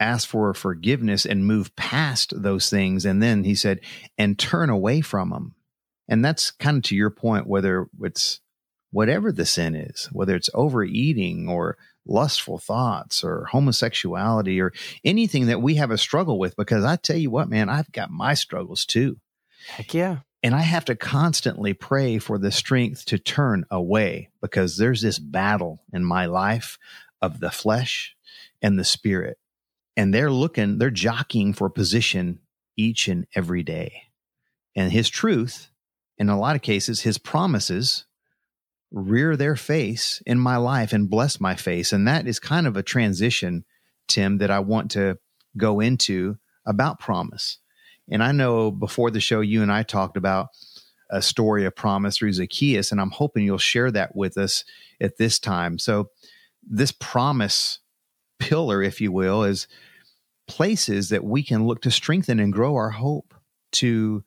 ask 0.00 0.26
for 0.26 0.54
forgiveness 0.54 1.26
and 1.26 1.44
move 1.44 1.76
past 1.76 2.32
those 2.34 2.70
things. 2.70 3.04
And 3.04 3.22
then 3.22 3.44
he 3.44 3.54
said, 3.54 3.80
and 4.16 4.38
turn 4.38 4.70
away 4.70 5.02
from 5.02 5.28
them. 5.28 5.54
And 6.08 6.24
that's 6.24 6.50
kind 6.50 6.78
of 6.78 6.82
to 6.84 6.96
your 6.96 7.10
point, 7.10 7.46
whether 7.46 7.88
it's 8.00 8.40
whatever 8.90 9.30
the 9.30 9.44
sin 9.44 9.74
is, 9.74 10.08
whether 10.12 10.34
it's 10.34 10.48
overeating 10.54 11.46
or 11.46 11.76
lustful 12.06 12.56
thoughts 12.56 13.22
or 13.22 13.44
homosexuality 13.52 14.62
or 14.62 14.72
anything 15.04 15.48
that 15.48 15.60
we 15.60 15.74
have 15.74 15.90
a 15.90 15.98
struggle 15.98 16.38
with. 16.38 16.56
Because 16.56 16.86
I 16.86 16.96
tell 16.96 17.18
you 17.18 17.30
what, 17.30 17.50
man, 17.50 17.68
I've 17.68 17.92
got 17.92 18.10
my 18.10 18.32
struggles 18.32 18.86
too. 18.86 19.18
Heck 19.66 19.92
yeah. 19.92 20.20
And 20.42 20.54
I 20.54 20.60
have 20.60 20.84
to 20.86 20.94
constantly 20.94 21.74
pray 21.74 22.18
for 22.18 22.38
the 22.38 22.52
strength 22.52 23.04
to 23.06 23.18
turn 23.18 23.64
away 23.70 24.30
because 24.40 24.76
there's 24.76 25.02
this 25.02 25.18
battle 25.18 25.82
in 25.92 26.04
my 26.04 26.26
life 26.26 26.78
of 27.20 27.40
the 27.40 27.50
flesh 27.50 28.14
and 28.62 28.78
the 28.78 28.84
spirit. 28.84 29.38
And 29.96 30.14
they're 30.14 30.30
looking, 30.30 30.78
they're 30.78 30.90
jockeying 30.90 31.54
for 31.54 31.68
position 31.68 32.38
each 32.76 33.08
and 33.08 33.26
every 33.34 33.64
day. 33.64 34.04
And 34.76 34.92
his 34.92 35.08
truth, 35.08 35.70
in 36.18 36.28
a 36.28 36.38
lot 36.38 36.54
of 36.54 36.62
cases, 36.62 37.00
his 37.00 37.18
promises 37.18 38.06
rear 38.92 39.36
their 39.36 39.56
face 39.56 40.22
in 40.24 40.38
my 40.38 40.56
life 40.56 40.92
and 40.92 41.10
bless 41.10 41.40
my 41.40 41.56
face. 41.56 41.92
And 41.92 42.06
that 42.06 42.28
is 42.28 42.38
kind 42.38 42.66
of 42.66 42.76
a 42.76 42.82
transition, 42.82 43.64
Tim, 44.06 44.38
that 44.38 44.52
I 44.52 44.60
want 44.60 44.92
to 44.92 45.18
go 45.56 45.80
into 45.80 46.38
about 46.64 47.00
promise. 47.00 47.58
And 48.10 48.22
I 48.22 48.32
know 48.32 48.70
before 48.70 49.10
the 49.10 49.20
show, 49.20 49.40
you 49.40 49.62
and 49.62 49.72
I 49.72 49.82
talked 49.82 50.16
about 50.16 50.48
a 51.10 51.22
story 51.22 51.64
of 51.64 51.74
promise 51.74 52.18
through 52.18 52.32
Zacchaeus, 52.32 52.92
and 52.92 53.00
I'm 53.00 53.10
hoping 53.10 53.44
you'll 53.44 53.58
share 53.58 53.90
that 53.90 54.14
with 54.14 54.36
us 54.36 54.64
at 55.00 55.16
this 55.16 55.38
time. 55.38 55.78
So, 55.78 56.10
this 56.70 56.92
promise 56.92 57.78
pillar, 58.38 58.82
if 58.82 59.00
you 59.00 59.10
will, 59.10 59.44
is 59.44 59.66
places 60.46 61.08
that 61.10 61.24
we 61.24 61.42
can 61.42 61.66
look 61.66 61.82
to 61.82 61.90
strengthen 61.90 62.40
and 62.40 62.52
grow 62.52 62.74
our 62.74 62.90
hope 62.90 63.34
to 63.72 64.24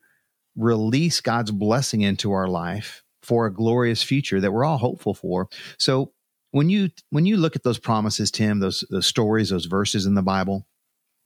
release 0.56 1.20
God's 1.20 1.50
blessing 1.50 2.00
into 2.00 2.32
our 2.32 2.48
life 2.48 3.02
for 3.22 3.46
a 3.46 3.54
glorious 3.54 4.02
future 4.02 4.40
that 4.40 4.52
we're 4.52 4.64
all 4.64 4.78
hopeful 4.78 5.14
for. 5.14 5.48
So, 5.78 6.12
when 6.50 6.68
you 6.68 6.90
when 7.10 7.26
you 7.26 7.36
look 7.36 7.56
at 7.56 7.62
those 7.62 7.78
promises, 7.78 8.30
Tim, 8.30 8.58
those 8.58 8.84
those 8.90 9.06
stories, 9.06 9.50
those 9.50 9.66
verses 9.66 10.06
in 10.06 10.14
the 10.14 10.22
Bible, 10.22 10.66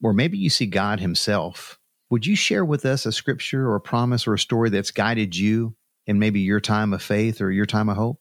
or 0.03 0.13
maybe 0.13 0.39
you 0.39 0.51
see 0.51 0.67
God 0.67 1.01
Himself 1.01 1.79
would 2.11 2.27
you 2.27 2.37
share 2.37 2.65
with 2.65 2.85
us 2.85 3.07
a 3.07 3.13
scripture 3.13 3.69
or 3.69 3.77
a 3.77 3.81
promise 3.81 4.27
or 4.27 4.35
a 4.35 4.39
story 4.39 4.71
that's 4.71 4.91
guided 4.91 5.37
you 5.37 5.75
in 6.07 6.19
maybe 6.19 6.41
your 6.41 6.61
time 6.61 6.93
of 6.93 7.03
faith 7.03 7.41
or 7.41 7.51
your 7.51 7.67
time 7.67 7.89
of 7.89 7.97
hope? 7.97 8.21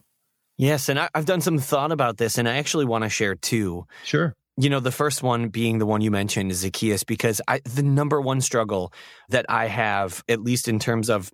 Yes, 0.57 0.89
and 0.89 0.99
I, 0.99 1.09
have 1.13 1.25
done 1.25 1.41
some 1.41 1.57
thought 1.57 1.91
about 1.91 2.17
this, 2.17 2.37
and 2.37 2.47
I 2.47 2.57
actually 2.57 2.85
want 2.85 3.03
to 3.03 3.09
share 3.09 3.35
two. 3.35 3.85
Sure. 4.03 4.33
You 4.57 4.69
know, 4.69 4.79
the 4.79 4.91
first 4.91 5.21
one 5.21 5.49
being 5.49 5.79
the 5.79 5.85
one 5.85 5.99
you 5.99 6.11
mentioned, 6.11 6.53
Zacchaeus, 6.53 7.03
because 7.03 7.41
I, 7.47 7.59
the 7.65 7.83
number 7.83 8.21
one 8.21 8.39
struggle 8.39 8.93
that 9.29 9.45
I 9.49 9.67
have, 9.67 10.23
at 10.29 10.41
least 10.41 10.69
in 10.69 10.79
terms 10.79 11.09
of 11.09 11.29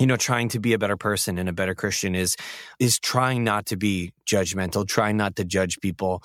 you 0.00 0.06
know 0.06 0.16
trying 0.16 0.48
to 0.48 0.58
be 0.58 0.72
a 0.72 0.78
better 0.78 0.96
person 0.96 1.36
and 1.36 1.50
a 1.50 1.52
better 1.52 1.74
christian 1.74 2.14
is 2.14 2.34
is 2.78 2.98
trying 2.98 3.44
not 3.44 3.66
to 3.66 3.76
be 3.76 4.12
judgmental 4.26 4.88
trying 4.88 5.18
not 5.18 5.36
to 5.36 5.44
judge 5.44 5.78
people 5.80 6.22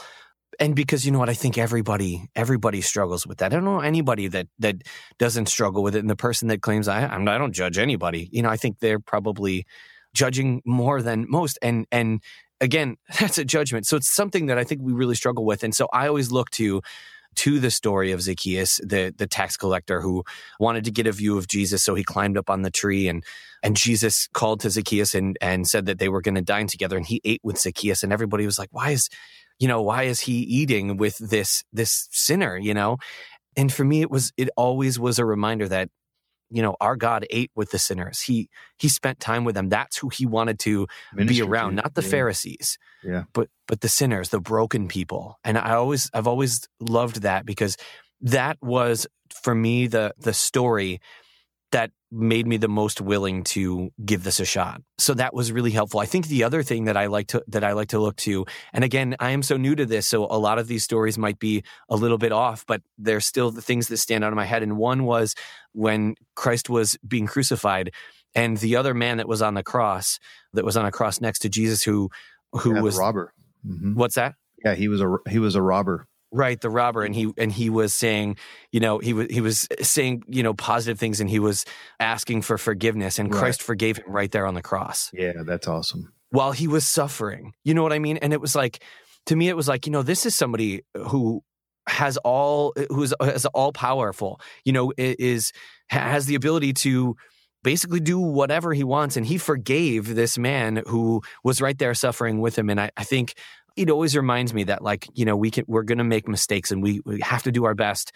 and 0.59 0.75
because 0.75 1.05
you 1.05 1.11
know 1.11 1.19
what, 1.19 1.29
I 1.29 1.33
think 1.33 1.57
everybody 1.57 2.29
everybody 2.35 2.81
struggles 2.81 3.27
with 3.27 3.39
that. 3.39 3.51
I 3.51 3.55
don't 3.55 3.65
know 3.65 3.79
anybody 3.79 4.27
that 4.27 4.47
that 4.59 4.83
doesn't 5.17 5.47
struggle 5.47 5.83
with 5.83 5.95
it. 5.95 5.99
And 5.99 6.09
the 6.09 6.15
person 6.15 6.47
that 6.47 6.61
claims 6.61 6.87
I 6.87 7.05
I'm, 7.05 7.27
I 7.27 7.37
don't 7.37 7.53
judge 7.53 7.77
anybody, 7.77 8.29
you 8.31 8.41
know, 8.41 8.49
I 8.49 8.57
think 8.57 8.79
they're 8.79 8.99
probably 8.99 9.65
judging 10.13 10.61
more 10.65 11.01
than 11.01 11.25
most. 11.29 11.59
And 11.61 11.85
and 11.91 12.21
again, 12.59 12.97
that's 13.19 13.37
a 13.37 13.45
judgment. 13.45 13.85
So 13.85 13.97
it's 13.97 14.13
something 14.13 14.47
that 14.47 14.57
I 14.57 14.63
think 14.63 14.81
we 14.83 14.93
really 14.93 15.15
struggle 15.15 15.45
with. 15.45 15.63
And 15.63 15.75
so 15.75 15.87
I 15.93 16.07
always 16.07 16.31
look 16.31 16.49
to 16.51 16.81
to 17.35 17.59
the 17.59 17.69
story 17.69 18.11
of 18.11 18.21
Zacchaeus, 18.23 18.79
the 18.83 19.13
the 19.15 19.27
tax 19.27 19.57
collector 19.57 20.01
who 20.01 20.23
wanted 20.59 20.85
to 20.85 20.91
get 20.91 21.05
a 21.05 21.11
view 21.11 21.37
of 21.37 21.47
Jesus, 21.47 21.83
so 21.83 21.93
he 21.93 22.03
climbed 22.03 22.37
up 22.37 22.49
on 22.49 22.63
the 22.63 22.71
tree 22.71 23.07
and 23.07 23.23
and 23.61 23.75
Jesus 23.75 24.27
called 24.33 24.61
to 24.61 24.71
Zacchaeus 24.71 25.13
and 25.13 25.37
and 25.39 25.67
said 25.67 25.85
that 25.85 25.99
they 25.99 26.09
were 26.09 26.21
going 26.21 26.35
to 26.35 26.41
dine 26.41 26.65
together, 26.65 26.97
and 26.97 27.05
he 27.05 27.21
ate 27.23 27.41
with 27.43 27.59
Zacchaeus, 27.59 28.01
and 28.01 28.11
everybody 28.11 28.45
was 28.45 28.57
like, 28.57 28.69
"Why 28.71 28.89
is 28.89 29.09
you 29.59 29.67
know, 29.67 29.81
why 29.81 30.03
is 30.03 30.21
he 30.21 30.33
eating 30.39 30.97
with 30.97 31.17
this 31.17 31.63
this 31.73 32.07
sinner, 32.11 32.57
you 32.57 32.73
know? 32.73 32.97
And 33.55 33.71
for 33.71 33.83
me 33.83 34.01
it 34.01 34.11
was 34.11 34.31
it 34.37 34.49
always 34.55 34.99
was 34.99 35.19
a 35.19 35.25
reminder 35.25 35.67
that 35.67 35.89
you 36.49 36.61
know, 36.61 36.77
our 36.79 36.95
God 36.95 37.25
ate 37.29 37.51
with 37.55 37.71
the 37.71 37.79
sinners. 37.79 38.21
He 38.21 38.49
he 38.79 38.87
spent 38.87 39.19
time 39.19 39.43
with 39.43 39.55
them. 39.55 39.69
That's 39.69 39.97
who 39.97 40.09
he 40.09 40.25
wanted 40.25 40.59
to 40.59 40.87
be 41.15 41.41
around, 41.41 41.75
not 41.75 41.93
the 41.93 42.01
yeah. 42.01 42.09
Pharisees. 42.09 42.77
Yeah. 43.03 43.23
But 43.33 43.49
but 43.67 43.81
the 43.81 43.89
sinners, 43.89 44.29
the 44.29 44.39
broken 44.39 44.87
people. 44.87 45.39
And 45.43 45.57
I 45.57 45.73
always 45.73 46.09
I've 46.13 46.27
always 46.27 46.67
loved 46.79 47.23
that 47.23 47.45
because 47.45 47.77
that 48.21 48.57
was 48.61 49.07
for 49.43 49.53
me 49.53 49.87
the 49.87 50.13
the 50.17 50.33
story 50.33 51.01
that 51.71 51.91
made 52.11 52.47
me 52.47 52.55
the 52.55 52.69
most 52.69 53.01
willing 53.01 53.43
to 53.43 53.91
give 54.05 54.23
this 54.23 54.39
a 54.39 54.45
shot. 54.45 54.81
So 54.97 55.13
that 55.15 55.33
was 55.33 55.51
really 55.51 55.71
helpful. 55.71 55.99
I 55.99 56.05
think 56.05 56.27
the 56.27 56.43
other 56.43 56.63
thing 56.63 56.85
that 56.85 56.95
I 56.95 57.07
like 57.07 57.27
to 57.27 57.43
that 57.47 57.63
I 57.63 57.73
like 57.73 57.89
to 57.89 57.99
look 57.99 58.15
to, 58.17 58.45
and 58.71 58.83
again, 58.83 59.15
I 59.19 59.31
am 59.31 59.43
so 59.43 59.57
new 59.57 59.75
to 59.75 59.85
this, 59.85 60.07
so 60.07 60.25
a 60.25 60.39
lot 60.39 60.59
of 60.59 60.67
these 60.67 60.83
stories 60.83 61.17
might 61.17 61.39
be 61.39 61.63
a 61.89 61.95
little 61.97 62.17
bit 62.17 62.31
off, 62.31 62.65
but 62.65 62.81
they're 62.97 63.19
still 63.19 63.51
the 63.51 63.61
things 63.61 63.89
that 63.89 63.97
stand 63.97 64.23
out 64.23 64.31
in 64.31 64.35
my 64.37 64.45
head. 64.45 64.63
And 64.63 64.77
one 64.77 65.03
was 65.03 65.35
when 65.73 66.15
Christ 66.35 66.69
was 66.69 66.97
being 67.05 67.27
crucified, 67.27 67.91
and 68.33 68.57
the 68.57 68.77
other 68.77 68.93
man 68.93 69.17
that 69.17 69.27
was 69.27 69.41
on 69.41 69.53
the 69.55 69.63
cross, 69.63 70.19
that 70.53 70.63
was 70.63 70.77
on 70.77 70.85
a 70.85 70.91
cross 70.91 71.19
next 71.19 71.39
to 71.39 71.49
Jesus, 71.49 71.83
who 71.83 72.09
who 72.53 72.75
Yeah, 72.75 72.81
was 72.81 72.97
robber. 72.97 73.33
Mhm. 73.67 73.95
what's 73.95 74.15
that? 74.15 74.35
Yeah, 74.63 74.75
he 74.75 74.87
was 74.87 75.01
a 75.01 75.17
he 75.29 75.39
was 75.39 75.55
a 75.55 75.61
robber. 75.61 76.07
Right, 76.31 76.59
the 76.59 76.69
robber, 76.69 77.03
and 77.03 77.15
he 77.15 77.31
and 77.37 77.51
he 77.51 77.69
was 77.69 77.93
saying, 77.93 78.37
you 78.71 78.79
know, 78.81 78.99
he 78.99 79.13
was 79.13 79.27
he 79.29 79.39
was 79.39 79.67
saying, 79.81 80.23
you 80.27 80.43
know, 80.43 80.53
positive 80.53 80.99
things, 80.99 81.21
and 81.21 81.29
he 81.29 81.39
was 81.39 81.63
asking 81.99 82.41
for 82.41 82.57
forgiveness, 82.57 83.17
and 83.17 83.31
Right. 83.31 83.39
Christ 83.39 83.61
forgave 83.61 83.97
him 83.97 84.11
right 84.11 84.29
there 84.29 84.45
on 84.45 84.53
the 84.53 84.61
cross 84.61 85.09
Yeah, 85.13 85.43
that's 85.45 85.67
awesome. 85.67 86.11
while 86.31 86.51
he 86.51 86.67
was 86.67 86.85
suffering. 86.85 87.53
You 87.63 87.73
know 87.73 87.83
what 87.83 87.93
I 87.93 87.99
mean? 87.99 88.17
And 88.17 88.33
it 88.33 88.41
was 88.41 88.55
like, 88.55 88.83
to 89.27 89.35
me, 89.37 89.47
it 89.47 89.55
was 89.55 89.69
like, 89.69 89.85
you 89.85 89.91
know, 89.93 90.03
this 90.03 90.25
is 90.25 90.35
somebody 90.35 90.81
who 90.95 91.43
has 91.87 92.17
all 92.17 92.73
who 92.89 93.03
is 93.03 93.13
all 93.53 93.71
powerful. 93.71 94.41
You 94.65 94.73
know, 94.73 94.91
is 94.97 95.53
has 95.89 96.25
the 96.25 96.35
ability 96.35 96.73
to 96.73 97.15
basically 97.63 98.01
do 98.01 98.19
whatever 98.19 98.73
he 98.73 98.83
wants, 98.83 99.15
and 99.15 99.25
he 99.25 99.37
forgave 99.37 100.13
this 100.13 100.37
man 100.37 100.83
who 100.87 101.21
was 101.45 101.61
right 101.61 101.77
there 101.77 101.93
suffering 101.93 102.41
with 102.41 102.57
him. 102.57 102.69
And 102.69 102.81
I, 102.81 102.91
I 102.97 103.05
think 103.05 103.33
it 103.77 103.89
always 103.89 104.15
reminds 104.15 104.53
me 104.53 104.63
that 104.65 104.83
like 104.83 105.07
you 105.13 105.25
know 105.25 105.35
we 105.37 105.51
can 105.51 105.63
we're 105.67 105.83
going 105.83 105.97
to 105.99 106.03
make 106.03 106.27
mistakes 106.27 106.71
and 106.71 106.83
we, 106.83 107.01
we 107.05 107.21
have 107.21 107.43
to 107.43 107.51
do 107.51 107.65
our 107.65 107.75
best 107.75 108.11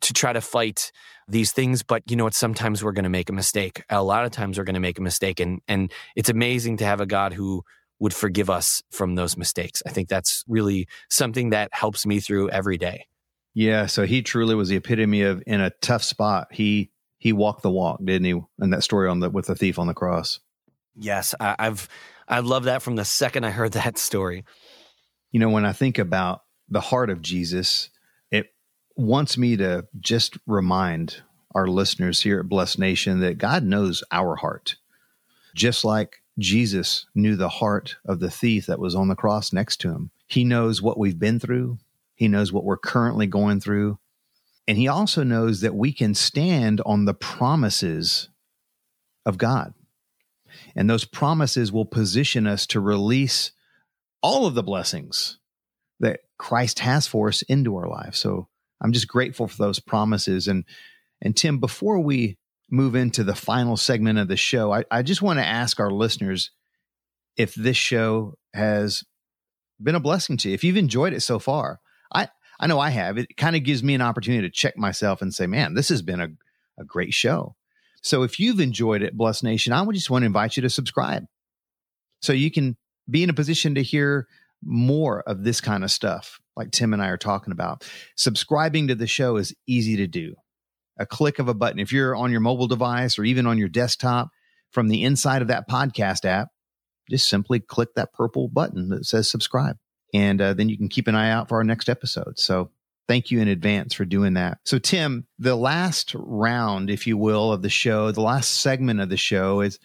to 0.00 0.14
try 0.14 0.32
to 0.32 0.40
fight 0.40 0.92
these 1.28 1.52
things 1.52 1.82
but 1.82 2.02
you 2.08 2.16
know 2.16 2.24
what 2.24 2.34
sometimes 2.34 2.82
we're 2.82 2.92
going 2.92 3.04
to 3.04 3.10
make 3.10 3.28
a 3.28 3.32
mistake 3.32 3.82
a 3.90 4.02
lot 4.02 4.24
of 4.24 4.30
times 4.30 4.56
we're 4.56 4.64
going 4.64 4.74
to 4.74 4.80
make 4.80 4.98
a 4.98 5.02
mistake 5.02 5.40
and 5.40 5.60
and 5.68 5.92
it's 6.16 6.30
amazing 6.30 6.76
to 6.78 6.84
have 6.84 7.00
a 7.00 7.06
god 7.06 7.32
who 7.34 7.62
would 7.98 8.14
forgive 8.14 8.48
us 8.48 8.82
from 8.90 9.14
those 9.14 9.36
mistakes 9.36 9.82
i 9.86 9.90
think 9.90 10.08
that's 10.08 10.44
really 10.48 10.86
something 11.10 11.50
that 11.50 11.68
helps 11.72 12.06
me 12.06 12.18
through 12.20 12.48
every 12.50 12.78
day 12.78 13.04
Yeah, 13.54 13.86
so 13.86 14.06
he 14.06 14.22
truly 14.22 14.54
was 14.54 14.68
the 14.68 14.76
epitome 14.76 15.22
of 15.22 15.42
in 15.46 15.60
a 15.60 15.70
tough 15.82 16.04
spot. 16.04 16.48
He 16.52 16.90
he 17.18 17.32
walked 17.32 17.62
the 17.62 17.70
walk, 17.70 17.98
didn't 18.02 18.24
he? 18.24 18.40
In 18.62 18.70
that 18.70 18.84
story 18.84 19.08
on 19.08 19.18
the 19.20 19.28
with 19.28 19.46
the 19.46 19.54
thief 19.56 19.78
on 19.78 19.86
the 19.88 19.94
cross. 19.94 20.38
yes 20.96 21.34
I, 21.40 21.56
i've 21.58 21.88
i 22.28 22.40
love 22.40 22.64
that 22.64 22.82
from 22.82 22.96
the 22.96 23.04
second 23.04 23.44
i 23.44 23.50
heard 23.50 23.72
that 23.80 23.98
story 23.98 24.44
You 25.30 25.40
know, 25.40 25.50
when 25.50 25.64
I 25.64 25.72
think 25.72 25.98
about 25.98 26.42
the 26.68 26.80
heart 26.80 27.10
of 27.10 27.22
Jesus, 27.22 27.90
it 28.30 28.52
wants 28.96 29.38
me 29.38 29.56
to 29.56 29.86
just 30.00 30.36
remind 30.46 31.22
our 31.54 31.66
listeners 31.66 32.20
here 32.20 32.40
at 32.40 32.48
Blessed 32.48 32.78
Nation 32.78 33.20
that 33.20 33.38
God 33.38 33.64
knows 33.64 34.04
our 34.10 34.36
heart. 34.36 34.76
Just 35.54 35.84
like 35.84 36.22
Jesus 36.38 37.06
knew 37.14 37.36
the 37.36 37.48
heart 37.48 37.96
of 38.04 38.20
the 38.20 38.30
thief 38.30 38.66
that 38.66 38.78
was 38.78 38.94
on 38.94 39.08
the 39.08 39.16
cross 39.16 39.52
next 39.52 39.78
to 39.78 39.90
him. 39.90 40.10
He 40.26 40.44
knows 40.44 40.80
what 40.80 40.98
we've 40.98 41.18
been 41.18 41.40
through. 41.40 41.78
He 42.14 42.28
knows 42.28 42.52
what 42.52 42.64
we're 42.64 42.76
currently 42.76 43.26
going 43.26 43.60
through. 43.60 43.98
And 44.68 44.78
he 44.78 44.86
also 44.86 45.24
knows 45.24 45.60
that 45.60 45.74
we 45.74 45.92
can 45.92 46.14
stand 46.14 46.80
on 46.86 47.04
the 47.04 47.14
promises 47.14 48.28
of 49.26 49.38
God. 49.38 49.74
And 50.76 50.88
those 50.88 51.04
promises 51.04 51.72
will 51.72 51.84
position 51.84 52.46
us 52.46 52.66
to 52.68 52.80
release 52.80 53.52
all 54.22 54.46
of 54.46 54.54
the 54.54 54.62
blessings 54.62 55.38
that 56.00 56.20
Christ 56.38 56.80
has 56.80 57.06
for 57.06 57.28
us 57.28 57.42
into 57.42 57.76
our 57.76 57.88
life. 57.88 58.14
So 58.14 58.48
I'm 58.80 58.92
just 58.92 59.08
grateful 59.08 59.48
for 59.48 59.56
those 59.56 59.80
promises. 59.80 60.48
And 60.48 60.64
and 61.22 61.36
Tim, 61.36 61.58
before 61.58 62.00
we 62.00 62.38
move 62.70 62.94
into 62.94 63.24
the 63.24 63.34
final 63.34 63.76
segment 63.76 64.18
of 64.18 64.28
the 64.28 64.36
show, 64.36 64.72
I, 64.72 64.84
I 64.90 65.02
just 65.02 65.20
want 65.20 65.38
to 65.38 65.46
ask 65.46 65.78
our 65.78 65.90
listeners 65.90 66.50
if 67.36 67.54
this 67.54 67.76
show 67.76 68.34
has 68.54 69.04
been 69.82 69.94
a 69.94 70.00
blessing 70.00 70.36
to 70.38 70.48
you, 70.48 70.54
if 70.54 70.64
you've 70.64 70.76
enjoyed 70.76 71.12
it 71.12 71.20
so 71.20 71.38
far. 71.38 71.80
I 72.12 72.28
I 72.58 72.66
know 72.66 72.78
I 72.78 72.90
have. 72.90 73.16
It 73.16 73.36
kind 73.36 73.56
of 73.56 73.64
gives 73.64 73.82
me 73.82 73.94
an 73.94 74.02
opportunity 74.02 74.46
to 74.46 74.52
check 74.52 74.76
myself 74.76 75.22
and 75.22 75.32
say, 75.32 75.46
man, 75.46 75.74
this 75.74 75.88
has 75.88 76.02
been 76.02 76.20
a, 76.20 76.28
a 76.78 76.84
great 76.84 77.14
show. 77.14 77.56
So 78.02 78.22
if 78.22 78.38
you've 78.38 78.60
enjoyed 78.60 79.02
it, 79.02 79.16
Blessed 79.16 79.44
Nation, 79.44 79.72
I 79.72 79.82
would 79.82 79.94
just 79.94 80.10
want 80.10 80.22
to 80.22 80.26
invite 80.26 80.56
you 80.56 80.62
to 80.62 80.70
subscribe 80.70 81.24
so 82.20 82.32
you 82.32 82.50
can 82.50 82.76
be 83.10 83.22
in 83.22 83.30
a 83.30 83.34
position 83.34 83.74
to 83.74 83.82
hear 83.82 84.26
more 84.62 85.22
of 85.22 85.44
this 85.44 85.60
kind 85.60 85.84
of 85.84 85.90
stuff 85.90 86.40
like 86.56 86.70
Tim 86.70 86.92
and 86.92 87.02
I 87.02 87.08
are 87.08 87.16
talking 87.16 87.52
about. 87.52 87.88
Subscribing 88.16 88.88
to 88.88 88.94
the 88.94 89.06
show 89.06 89.36
is 89.36 89.54
easy 89.66 89.96
to 89.96 90.06
do. 90.06 90.34
A 90.98 91.06
click 91.06 91.38
of 91.38 91.48
a 91.48 91.54
button. 91.54 91.78
If 91.78 91.92
you're 91.92 92.14
on 92.14 92.30
your 92.30 92.40
mobile 92.40 92.66
device 92.66 93.18
or 93.18 93.24
even 93.24 93.46
on 93.46 93.56
your 93.56 93.68
desktop, 93.68 94.30
from 94.70 94.88
the 94.88 95.02
inside 95.02 95.42
of 95.42 95.48
that 95.48 95.68
podcast 95.68 96.24
app, 96.24 96.48
just 97.08 97.28
simply 97.28 97.60
click 97.60 97.94
that 97.94 98.12
purple 98.12 98.48
button 98.48 98.88
that 98.90 99.04
says 99.04 99.28
subscribe. 99.28 99.76
And 100.14 100.40
uh, 100.40 100.54
then 100.54 100.68
you 100.68 100.76
can 100.76 100.88
keep 100.88 101.08
an 101.08 101.14
eye 101.14 101.30
out 101.30 101.48
for 101.48 101.56
our 101.58 101.64
next 101.64 101.88
episode. 101.88 102.38
So 102.38 102.70
thank 103.08 103.30
you 103.30 103.40
in 103.40 103.48
advance 103.48 103.94
for 103.94 104.04
doing 104.04 104.34
that. 104.34 104.58
So, 104.64 104.78
Tim, 104.78 105.26
the 105.38 105.56
last 105.56 106.14
round, 106.14 106.90
if 106.90 107.06
you 107.06 107.16
will, 107.16 107.52
of 107.52 107.62
the 107.62 107.68
show, 107.68 108.12
the 108.12 108.20
last 108.20 108.60
segment 108.60 109.00
of 109.00 109.08
the 109.08 109.16
show 109.16 109.60
is 109.60 109.78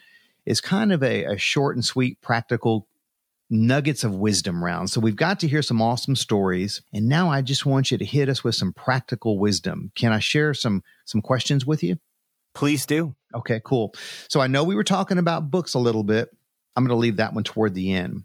is 0.45 0.61
kind 0.61 0.91
of 0.91 1.01
a, 1.01 1.23
a 1.23 1.37
short 1.37 1.75
and 1.75 1.83
sweet, 1.83 2.21
practical 2.21 2.87
nuggets 3.49 4.03
of 4.03 4.15
wisdom 4.15 4.63
round. 4.63 4.89
So 4.89 4.99
we've 4.99 5.15
got 5.15 5.39
to 5.41 5.47
hear 5.47 5.61
some 5.61 5.81
awesome 5.81 6.15
stories. 6.15 6.81
And 6.93 7.07
now 7.07 7.29
I 7.29 7.41
just 7.41 7.65
want 7.65 7.91
you 7.91 7.97
to 7.97 8.05
hit 8.05 8.29
us 8.29 8.43
with 8.43 8.55
some 8.55 8.73
practical 8.73 9.37
wisdom. 9.37 9.91
Can 9.95 10.11
I 10.11 10.19
share 10.19 10.53
some 10.53 10.83
some 11.05 11.21
questions 11.21 11.65
with 11.65 11.83
you? 11.83 11.97
please 12.53 12.85
do 12.85 13.13
Okay, 13.35 13.59
cool. 13.65 13.93
So 14.29 14.39
I 14.39 14.47
know 14.47 14.63
we 14.63 14.75
were 14.75 14.85
talking 14.85 15.17
about 15.17 15.51
books 15.51 15.73
a 15.73 15.79
little 15.79 16.03
bit. 16.03 16.29
I'm 16.75 16.85
going 16.85 16.95
to 16.95 17.01
leave 17.01 17.17
that 17.17 17.33
one 17.33 17.43
toward 17.43 17.73
the 17.73 17.91
end. 17.91 18.23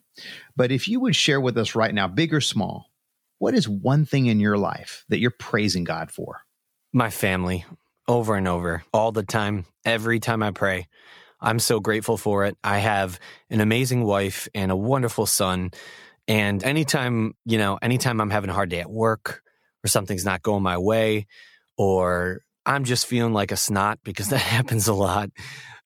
But 0.54 0.70
if 0.70 0.86
you 0.86 1.00
would 1.00 1.16
share 1.16 1.40
with 1.40 1.58
us 1.58 1.74
right 1.74 1.92
now, 1.92 2.06
big 2.06 2.32
or 2.32 2.40
small, 2.40 2.92
what 3.38 3.54
is 3.54 3.68
one 3.68 4.04
thing 4.04 4.26
in 4.26 4.38
your 4.38 4.56
life 4.56 5.04
that 5.08 5.18
you're 5.18 5.32
praising 5.32 5.82
God 5.82 6.12
for? 6.12 6.42
my 6.92 7.10
family 7.10 7.64
over 8.08 8.34
and 8.34 8.48
over 8.48 8.82
all 8.92 9.12
the 9.12 9.22
time 9.22 9.64
every 9.84 10.18
time 10.18 10.42
i 10.42 10.50
pray 10.50 10.88
i'm 11.40 11.58
so 11.58 11.80
grateful 11.80 12.16
for 12.16 12.44
it 12.44 12.56
i 12.62 12.78
have 12.78 13.18
an 13.50 13.60
amazing 13.60 14.04
wife 14.04 14.48
and 14.54 14.70
a 14.70 14.76
wonderful 14.76 15.26
son 15.26 15.70
and 16.28 16.62
anytime 16.64 17.34
you 17.44 17.58
know 17.58 17.78
anytime 17.82 18.20
i'm 18.20 18.30
having 18.30 18.50
a 18.50 18.52
hard 18.52 18.68
day 18.68 18.80
at 18.80 18.90
work 18.90 19.42
or 19.84 19.88
something's 19.88 20.24
not 20.24 20.42
going 20.42 20.62
my 20.62 20.78
way 20.78 21.26
or 21.76 22.40
i'm 22.66 22.84
just 22.84 23.06
feeling 23.06 23.32
like 23.32 23.52
a 23.52 23.56
snot 23.56 23.98
because 24.04 24.28
that 24.30 24.38
happens 24.38 24.88
a 24.88 24.94
lot 24.94 25.30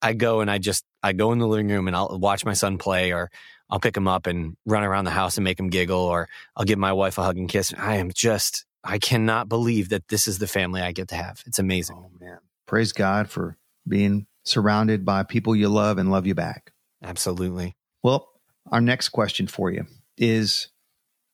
i 0.02 0.12
go 0.12 0.40
and 0.40 0.50
i 0.50 0.58
just 0.58 0.84
i 1.02 1.12
go 1.12 1.32
in 1.32 1.38
the 1.38 1.48
living 1.48 1.68
room 1.68 1.86
and 1.86 1.96
i'll 1.96 2.18
watch 2.18 2.44
my 2.44 2.54
son 2.54 2.78
play 2.78 3.12
or 3.12 3.30
i'll 3.70 3.80
pick 3.80 3.96
him 3.96 4.08
up 4.08 4.26
and 4.26 4.56
run 4.66 4.82
around 4.82 5.04
the 5.04 5.10
house 5.10 5.36
and 5.36 5.44
make 5.44 5.58
him 5.58 5.68
giggle 5.70 6.00
or 6.00 6.28
i'll 6.56 6.64
give 6.64 6.78
my 6.78 6.92
wife 6.92 7.18
a 7.18 7.22
hug 7.22 7.36
and 7.36 7.48
kiss 7.48 7.72
i 7.78 7.96
am 7.96 8.10
just 8.12 8.64
I 8.84 8.98
cannot 8.98 9.48
believe 9.48 9.88
that 9.88 10.08
this 10.08 10.28
is 10.28 10.38
the 10.38 10.46
family 10.46 10.82
I 10.82 10.92
get 10.92 11.08
to 11.08 11.14
have. 11.14 11.42
It's 11.46 11.58
amazing. 11.58 11.96
Oh 11.98 12.10
man. 12.20 12.38
Praise 12.66 12.92
God 12.92 13.30
for 13.30 13.56
being 13.88 14.26
surrounded 14.44 15.04
by 15.04 15.22
people 15.22 15.56
you 15.56 15.68
love 15.68 15.98
and 15.98 16.10
love 16.10 16.26
you 16.26 16.34
back. 16.34 16.72
Absolutely. 17.02 17.76
Well, 18.02 18.28
our 18.70 18.80
next 18.80 19.10
question 19.10 19.46
for 19.46 19.70
you 19.70 19.86
is 20.16 20.68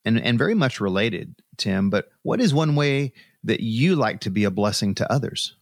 and 0.04 0.18
and 0.18 0.38
very 0.38 0.54
much 0.54 0.80
related, 0.80 1.34
Tim, 1.56 1.90
but 1.90 2.08
what 2.22 2.40
is 2.40 2.54
one 2.54 2.74
way 2.74 3.12
that 3.44 3.60
you 3.60 3.96
like 3.96 4.20
to 4.20 4.30
be 4.30 4.44
a 4.44 4.50
blessing 4.50 4.94
to 4.96 5.12
others? 5.12 5.56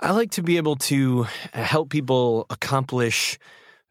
I 0.00 0.12
like 0.12 0.32
to 0.32 0.42
be 0.42 0.56
able 0.56 0.76
to 0.76 1.26
help 1.52 1.90
people 1.90 2.46
accomplish 2.50 3.38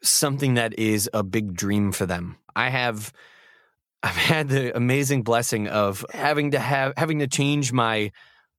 something 0.01 0.55
that 0.55 0.77
is 0.79 1.09
a 1.13 1.23
big 1.23 1.53
dream 1.53 1.91
for 1.91 2.05
them. 2.05 2.37
I 2.55 2.69
have 2.69 3.13
I've 4.03 4.15
had 4.15 4.47
the 4.47 4.75
amazing 4.75 5.23
blessing 5.23 5.67
of 5.67 6.05
having 6.13 6.51
to 6.51 6.59
have 6.59 6.93
having 6.95 7.19
to 7.19 7.27
change 7.27 7.73
my 7.73 8.11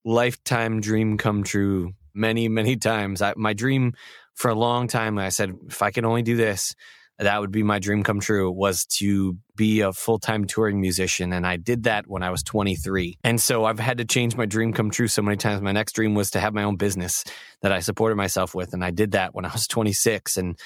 lifetime 0.04 0.80
dream 0.80 1.16
come 1.16 1.44
true 1.44 1.94
many 2.14 2.48
many 2.48 2.76
times. 2.76 3.22
I, 3.22 3.34
my 3.36 3.52
dream 3.52 3.94
for 4.34 4.50
a 4.50 4.54
long 4.54 4.88
time 4.88 5.18
I 5.18 5.28
said 5.28 5.54
if 5.68 5.82
I 5.82 5.90
could 5.90 6.04
only 6.04 6.22
do 6.22 6.36
this 6.36 6.74
that 7.20 7.40
would 7.40 7.52
be 7.52 7.62
my 7.62 7.78
dream 7.78 8.02
come 8.02 8.18
true 8.18 8.50
was 8.50 8.86
to 8.86 9.36
be 9.54 9.80
a 9.80 9.92
full-time 9.92 10.46
touring 10.46 10.80
musician 10.80 11.34
and 11.34 11.46
I 11.46 11.58
did 11.58 11.82
that 11.82 12.06
when 12.08 12.22
I 12.22 12.30
was 12.30 12.42
23. 12.42 13.18
And 13.22 13.38
so 13.38 13.66
I've 13.66 13.78
had 13.78 13.98
to 13.98 14.06
change 14.06 14.36
my 14.36 14.46
dream 14.46 14.72
come 14.72 14.90
true 14.90 15.06
so 15.06 15.20
many 15.20 15.36
times. 15.36 15.60
My 15.60 15.72
next 15.72 15.92
dream 15.92 16.14
was 16.14 16.30
to 16.30 16.40
have 16.40 16.54
my 16.54 16.62
own 16.62 16.76
business 16.76 17.24
that 17.60 17.72
I 17.72 17.80
supported 17.80 18.16
myself 18.16 18.54
with 18.54 18.72
and 18.72 18.82
I 18.82 18.90
did 18.90 19.12
that 19.12 19.34
when 19.34 19.44
I 19.44 19.52
was 19.52 19.66
26 19.66 20.36
and 20.36 20.58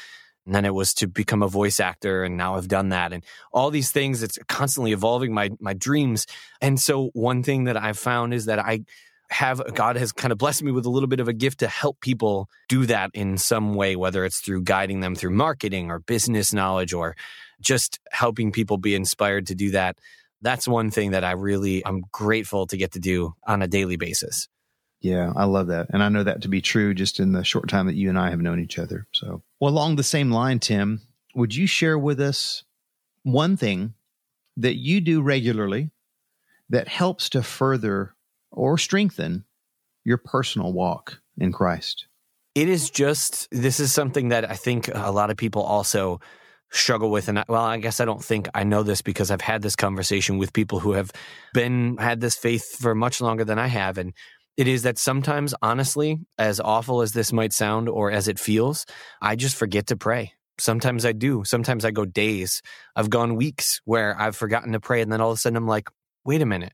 and 0.47 0.55
then 0.55 0.67
it 0.67 0.75
was 0.75 0.93
to 0.95 1.09
become 1.09 1.43
a 1.43 1.49
voice 1.49 1.81
actor 1.81 2.23
and 2.23 2.37
now 2.37 2.57
I've 2.57 2.69
done 2.69 2.91
that 2.91 3.15
and 3.15 3.25
all 3.51 3.71
these 3.71 3.91
things 3.91 4.23
it's 4.23 4.39
constantly 4.47 4.93
evolving 4.93 5.35
my 5.35 5.51
my 5.59 5.75
dreams. 5.75 6.27
And 6.61 6.79
so 6.79 7.11
one 7.15 7.43
thing 7.43 7.65
that 7.65 7.77
I've 7.77 7.99
found 7.99 8.33
is 8.33 8.45
that 8.45 8.61
I 8.61 8.85
have 9.31 9.63
God 9.75 9.97
has 9.97 10.13
kind 10.13 10.33
of 10.33 10.39
blessed 10.39 10.63
me 10.63 10.73
with 10.73 10.87
a 10.87 10.91
little 10.91 11.07
bit 11.09 11.21
of 11.21 11.29
a 11.29 11.33
gift 11.33 11.61
to 11.61 11.69
help 11.69 12.01
people 12.01 12.49
do 12.69 12.87
that 12.87 13.11
in 13.15 13.39
some 13.39 13.75
way, 13.75 13.97
whether 13.97 14.25
it's 14.25 14.41
through 14.41 14.63
guiding 14.63 15.01
them 15.01 15.15
through 15.15 15.31
marketing 15.31 15.91
or 15.91 15.99
business 15.99 16.53
knowledge 16.53 16.93
or 16.93 17.17
just 17.61 17.99
helping 18.11 18.53
people 18.53 18.77
be 18.77 18.95
inspired 18.95 19.47
to 19.47 19.55
do 19.55 19.71
that. 19.71 19.99
That's 20.43 20.69
one 20.69 20.91
thing 20.91 21.13
that 21.13 21.25
I 21.25 21.33
really 21.33 21.85
I'm 21.87 22.05
grateful 22.13 22.67
to 22.67 22.77
get 22.77 22.93
to 22.93 23.01
do 23.01 23.35
on 23.47 23.63
a 23.63 23.69
daily 23.69 23.97
basis. 23.97 24.49
Yeah, 25.01 25.33
I 25.37 25.45
love 25.45 25.67
that. 25.67 25.89
And 25.91 26.03
I 26.03 26.09
know 26.09 26.23
that 26.23 26.43
to 26.43 26.49
be 26.49 26.63
true 26.63 26.95
just 26.95 27.21
in 27.21 27.33
the 27.33 27.45
short 27.45 27.69
time 27.69 27.87
that 27.87 27.95
you 27.95 28.09
and 28.09 28.19
I 28.19 28.31
have 28.31 28.41
known 28.41 28.59
each 28.59 28.79
other. 28.79 29.07
So, 29.13 29.43
well, 29.61 29.71
along 29.71 29.97
the 29.97 30.03
same 30.03 30.31
line, 30.31 30.61
Tim, 30.61 31.03
would 31.35 31.55
you 31.55 31.67
share 31.67 31.99
with 31.99 32.21
us 32.21 32.65
one 33.23 33.57
thing 33.57 33.95
that 34.57 34.77
you 34.77 35.01
do 35.01 35.21
regularly 35.21 35.91
that 36.71 36.89
helps 36.89 37.29
to 37.31 37.43
further 37.43 38.15
or 38.55 38.79
strengthen 38.79 39.45
your 40.05 40.19
personal 40.19 40.73
walk 40.73 41.21
in 41.39 41.53
Christ? 41.53 42.07
It 42.55 42.69
is 42.69 42.91
just, 42.91 43.49
this 43.51 43.81
is 43.81 43.93
something 43.93 44.29
that 44.29 44.49
I 44.49 44.55
think 44.55 44.89
a 44.95 45.11
lot 45.11 45.31
of 45.31 45.37
people 45.37 45.63
also 45.63 46.21
struggle 46.71 47.11
with. 47.11 47.29
And 47.29 47.41
I, 47.41 47.45
well, 47.49 47.65
I 47.65 47.79
guess 47.79 48.01
I 48.01 48.05
don't 48.05 48.25
think 48.25 48.49
I 48.55 48.65
know 48.65 48.83
this 48.83 49.03
because 49.03 49.31
I've 49.31 49.41
had 49.41 49.63
this 49.63 49.77
conversation 49.77 50.39
with 50.39 50.53
people 50.53 50.81
who 50.81 50.93
have 50.93 51.11
been, 51.53 51.97
had 51.97 52.21
this 52.21 52.37
faith 52.37 52.79
for 52.79 52.95
much 52.95 53.21
longer 53.21 53.45
than 53.45 53.59
I 53.59 53.67
have. 53.67 53.99
And 53.99 54.13
it 54.57 54.69
is 54.69 54.85
that 54.85 54.99
sometimes, 54.99 55.55
honestly, 55.63 56.21
as 56.39 56.61
awful 56.61 57.03
as 57.03 57.13
this 57.13 57.33
might 57.33 57.53
sound 57.53 57.89
or 57.89 58.11
as 58.11 58.29
it 58.29 58.39
feels, 58.39 58.87
I 59.21 59.35
just 59.35 59.57
forget 59.57 59.89
to 59.89 59.97
pray. 59.97 60.33
Sometimes 60.59 61.05
I 61.05 61.11
do. 61.11 61.43
Sometimes 61.45 61.85
I 61.85 61.91
go 61.91 62.05
days. 62.05 62.63
I've 62.95 63.11
gone 63.11 63.35
weeks 63.35 63.81
where 63.85 64.17
I've 64.21 64.37
forgotten 64.37 64.73
to 64.73 64.81
pray. 64.81 65.01
And 65.01 65.13
then 65.13 65.21
all 65.21 65.33
of 65.33 65.39
a 65.39 65.41
sudden 65.41 65.57
I'm 65.57 65.67
like, 65.67 65.89
wait 66.25 66.41
a 66.41 66.47
minute. 66.47 66.73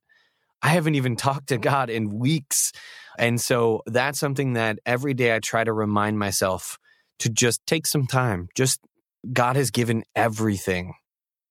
I 0.62 0.68
haven't 0.68 0.94
even 0.94 1.16
talked 1.16 1.48
to 1.48 1.58
God 1.58 1.90
in 1.90 2.18
weeks. 2.18 2.72
And 3.18 3.40
so 3.40 3.82
that's 3.86 4.18
something 4.18 4.54
that 4.54 4.78
every 4.86 5.14
day 5.14 5.34
I 5.34 5.40
try 5.40 5.64
to 5.64 5.72
remind 5.72 6.18
myself 6.18 6.78
to 7.20 7.28
just 7.28 7.64
take 7.66 7.86
some 7.86 8.06
time. 8.06 8.48
Just 8.54 8.80
God 9.32 9.56
has 9.56 9.70
given 9.70 10.04
everything 10.14 10.94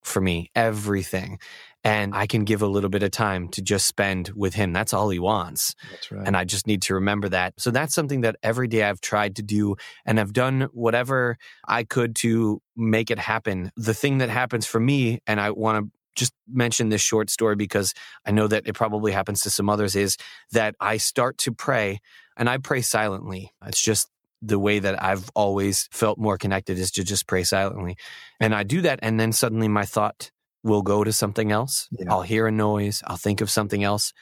for 0.03 0.21
me, 0.21 0.49
everything 0.55 1.39
and 1.83 2.13
I 2.13 2.27
can 2.27 2.43
give 2.43 2.61
a 2.61 2.67
little 2.67 2.89
bit 2.89 3.03
of 3.03 3.11
time 3.11 3.47
to 3.49 3.61
just 3.61 3.87
spend 3.87 4.31
with 4.35 4.53
him. 4.53 4.73
That's 4.73 4.93
all 4.93 5.09
he 5.09 5.19
wants. 5.19 5.75
That's 5.89 6.11
right. 6.11 6.27
And 6.27 6.35
I 6.35 6.43
just 6.43 6.67
need 6.67 6.81
to 6.83 6.95
remember 6.95 7.29
that. 7.29 7.53
So 7.57 7.71
that's 7.71 7.95
something 7.95 8.21
that 8.21 8.35
every 8.43 8.67
day 8.67 8.83
I've 8.83 8.99
tried 8.99 9.37
to 9.37 9.41
do 9.41 9.75
and 10.05 10.19
I've 10.19 10.33
done 10.33 10.67
whatever 10.73 11.37
I 11.67 11.85
could 11.85 12.15
to 12.17 12.61
make 12.75 13.11
it 13.11 13.19
happen. 13.19 13.71
The 13.77 13.93
thing 13.93 14.17
that 14.17 14.29
happens 14.29 14.65
for 14.65 14.79
me, 14.79 15.19
and 15.25 15.39
I 15.39 15.51
want 15.51 15.85
to 15.85 15.98
just 16.19 16.33
mention 16.47 16.89
this 16.89 17.01
short 17.01 17.29
story 17.29 17.55
because 17.55 17.93
I 18.25 18.31
know 18.31 18.47
that 18.47 18.67
it 18.67 18.75
probably 18.75 19.11
happens 19.11 19.41
to 19.41 19.49
some 19.49 19.69
others 19.69 19.95
is 19.95 20.17
that 20.51 20.75
I 20.79 20.97
start 20.97 21.37
to 21.39 21.51
pray 21.51 21.99
and 22.37 22.49
I 22.49 22.57
pray 22.57 22.81
silently. 22.81 23.51
It's 23.65 23.81
just 23.81 24.07
the 24.41 24.59
way 24.59 24.79
that 24.79 25.01
I've 25.03 25.29
always 25.35 25.89
felt 25.91 26.17
more 26.17 26.37
connected 26.37 26.77
is 26.77 26.91
to 26.91 27.03
just 27.03 27.27
pray 27.27 27.43
silently. 27.43 27.97
And 28.39 28.53
I 28.53 28.63
do 28.63 28.81
that. 28.81 28.99
And 29.01 29.19
then 29.19 29.31
suddenly 29.31 29.67
my 29.67 29.85
thought 29.85 30.31
will 30.63 30.81
go 30.81 31.03
to 31.03 31.11
something 31.11 31.51
else. 31.51 31.87
Yeah. 31.91 32.05
I'll 32.09 32.21
hear 32.21 32.47
a 32.47 32.51
noise. 32.51 33.01
I'll 33.05 33.17
think 33.17 33.41
of 33.41 33.49
something 33.49 33.83
else. 33.83 34.13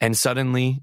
And 0.00 0.16
suddenly 0.16 0.80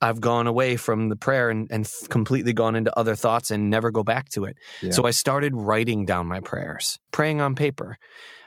I've 0.00 0.20
gone 0.20 0.46
away 0.46 0.76
from 0.76 1.08
the 1.08 1.16
prayer 1.16 1.50
and, 1.50 1.66
and 1.70 1.90
completely 2.08 2.52
gone 2.52 2.76
into 2.76 2.96
other 2.96 3.16
thoughts 3.16 3.50
and 3.50 3.70
never 3.70 3.90
go 3.90 4.04
back 4.04 4.28
to 4.30 4.44
it. 4.44 4.56
Yeah. 4.80 4.92
So 4.92 5.06
I 5.06 5.10
started 5.10 5.56
writing 5.56 6.04
down 6.04 6.26
my 6.26 6.40
prayers, 6.40 6.98
praying 7.10 7.40
on 7.40 7.54
paper. 7.54 7.98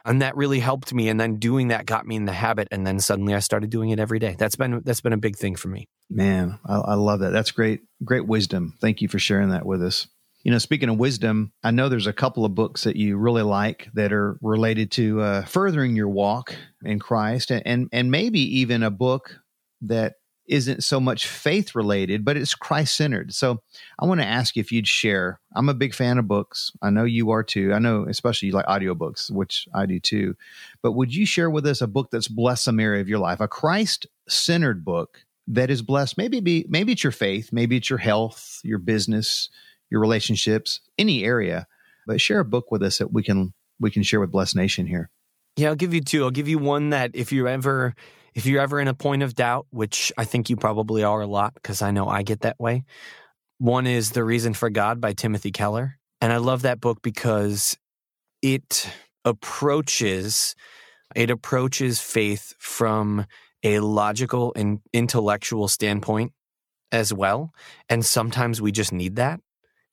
And 0.04 0.22
that 0.24 0.36
really 0.36 0.60
helped 0.60 0.93
me. 0.93 1.10
And 1.10 1.20
then 1.20 1.38
doing 1.38 1.68
that 1.68 1.86
got 1.86 2.08
me 2.08 2.16
in 2.16 2.26
the 2.26 2.34
habit. 2.34 2.68
And 2.72 2.88
then 2.88 2.99
suddenly 2.99 3.36
I 3.36 3.39
started 3.39 3.70
doing 3.70 3.91
it 3.91 3.99
every 3.99 4.18
day. 4.18 4.36
That's 4.38 4.56
been 4.56 4.82
that's 4.84 5.02
been 5.02 5.14
a 5.14 5.18
big 5.18 5.36
thing 5.36 5.56
for 5.56 5.68
me. 5.68 5.88
Man, 6.10 6.58
I, 6.66 6.76
I 6.78 6.93
love 6.95 7.20
that. 7.20 7.30
That's 7.32 7.52
great, 7.52 7.82
great 8.04 8.26
wisdom. 8.26 8.78
Thank 8.82 9.02
you 9.02 9.08
for 9.08 9.20
sharing 9.20 9.49
that 9.49 9.66
with 9.66 9.84
us. 9.84 10.08
You 10.43 10.52
know, 10.52 10.58
speaking 10.58 10.89
of 10.89 10.97
wisdom, 10.97 11.52
I 11.64 11.70
know 11.70 11.88
there's 11.88 12.08
a 12.08 12.14
couple 12.14 12.45
of 12.45 12.56
books 12.56 12.86
that 12.86 12.95
you 12.95 13.16
really 13.16 13.43
like 13.43 13.89
that 13.93 14.12
are 14.12 14.39
related 14.41 14.89
to 14.93 15.22
uh, 15.22 15.45
furthering 15.45 15.95
your 15.95 16.10
walk 16.10 16.56
in 16.84 16.97
Christ, 16.97 17.52
and, 17.52 17.62
and 17.68 17.89
and 17.91 18.10
maybe 18.10 18.39
even 18.60 18.82
a 18.82 18.89
book 18.89 19.38
that 19.82 20.16
isn't 20.52 20.84
so 20.84 20.99
much 20.99 21.28
faith 21.28 21.74
related, 21.74 22.26
but 22.26 22.36
it's 22.36 22.54
Christ 22.54 22.97
centered. 22.97 23.34
So 23.34 23.62
I 23.97 24.06
want 24.06 24.20
to 24.20 24.28
ask 24.28 24.56
you 24.56 24.60
if 24.60 24.72
you'd 24.72 24.88
share. 24.88 25.39
I'm 25.56 25.70
a 25.70 25.74
big 25.74 25.95
fan 25.95 26.18
of 26.18 26.28
books. 26.28 26.74
I 26.82 26.89
know 26.89 27.06
you 27.06 27.32
are 27.32 27.41
too. 27.41 27.74
I 27.74 27.80
know 27.80 28.06
especially 28.08 28.47
you 28.47 28.54
like 28.54 28.66
audiobooks, 28.66 29.32
which 29.32 29.66
I 29.74 29.86
do 29.86 29.99
too. 29.99 30.36
But 30.84 30.91
would 30.91 31.16
you 31.16 31.26
share 31.26 31.49
with 31.49 31.66
us 31.66 31.82
a 31.82 31.88
book 31.88 32.10
that's 32.12 32.28
blessed 32.28 32.66
some 32.66 32.82
area 32.82 32.99
of 32.99 33.08
your 33.08 33.20
life, 33.20 33.39
a 33.39 33.47
Christ 33.47 34.08
centered 34.28 34.84
book 34.84 35.24
that 35.47 35.72
is 35.72 35.82
blessed? 35.82 36.18
Maybe 36.18 36.41
be 36.41 36.66
maybe 36.68 36.91
it's 36.91 37.04
your 37.04 37.12
faith, 37.12 37.54
maybe 37.54 37.78
it's 37.78 37.89
your 37.89 37.99
health, 37.99 38.60
your 38.64 38.80
business, 38.80 39.49
your 39.89 40.02
relationships, 40.02 40.82
any 40.97 41.24
area. 41.24 41.66
But 42.06 42.20
share 42.20 42.39
a 42.39 42.45
book 42.45 42.72
with 42.72 42.84
us 42.84 42.97
that 42.97 43.14
we 43.14 43.24
can 43.24 43.54
we 43.80 43.89
can 43.89 44.04
share 44.04 44.20
with 44.20 44.32
Blessed 44.32 44.58
Nation 44.58 44.86
here. 44.86 45.10
Yeah, 45.56 45.70
I'll 45.70 45.76
give 45.76 45.93
you 45.93 46.02
two. 46.02 46.24
I'll 46.24 46.32
give 46.32 46.47
you 46.49 46.58
one 46.60 46.89
that 46.89 47.12
if 47.14 47.32
you're 47.32 47.47
ever 47.47 47.95
if 48.34 48.45
you're 48.45 48.61
ever 48.61 48.79
in 48.79 48.88
a 48.88 48.93
point 48.93 49.23
of 49.23 49.36
doubt, 49.36 49.67
which 49.69 50.11
I 50.17 50.25
think 50.25 50.49
you 50.49 50.55
probably 50.55 51.03
are 51.03 51.21
a 51.21 51.27
lot 51.27 51.53
because 51.53 51.82
I 51.82 51.91
know 51.91 52.07
I 52.07 52.23
get 52.23 52.41
that 52.41 52.59
way. 52.59 52.84
One 53.57 53.88
is 53.88 54.11
The 54.11 54.23
Reason 54.23 54.53
for 54.53 54.69
God 54.69 55.01
by 55.01 55.13
Timothy 55.13 55.51
Keller. 55.51 55.97
And 56.19 56.32
I 56.32 56.38
love 56.38 56.63
that 56.63 56.79
book 56.79 57.01
because 57.01 57.77
it 58.41 58.89
approaches 59.25 60.55
it 61.15 61.29
approaches 61.29 61.99
faith 61.99 62.53
from 62.57 63.25
a 63.63 63.79
logical 63.79 64.53
and 64.55 64.79
intellectual 64.93 65.67
standpoint 65.67 66.32
as 66.91 67.13
well. 67.13 67.53
And 67.89 68.05
sometimes 68.05 68.61
we 68.61 68.71
just 68.71 68.93
need 68.93 69.17
that. 69.17 69.39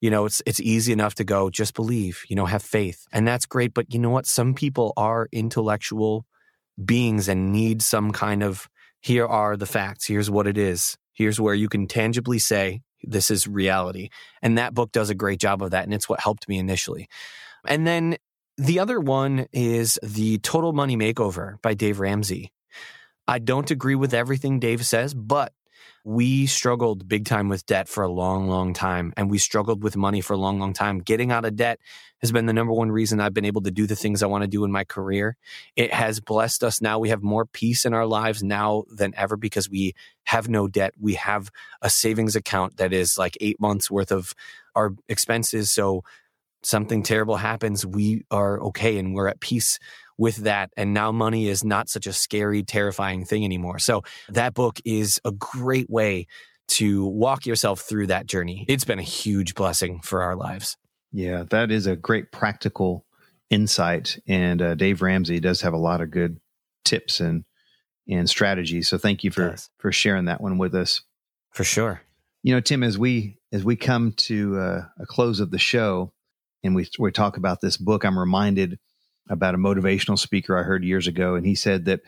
You 0.00 0.10
know, 0.10 0.26
it's 0.26 0.42
it's 0.46 0.60
easy 0.60 0.92
enough 0.92 1.16
to 1.16 1.24
go 1.24 1.50
just 1.50 1.74
believe, 1.74 2.22
you 2.28 2.36
know, 2.36 2.46
have 2.46 2.62
faith. 2.62 3.06
And 3.12 3.26
that's 3.26 3.46
great, 3.46 3.74
but 3.74 3.92
you 3.92 3.98
know 3.98 4.10
what? 4.10 4.26
Some 4.26 4.54
people 4.54 4.92
are 4.96 5.28
intellectual 5.32 6.24
beings 6.84 7.28
and 7.28 7.52
need 7.52 7.82
some 7.82 8.12
kind 8.12 8.42
of 8.42 8.68
here 9.00 9.26
are 9.26 9.56
the 9.56 9.66
facts, 9.66 10.06
here's 10.06 10.30
what 10.30 10.46
it 10.46 10.58
is. 10.58 10.96
Here's 11.12 11.40
where 11.40 11.54
you 11.54 11.68
can 11.68 11.86
tangibly 11.86 12.38
say 12.38 12.82
this 13.02 13.30
is 13.30 13.46
reality. 13.46 14.08
And 14.42 14.58
that 14.58 14.74
book 14.74 14.92
does 14.92 15.10
a 15.10 15.14
great 15.14 15.40
job 15.40 15.62
of 15.62 15.70
that 15.70 15.84
and 15.84 15.94
it's 15.94 16.08
what 16.08 16.20
helped 16.20 16.48
me 16.48 16.58
initially. 16.58 17.08
And 17.66 17.86
then 17.86 18.16
the 18.56 18.80
other 18.80 19.00
one 19.00 19.46
is 19.52 19.98
The 20.02 20.38
Total 20.38 20.72
Money 20.72 20.96
Makeover 20.96 21.60
by 21.62 21.74
Dave 21.74 22.00
Ramsey. 22.00 22.52
I 23.26 23.38
don't 23.38 23.70
agree 23.70 23.94
with 23.94 24.14
everything 24.14 24.58
Dave 24.58 24.84
says, 24.84 25.14
but 25.14 25.52
we 26.04 26.46
struggled 26.46 27.08
big 27.08 27.24
time 27.24 27.48
with 27.48 27.66
debt 27.66 27.88
for 27.88 28.02
a 28.02 28.08
long, 28.08 28.48
long 28.48 28.72
time. 28.72 29.12
And 29.16 29.30
we 29.30 29.38
struggled 29.38 29.82
with 29.82 29.96
money 29.96 30.20
for 30.20 30.32
a 30.32 30.38
long, 30.38 30.58
long 30.58 30.72
time. 30.72 31.00
Getting 31.00 31.30
out 31.30 31.44
of 31.44 31.56
debt 31.56 31.80
has 32.20 32.32
been 32.32 32.46
the 32.46 32.52
number 32.52 32.72
one 32.72 32.90
reason 32.90 33.20
I've 33.20 33.34
been 33.34 33.44
able 33.44 33.62
to 33.62 33.70
do 33.70 33.86
the 33.86 33.96
things 33.96 34.22
I 34.22 34.26
want 34.26 34.42
to 34.42 34.48
do 34.48 34.64
in 34.64 34.72
my 34.72 34.84
career. 34.84 35.36
It 35.76 35.92
has 35.92 36.20
blessed 36.20 36.64
us 36.64 36.80
now. 36.80 36.98
We 36.98 37.10
have 37.10 37.22
more 37.22 37.44
peace 37.46 37.84
in 37.84 37.94
our 37.94 38.06
lives 38.06 38.42
now 38.42 38.84
than 38.90 39.12
ever 39.16 39.36
because 39.36 39.68
we 39.68 39.94
have 40.24 40.48
no 40.48 40.66
debt. 40.66 40.94
We 40.98 41.14
have 41.14 41.50
a 41.82 41.90
savings 41.90 42.36
account 42.36 42.78
that 42.78 42.92
is 42.92 43.18
like 43.18 43.36
eight 43.40 43.60
months 43.60 43.90
worth 43.90 44.10
of 44.10 44.34
our 44.74 44.94
expenses. 45.08 45.70
So 45.70 46.04
something 46.62 47.02
terrible 47.02 47.36
happens, 47.36 47.84
we 47.84 48.24
are 48.30 48.60
okay 48.62 48.98
and 48.98 49.14
we're 49.14 49.28
at 49.28 49.40
peace 49.40 49.78
with 50.18 50.36
that. 50.38 50.70
And 50.76 50.92
now 50.92 51.12
money 51.12 51.48
is 51.48 51.64
not 51.64 51.88
such 51.88 52.06
a 52.06 52.12
scary, 52.12 52.62
terrifying 52.62 53.24
thing 53.24 53.44
anymore. 53.44 53.78
So 53.78 54.02
that 54.28 54.52
book 54.52 54.80
is 54.84 55.20
a 55.24 55.32
great 55.32 55.88
way 55.88 56.26
to 56.68 57.06
walk 57.06 57.46
yourself 57.46 57.80
through 57.80 58.08
that 58.08 58.26
journey. 58.26 58.66
It's 58.68 58.84
been 58.84 58.98
a 58.98 59.02
huge 59.02 59.54
blessing 59.54 60.00
for 60.00 60.22
our 60.22 60.36
lives. 60.36 60.76
Yeah, 61.12 61.44
that 61.50 61.70
is 61.70 61.86
a 61.86 61.96
great 61.96 62.30
practical 62.30 63.06
insight. 63.48 64.18
And 64.26 64.60
uh, 64.60 64.74
Dave 64.74 65.00
Ramsey 65.00 65.40
does 65.40 65.62
have 65.62 65.72
a 65.72 65.78
lot 65.78 66.02
of 66.02 66.10
good 66.10 66.38
tips 66.84 67.20
and 67.20 67.44
and 68.10 68.28
strategies. 68.28 68.88
So 68.88 68.98
thank 68.98 69.22
you 69.22 69.30
for 69.30 69.56
for 69.78 69.92
sharing 69.92 70.26
that 70.26 70.40
one 70.40 70.58
with 70.58 70.74
us. 70.74 71.02
For 71.52 71.64
sure. 71.64 72.02
You 72.42 72.54
know, 72.54 72.60
Tim, 72.60 72.82
as 72.82 72.98
we 72.98 73.38
as 73.52 73.64
we 73.64 73.76
come 73.76 74.12
to 74.12 74.58
uh, 74.58 74.84
a 74.98 75.06
close 75.06 75.40
of 75.40 75.50
the 75.50 75.58
show, 75.58 76.12
and 76.62 76.74
we 76.74 76.88
we 76.98 77.12
talk 77.12 77.36
about 77.36 77.60
this 77.60 77.76
book, 77.76 78.04
I'm 78.04 78.18
reminded 78.18 78.78
about 79.28 79.54
a 79.54 79.58
motivational 79.58 80.18
speaker 80.18 80.56
I 80.56 80.62
heard 80.62 80.84
years 80.84 81.06
ago, 81.06 81.34
and 81.34 81.46
he 81.46 81.54
said 81.54 81.86
that 81.86 82.00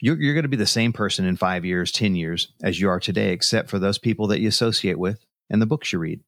you're, 0.00 0.20
you're 0.20 0.34
going 0.34 0.44
to 0.44 0.48
be 0.48 0.56
the 0.56 0.66
same 0.66 0.92
person 0.92 1.24
in 1.24 1.36
five 1.36 1.64
years, 1.64 1.92
10 1.92 2.16
years 2.16 2.52
as 2.62 2.80
you 2.80 2.88
are 2.88 3.00
today, 3.00 3.32
except 3.32 3.70
for 3.70 3.78
those 3.78 3.98
people 3.98 4.26
that 4.28 4.40
you 4.40 4.48
associate 4.48 4.98
with 4.98 5.24
and 5.48 5.62
the 5.62 5.66
books 5.66 5.92
you 5.92 5.98
read. 5.98 6.20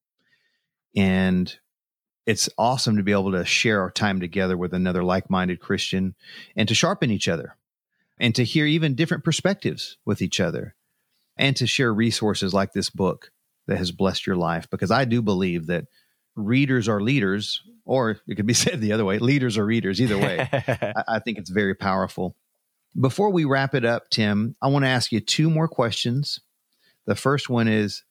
And 0.96 1.54
it's 2.26 2.48
awesome 2.58 2.96
to 2.96 3.02
be 3.02 3.12
able 3.12 3.32
to 3.32 3.44
share 3.44 3.80
our 3.80 3.90
time 3.90 4.20
together 4.20 4.56
with 4.56 4.72
another 4.72 5.02
like 5.02 5.30
minded 5.30 5.60
Christian 5.60 6.14
and 6.56 6.68
to 6.68 6.74
sharpen 6.74 7.10
each 7.10 7.28
other 7.28 7.56
and 8.18 8.34
to 8.34 8.44
hear 8.44 8.66
even 8.66 8.94
different 8.94 9.24
perspectives 9.24 9.96
with 10.04 10.22
each 10.22 10.40
other 10.40 10.74
and 11.36 11.56
to 11.56 11.66
share 11.66 11.92
resources 11.92 12.52
like 12.52 12.72
this 12.72 12.90
book 12.90 13.30
that 13.66 13.78
has 13.78 13.92
blessed 13.92 14.26
your 14.26 14.36
life. 14.36 14.68
Because 14.70 14.90
I 14.90 15.04
do 15.04 15.22
believe 15.22 15.66
that 15.66 15.86
readers 16.34 16.88
are 16.88 17.00
leaders 17.00 17.62
or 17.88 18.10
it 18.26 18.34
could 18.36 18.46
be 18.46 18.54
said 18.54 18.80
the 18.80 18.92
other 18.92 19.04
way 19.04 19.18
leaders 19.18 19.58
or 19.58 19.66
readers 19.66 20.00
either 20.00 20.18
way 20.18 20.48
I, 20.52 20.92
I, 21.08 21.18
think 21.18 21.38
it's 21.38 21.50
very 21.50 21.74
powerful 21.74 22.36
before 22.98 23.30
we 23.30 23.44
wrap 23.44 23.74
it 23.74 23.84
up 23.84 24.10
tim 24.10 24.54
i 24.62 24.68
want 24.68 24.84
to 24.84 24.88
ask 24.88 25.10
you 25.10 25.20
two 25.20 25.50
more 25.50 25.68
questions 25.68 26.40
the 27.06 27.16
first 27.16 27.48
one 27.50 27.68
is 27.68 28.04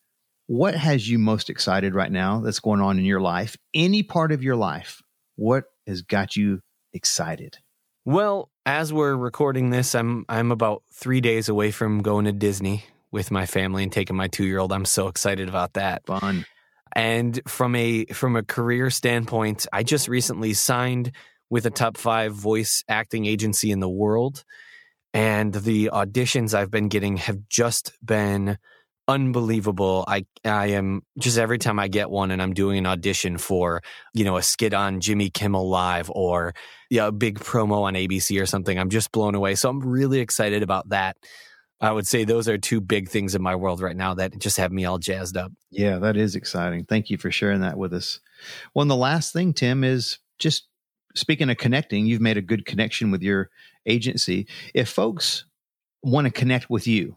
what 0.47 0.75
has 0.75 1.09
you 1.09 1.19
most 1.19 1.49
excited 1.49 1.93
right 1.93 2.11
now 2.11 2.39
that's 2.41 2.59
going 2.59 2.81
on 2.81 2.97
in 2.97 3.05
your 3.05 3.21
life 3.21 3.55
any 3.73 4.03
part 4.03 4.31
of 4.31 4.43
your 4.43 4.55
life 4.55 5.01
what 5.35 5.65
has 5.85 6.01
got 6.01 6.35
you 6.35 6.61
excited 6.93 7.57
well 8.05 8.49
as 8.65 8.91
we're 8.91 9.15
recording 9.15 9.69
this 9.69 9.95
i'm 9.95 10.25
i'm 10.27 10.51
about 10.51 10.83
three 10.91 11.21
days 11.21 11.49
away 11.49 11.71
from 11.71 12.01
going 12.01 12.25
to 12.25 12.31
disney 12.31 12.83
with 13.11 13.31
my 13.31 13.45
family 13.45 13.83
and 13.83 13.91
taking 13.91 14.15
my 14.15 14.27
two 14.27 14.45
year 14.45 14.59
old. 14.59 14.71
I'm 14.71 14.85
so 14.85 15.07
excited 15.07 15.49
about 15.49 15.73
that. 15.73 16.05
Fun. 16.05 16.45
And 16.97 17.39
from 17.47 17.75
a 17.75 18.05
from 18.05 18.35
a 18.35 18.43
career 18.43 18.89
standpoint, 18.89 19.67
I 19.71 19.83
just 19.83 20.07
recently 20.07 20.53
signed 20.55 21.11
with 21.47 21.67
a 21.67 21.69
top 21.69 21.95
five 21.95 22.33
voice 22.33 22.83
acting 22.89 23.27
agency 23.27 23.71
in 23.71 23.79
the 23.79 23.87
world. 23.87 24.43
And 25.13 25.53
the 25.53 25.91
auditions 25.93 26.55
I've 26.55 26.71
been 26.71 26.87
getting 26.87 27.17
have 27.17 27.47
just 27.49 27.93
been 28.03 28.57
unbelievable. 29.07 30.05
I 30.07 30.25
I 30.43 30.67
am 30.71 31.03
just 31.19 31.37
every 31.37 31.59
time 31.59 31.77
I 31.77 31.87
get 31.87 32.09
one 32.09 32.31
and 32.31 32.41
I'm 32.41 32.55
doing 32.55 32.79
an 32.79 32.87
audition 32.87 33.37
for, 33.37 33.83
you 34.15 34.25
know, 34.25 34.37
a 34.37 34.41
skit 34.41 34.73
on 34.73 34.99
Jimmy 34.99 35.29
Kimmel 35.29 35.69
Live 35.69 36.09
or 36.09 36.55
yeah, 36.89 37.05
a 37.05 37.11
big 37.11 37.39
promo 37.39 37.83
on 37.83 37.93
ABC 37.93 38.41
or 38.41 38.47
something, 38.47 38.77
I'm 38.77 38.89
just 38.89 39.11
blown 39.11 39.35
away. 39.35 39.53
So 39.53 39.69
I'm 39.69 39.81
really 39.81 40.19
excited 40.19 40.63
about 40.63 40.89
that. 40.89 41.15
I 41.79 41.91
would 41.91 42.07
say 42.07 42.23
those 42.23 42.47
are 42.49 42.57
two 42.57 42.81
big 42.81 43.09
things 43.09 43.35
in 43.35 43.41
my 43.41 43.55
world 43.55 43.81
right 43.81 43.95
now 43.95 44.15
that 44.15 44.39
just 44.39 44.57
have 44.57 44.71
me 44.71 44.85
all 44.85 44.97
jazzed 44.97 45.37
up. 45.37 45.51
Yeah, 45.69 45.99
that 45.99 46.17
is 46.17 46.35
exciting. 46.35 46.85
Thank 46.85 47.09
you 47.09 47.17
for 47.17 47.29
sharing 47.29 47.61
that 47.61 47.77
with 47.77 47.93
us. 47.93 48.19
Well, 48.73 48.81
and 48.81 48.91
the 48.91 48.95
last 48.95 49.31
thing, 49.31 49.53
Tim, 49.53 49.83
is 49.83 50.17
just 50.39 50.67
speaking 51.15 51.49
of 51.49 51.57
connecting, 51.57 52.07
you've 52.07 52.21
made 52.21 52.37
a 52.37 52.41
good 52.41 52.65
connection 52.65 53.11
with 53.11 53.21
your 53.21 53.49
agency. 53.85 54.47
If 54.73 54.89
folks 54.89 55.45
want 56.01 56.25
to 56.25 56.31
connect 56.31 56.69
with 56.69 56.87
you 56.87 57.15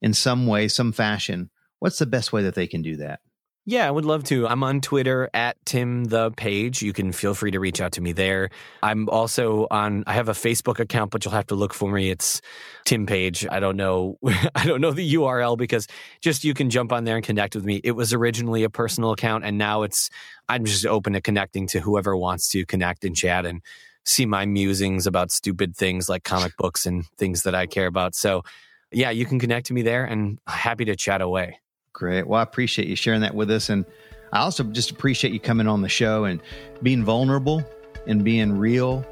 in 0.00 0.14
some 0.14 0.46
way, 0.46 0.68
some 0.68 0.92
fashion, 0.92 1.50
what's 1.80 1.98
the 1.98 2.06
best 2.06 2.32
way 2.32 2.42
that 2.42 2.54
they 2.54 2.66
can 2.66 2.82
do 2.82 2.96
that? 2.96 3.20
Yeah, 3.68 3.88
I 3.88 3.90
would 3.90 4.04
love 4.04 4.22
to. 4.24 4.46
I'm 4.46 4.62
on 4.62 4.80
Twitter 4.80 5.28
at 5.34 5.56
Tim 5.66 6.04
the 6.04 6.30
Page. 6.30 6.82
You 6.82 6.92
can 6.92 7.10
feel 7.10 7.34
free 7.34 7.50
to 7.50 7.58
reach 7.58 7.80
out 7.80 7.90
to 7.92 8.00
me 8.00 8.12
there. 8.12 8.50
I'm 8.80 9.08
also 9.08 9.66
on 9.72 10.04
I 10.06 10.12
have 10.12 10.28
a 10.28 10.34
Facebook 10.34 10.78
account, 10.78 11.10
but 11.10 11.24
you'll 11.24 11.34
have 11.34 11.48
to 11.48 11.56
look 11.56 11.74
for 11.74 11.90
me. 11.90 12.08
It's 12.08 12.40
Tim 12.84 13.06
Page. 13.06 13.44
I 13.50 13.58
don't 13.58 13.76
know 13.76 14.18
I 14.54 14.64
don't 14.64 14.80
know 14.80 14.92
the 14.92 15.14
URL 15.14 15.58
because 15.58 15.88
just 16.20 16.44
you 16.44 16.54
can 16.54 16.70
jump 16.70 16.92
on 16.92 17.02
there 17.02 17.16
and 17.16 17.24
connect 17.24 17.56
with 17.56 17.64
me. 17.64 17.80
It 17.82 17.90
was 17.90 18.12
originally 18.12 18.62
a 18.62 18.70
personal 18.70 19.10
account 19.10 19.44
and 19.44 19.58
now 19.58 19.82
it's 19.82 20.10
I'm 20.48 20.64
just 20.64 20.86
open 20.86 21.14
to 21.14 21.20
connecting 21.20 21.66
to 21.68 21.80
whoever 21.80 22.16
wants 22.16 22.48
to 22.50 22.64
connect 22.64 23.04
and 23.04 23.16
chat 23.16 23.44
and 23.44 23.62
see 24.04 24.26
my 24.26 24.46
musings 24.46 25.08
about 25.08 25.32
stupid 25.32 25.76
things 25.76 26.08
like 26.08 26.22
comic 26.22 26.56
books 26.56 26.86
and 26.86 27.04
things 27.18 27.42
that 27.42 27.56
I 27.56 27.66
care 27.66 27.88
about. 27.88 28.14
So 28.14 28.44
yeah, 28.92 29.10
you 29.10 29.26
can 29.26 29.40
connect 29.40 29.66
to 29.66 29.74
me 29.74 29.82
there 29.82 30.04
and 30.04 30.38
happy 30.46 30.84
to 30.84 30.94
chat 30.94 31.20
away. 31.20 31.58
Great. 31.96 32.26
Well, 32.26 32.38
I 32.38 32.42
appreciate 32.42 32.88
you 32.88 32.94
sharing 32.94 33.22
that 33.22 33.34
with 33.34 33.50
us. 33.50 33.70
And 33.70 33.86
I 34.30 34.40
also 34.40 34.64
just 34.64 34.90
appreciate 34.90 35.32
you 35.32 35.40
coming 35.40 35.66
on 35.66 35.80
the 35.80 35.88
show 35.88 36.24
and 36.24 36.42
being 36.82 37.02
vulnerable 37.02 37.64
and 38.06 38.22
being 38.22 38.58
real 38.58 39.02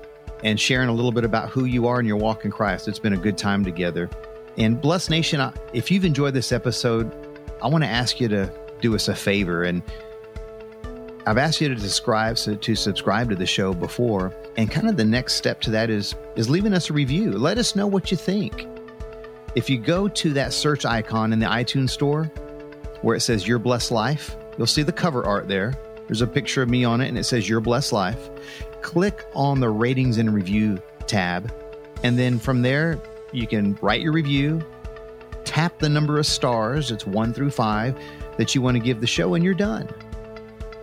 and 0.43 0.61
sharing 0.61 0.91
a 0.91 0.93
little 0.93 1.11
bit 1.11 1.25
about 1.25 1.49
who 1.49 1.65
you 1.65 1.87
are 1.87 1.99
and 1.99 2.07
your 2.07 2.19
walk 2.19 2.45
in 2.45 2.51
Christ. 2.51 2.87
It's 2.87 2.99
been 2.99 3.15
a 3.15 3.19
good 3.19 3.39
time 3.39 3.65
together. 3.65 4.11
And 4.59 4.79
Blessed 4.79 5.09
Nation, 5.09 5.51
if 5.73 5.91
you've 5.91 6.05
enjoyed 6.05 6.35
this 6.35 6.53
episode, 6.53 7.11
I 7.63 7.69
want 7.69 7.85
to 7.85 7.89
ask 7.89 8.21
you 8.21 8.29
to 8.29 8.53
do 8.83 8.95
us 8.95 9.09
a 9.09 9.15
favor. 9.15 9.63
And 9.63 9.83
I've 11.27 11.39
asked 11.39 11.63
you 11.63 11.75
to 11.75 11.81
subscribe 11.81 12.37
so 12.37 12.55
to 12.55 12.75
subscribe 12.75 13.31
to 13.31 13.35
the 13.35 13.47
show 13.47 13.73
before. 13.73 14.31
And 14.59 14.71
kind 14.71 14.91
of 14.91 14.99
the 14.99 15.07
next 15.07 15.37
step 15.37 15.63
to 15.63 15.71
that 15.71 15.89
is 15.89 16.15
is 16.37 16.51
leaving 16.51 16.75
us 16.75 16.91
a 16.91 16.93
review. 16.93 17.33
Let 17.33 17.57
us 17.57 17.75
know 17.75 17.87
what 17.87 18.11
you 18.11 18.19
think. 18.19 18.69
If 19.55 19.71
you 19.71 19.79
go 19.79 20.07
to 20.07 20.35
that 20.35 20.53
search 20.53 20.85
icon 20.85 21.33
in 21.33 21.39
the 21.39 21.47
iTunes 21.47 21.89
store, 21.89 22.31
where 23.05 23.15
it 23.15 23.21
says 23.21 23.47
Your 23.47 23.59
Blessed 23.59 23.91
Life. 23.91 24.35
You'll 24.57 24.67
see 24.67 24.83
the 24.83 24.93
cover 24.93 25.25
art 25.25 25.47
there. 25.47 25.79
There's 26.07 26.23
a 26.23 26.27
picture 26.27 26.63
of 26.63 26.71
me 26.71 26.85
on 26.85 27.01
it 27.01 27.09
and 27.09 27.19
it 27.19 27.25
says 27.25 27.49
Your 27.49 27.61
Blessed 27.61 27.93
Life. 27.93 28.31
Click 28.83 29.25
on 29.35 29.61
the 29.61 29.69
ratings 29.69 30.19
and 30.19 30.33
review 30.35 30.81
tab. 31.07 31.53
And 32.03 32.19
then 32.19 32.39
from 32.39 32.63
there, 32.63 32.99
you 33.33 33.47
can 33.47 33.79
write 33.83 34.01
your 34.01 34.13
review, 34.13 34.65
tap 35.45 35.79
the 35.79 35.89
number 35.89 36.19
of 36.19 36.27
stars, 36.27 36.91
it's 36.91 37.07
one 37.07 37.33
through 37.33 37.51
five, 37.51 37.99
that 38.37 38.55
you 38.55 38.63
want 38.63 38.77
to 38.77 38.83
give 38.83 39.01
the 39.01 39.07
show, 39.07 39.35
and 39.35 39.45
you're 39.45 39.55
done. 39.55 39.89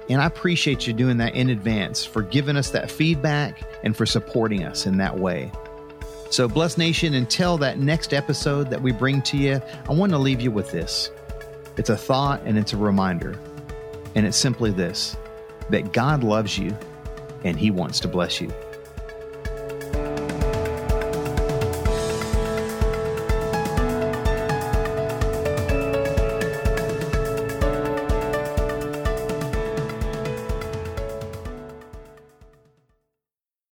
And 0.10 0.22
I 0.22 0.26
appreciate 0.26 0.86
you 0.88 0.94
doing 0.94 1.18
that 1.18 1.36
in 1.36 1.50
advance 1.50 2.04
for 2.06 2.22
giving 2.22 2.58
us 2.58 2.72
that 2.72 2.92
feedback 2.92 3.64
and 3.84 3.96
for 3.96 4.06
supporting 4.06 4.64
us 4.64 4.86
in 4.86 4.98
that 4.98 5.18
way. 5.18 5.52
So, 6.30 6.48
Blessed 6.48 6.78
Nation, 6.78 7.14
until 7.14 7.58
that 7.58 7.78
next 7.78 8.14
episode 8.14 8.70
that 8.70 8.82
we 8.82 8.92
bring 8.92 9.22
to 9.24 9.38
you, 9.38 9.62
I 9.90 9.94
want 9.94 10.12
to 10.12 10.18
leave 10.18 10.40
you 10.40 10.52
with 10.52 10.72
this. 10.72 11.12
It's 11.78 11.90
a 11.90 11.98
thought 11.98 12.42
and 12.46 12.58
it's 12.58 12.74
a 12.74 12.78
reminder. 12.78 13.40
And 14.16 14.26
it's 14.26 14.38
simply 14.38 14.72
this 14.72 15.16
that 15.70 15.94
God 15.94 16.24
loves 16.24 16.58
you 16.58 16.78
and 17.44 17.58
He 17.58 17.72
wants 17.72 18.00
to 18.02 18.08
bless 18.08 18.42
you. 18.42 18.52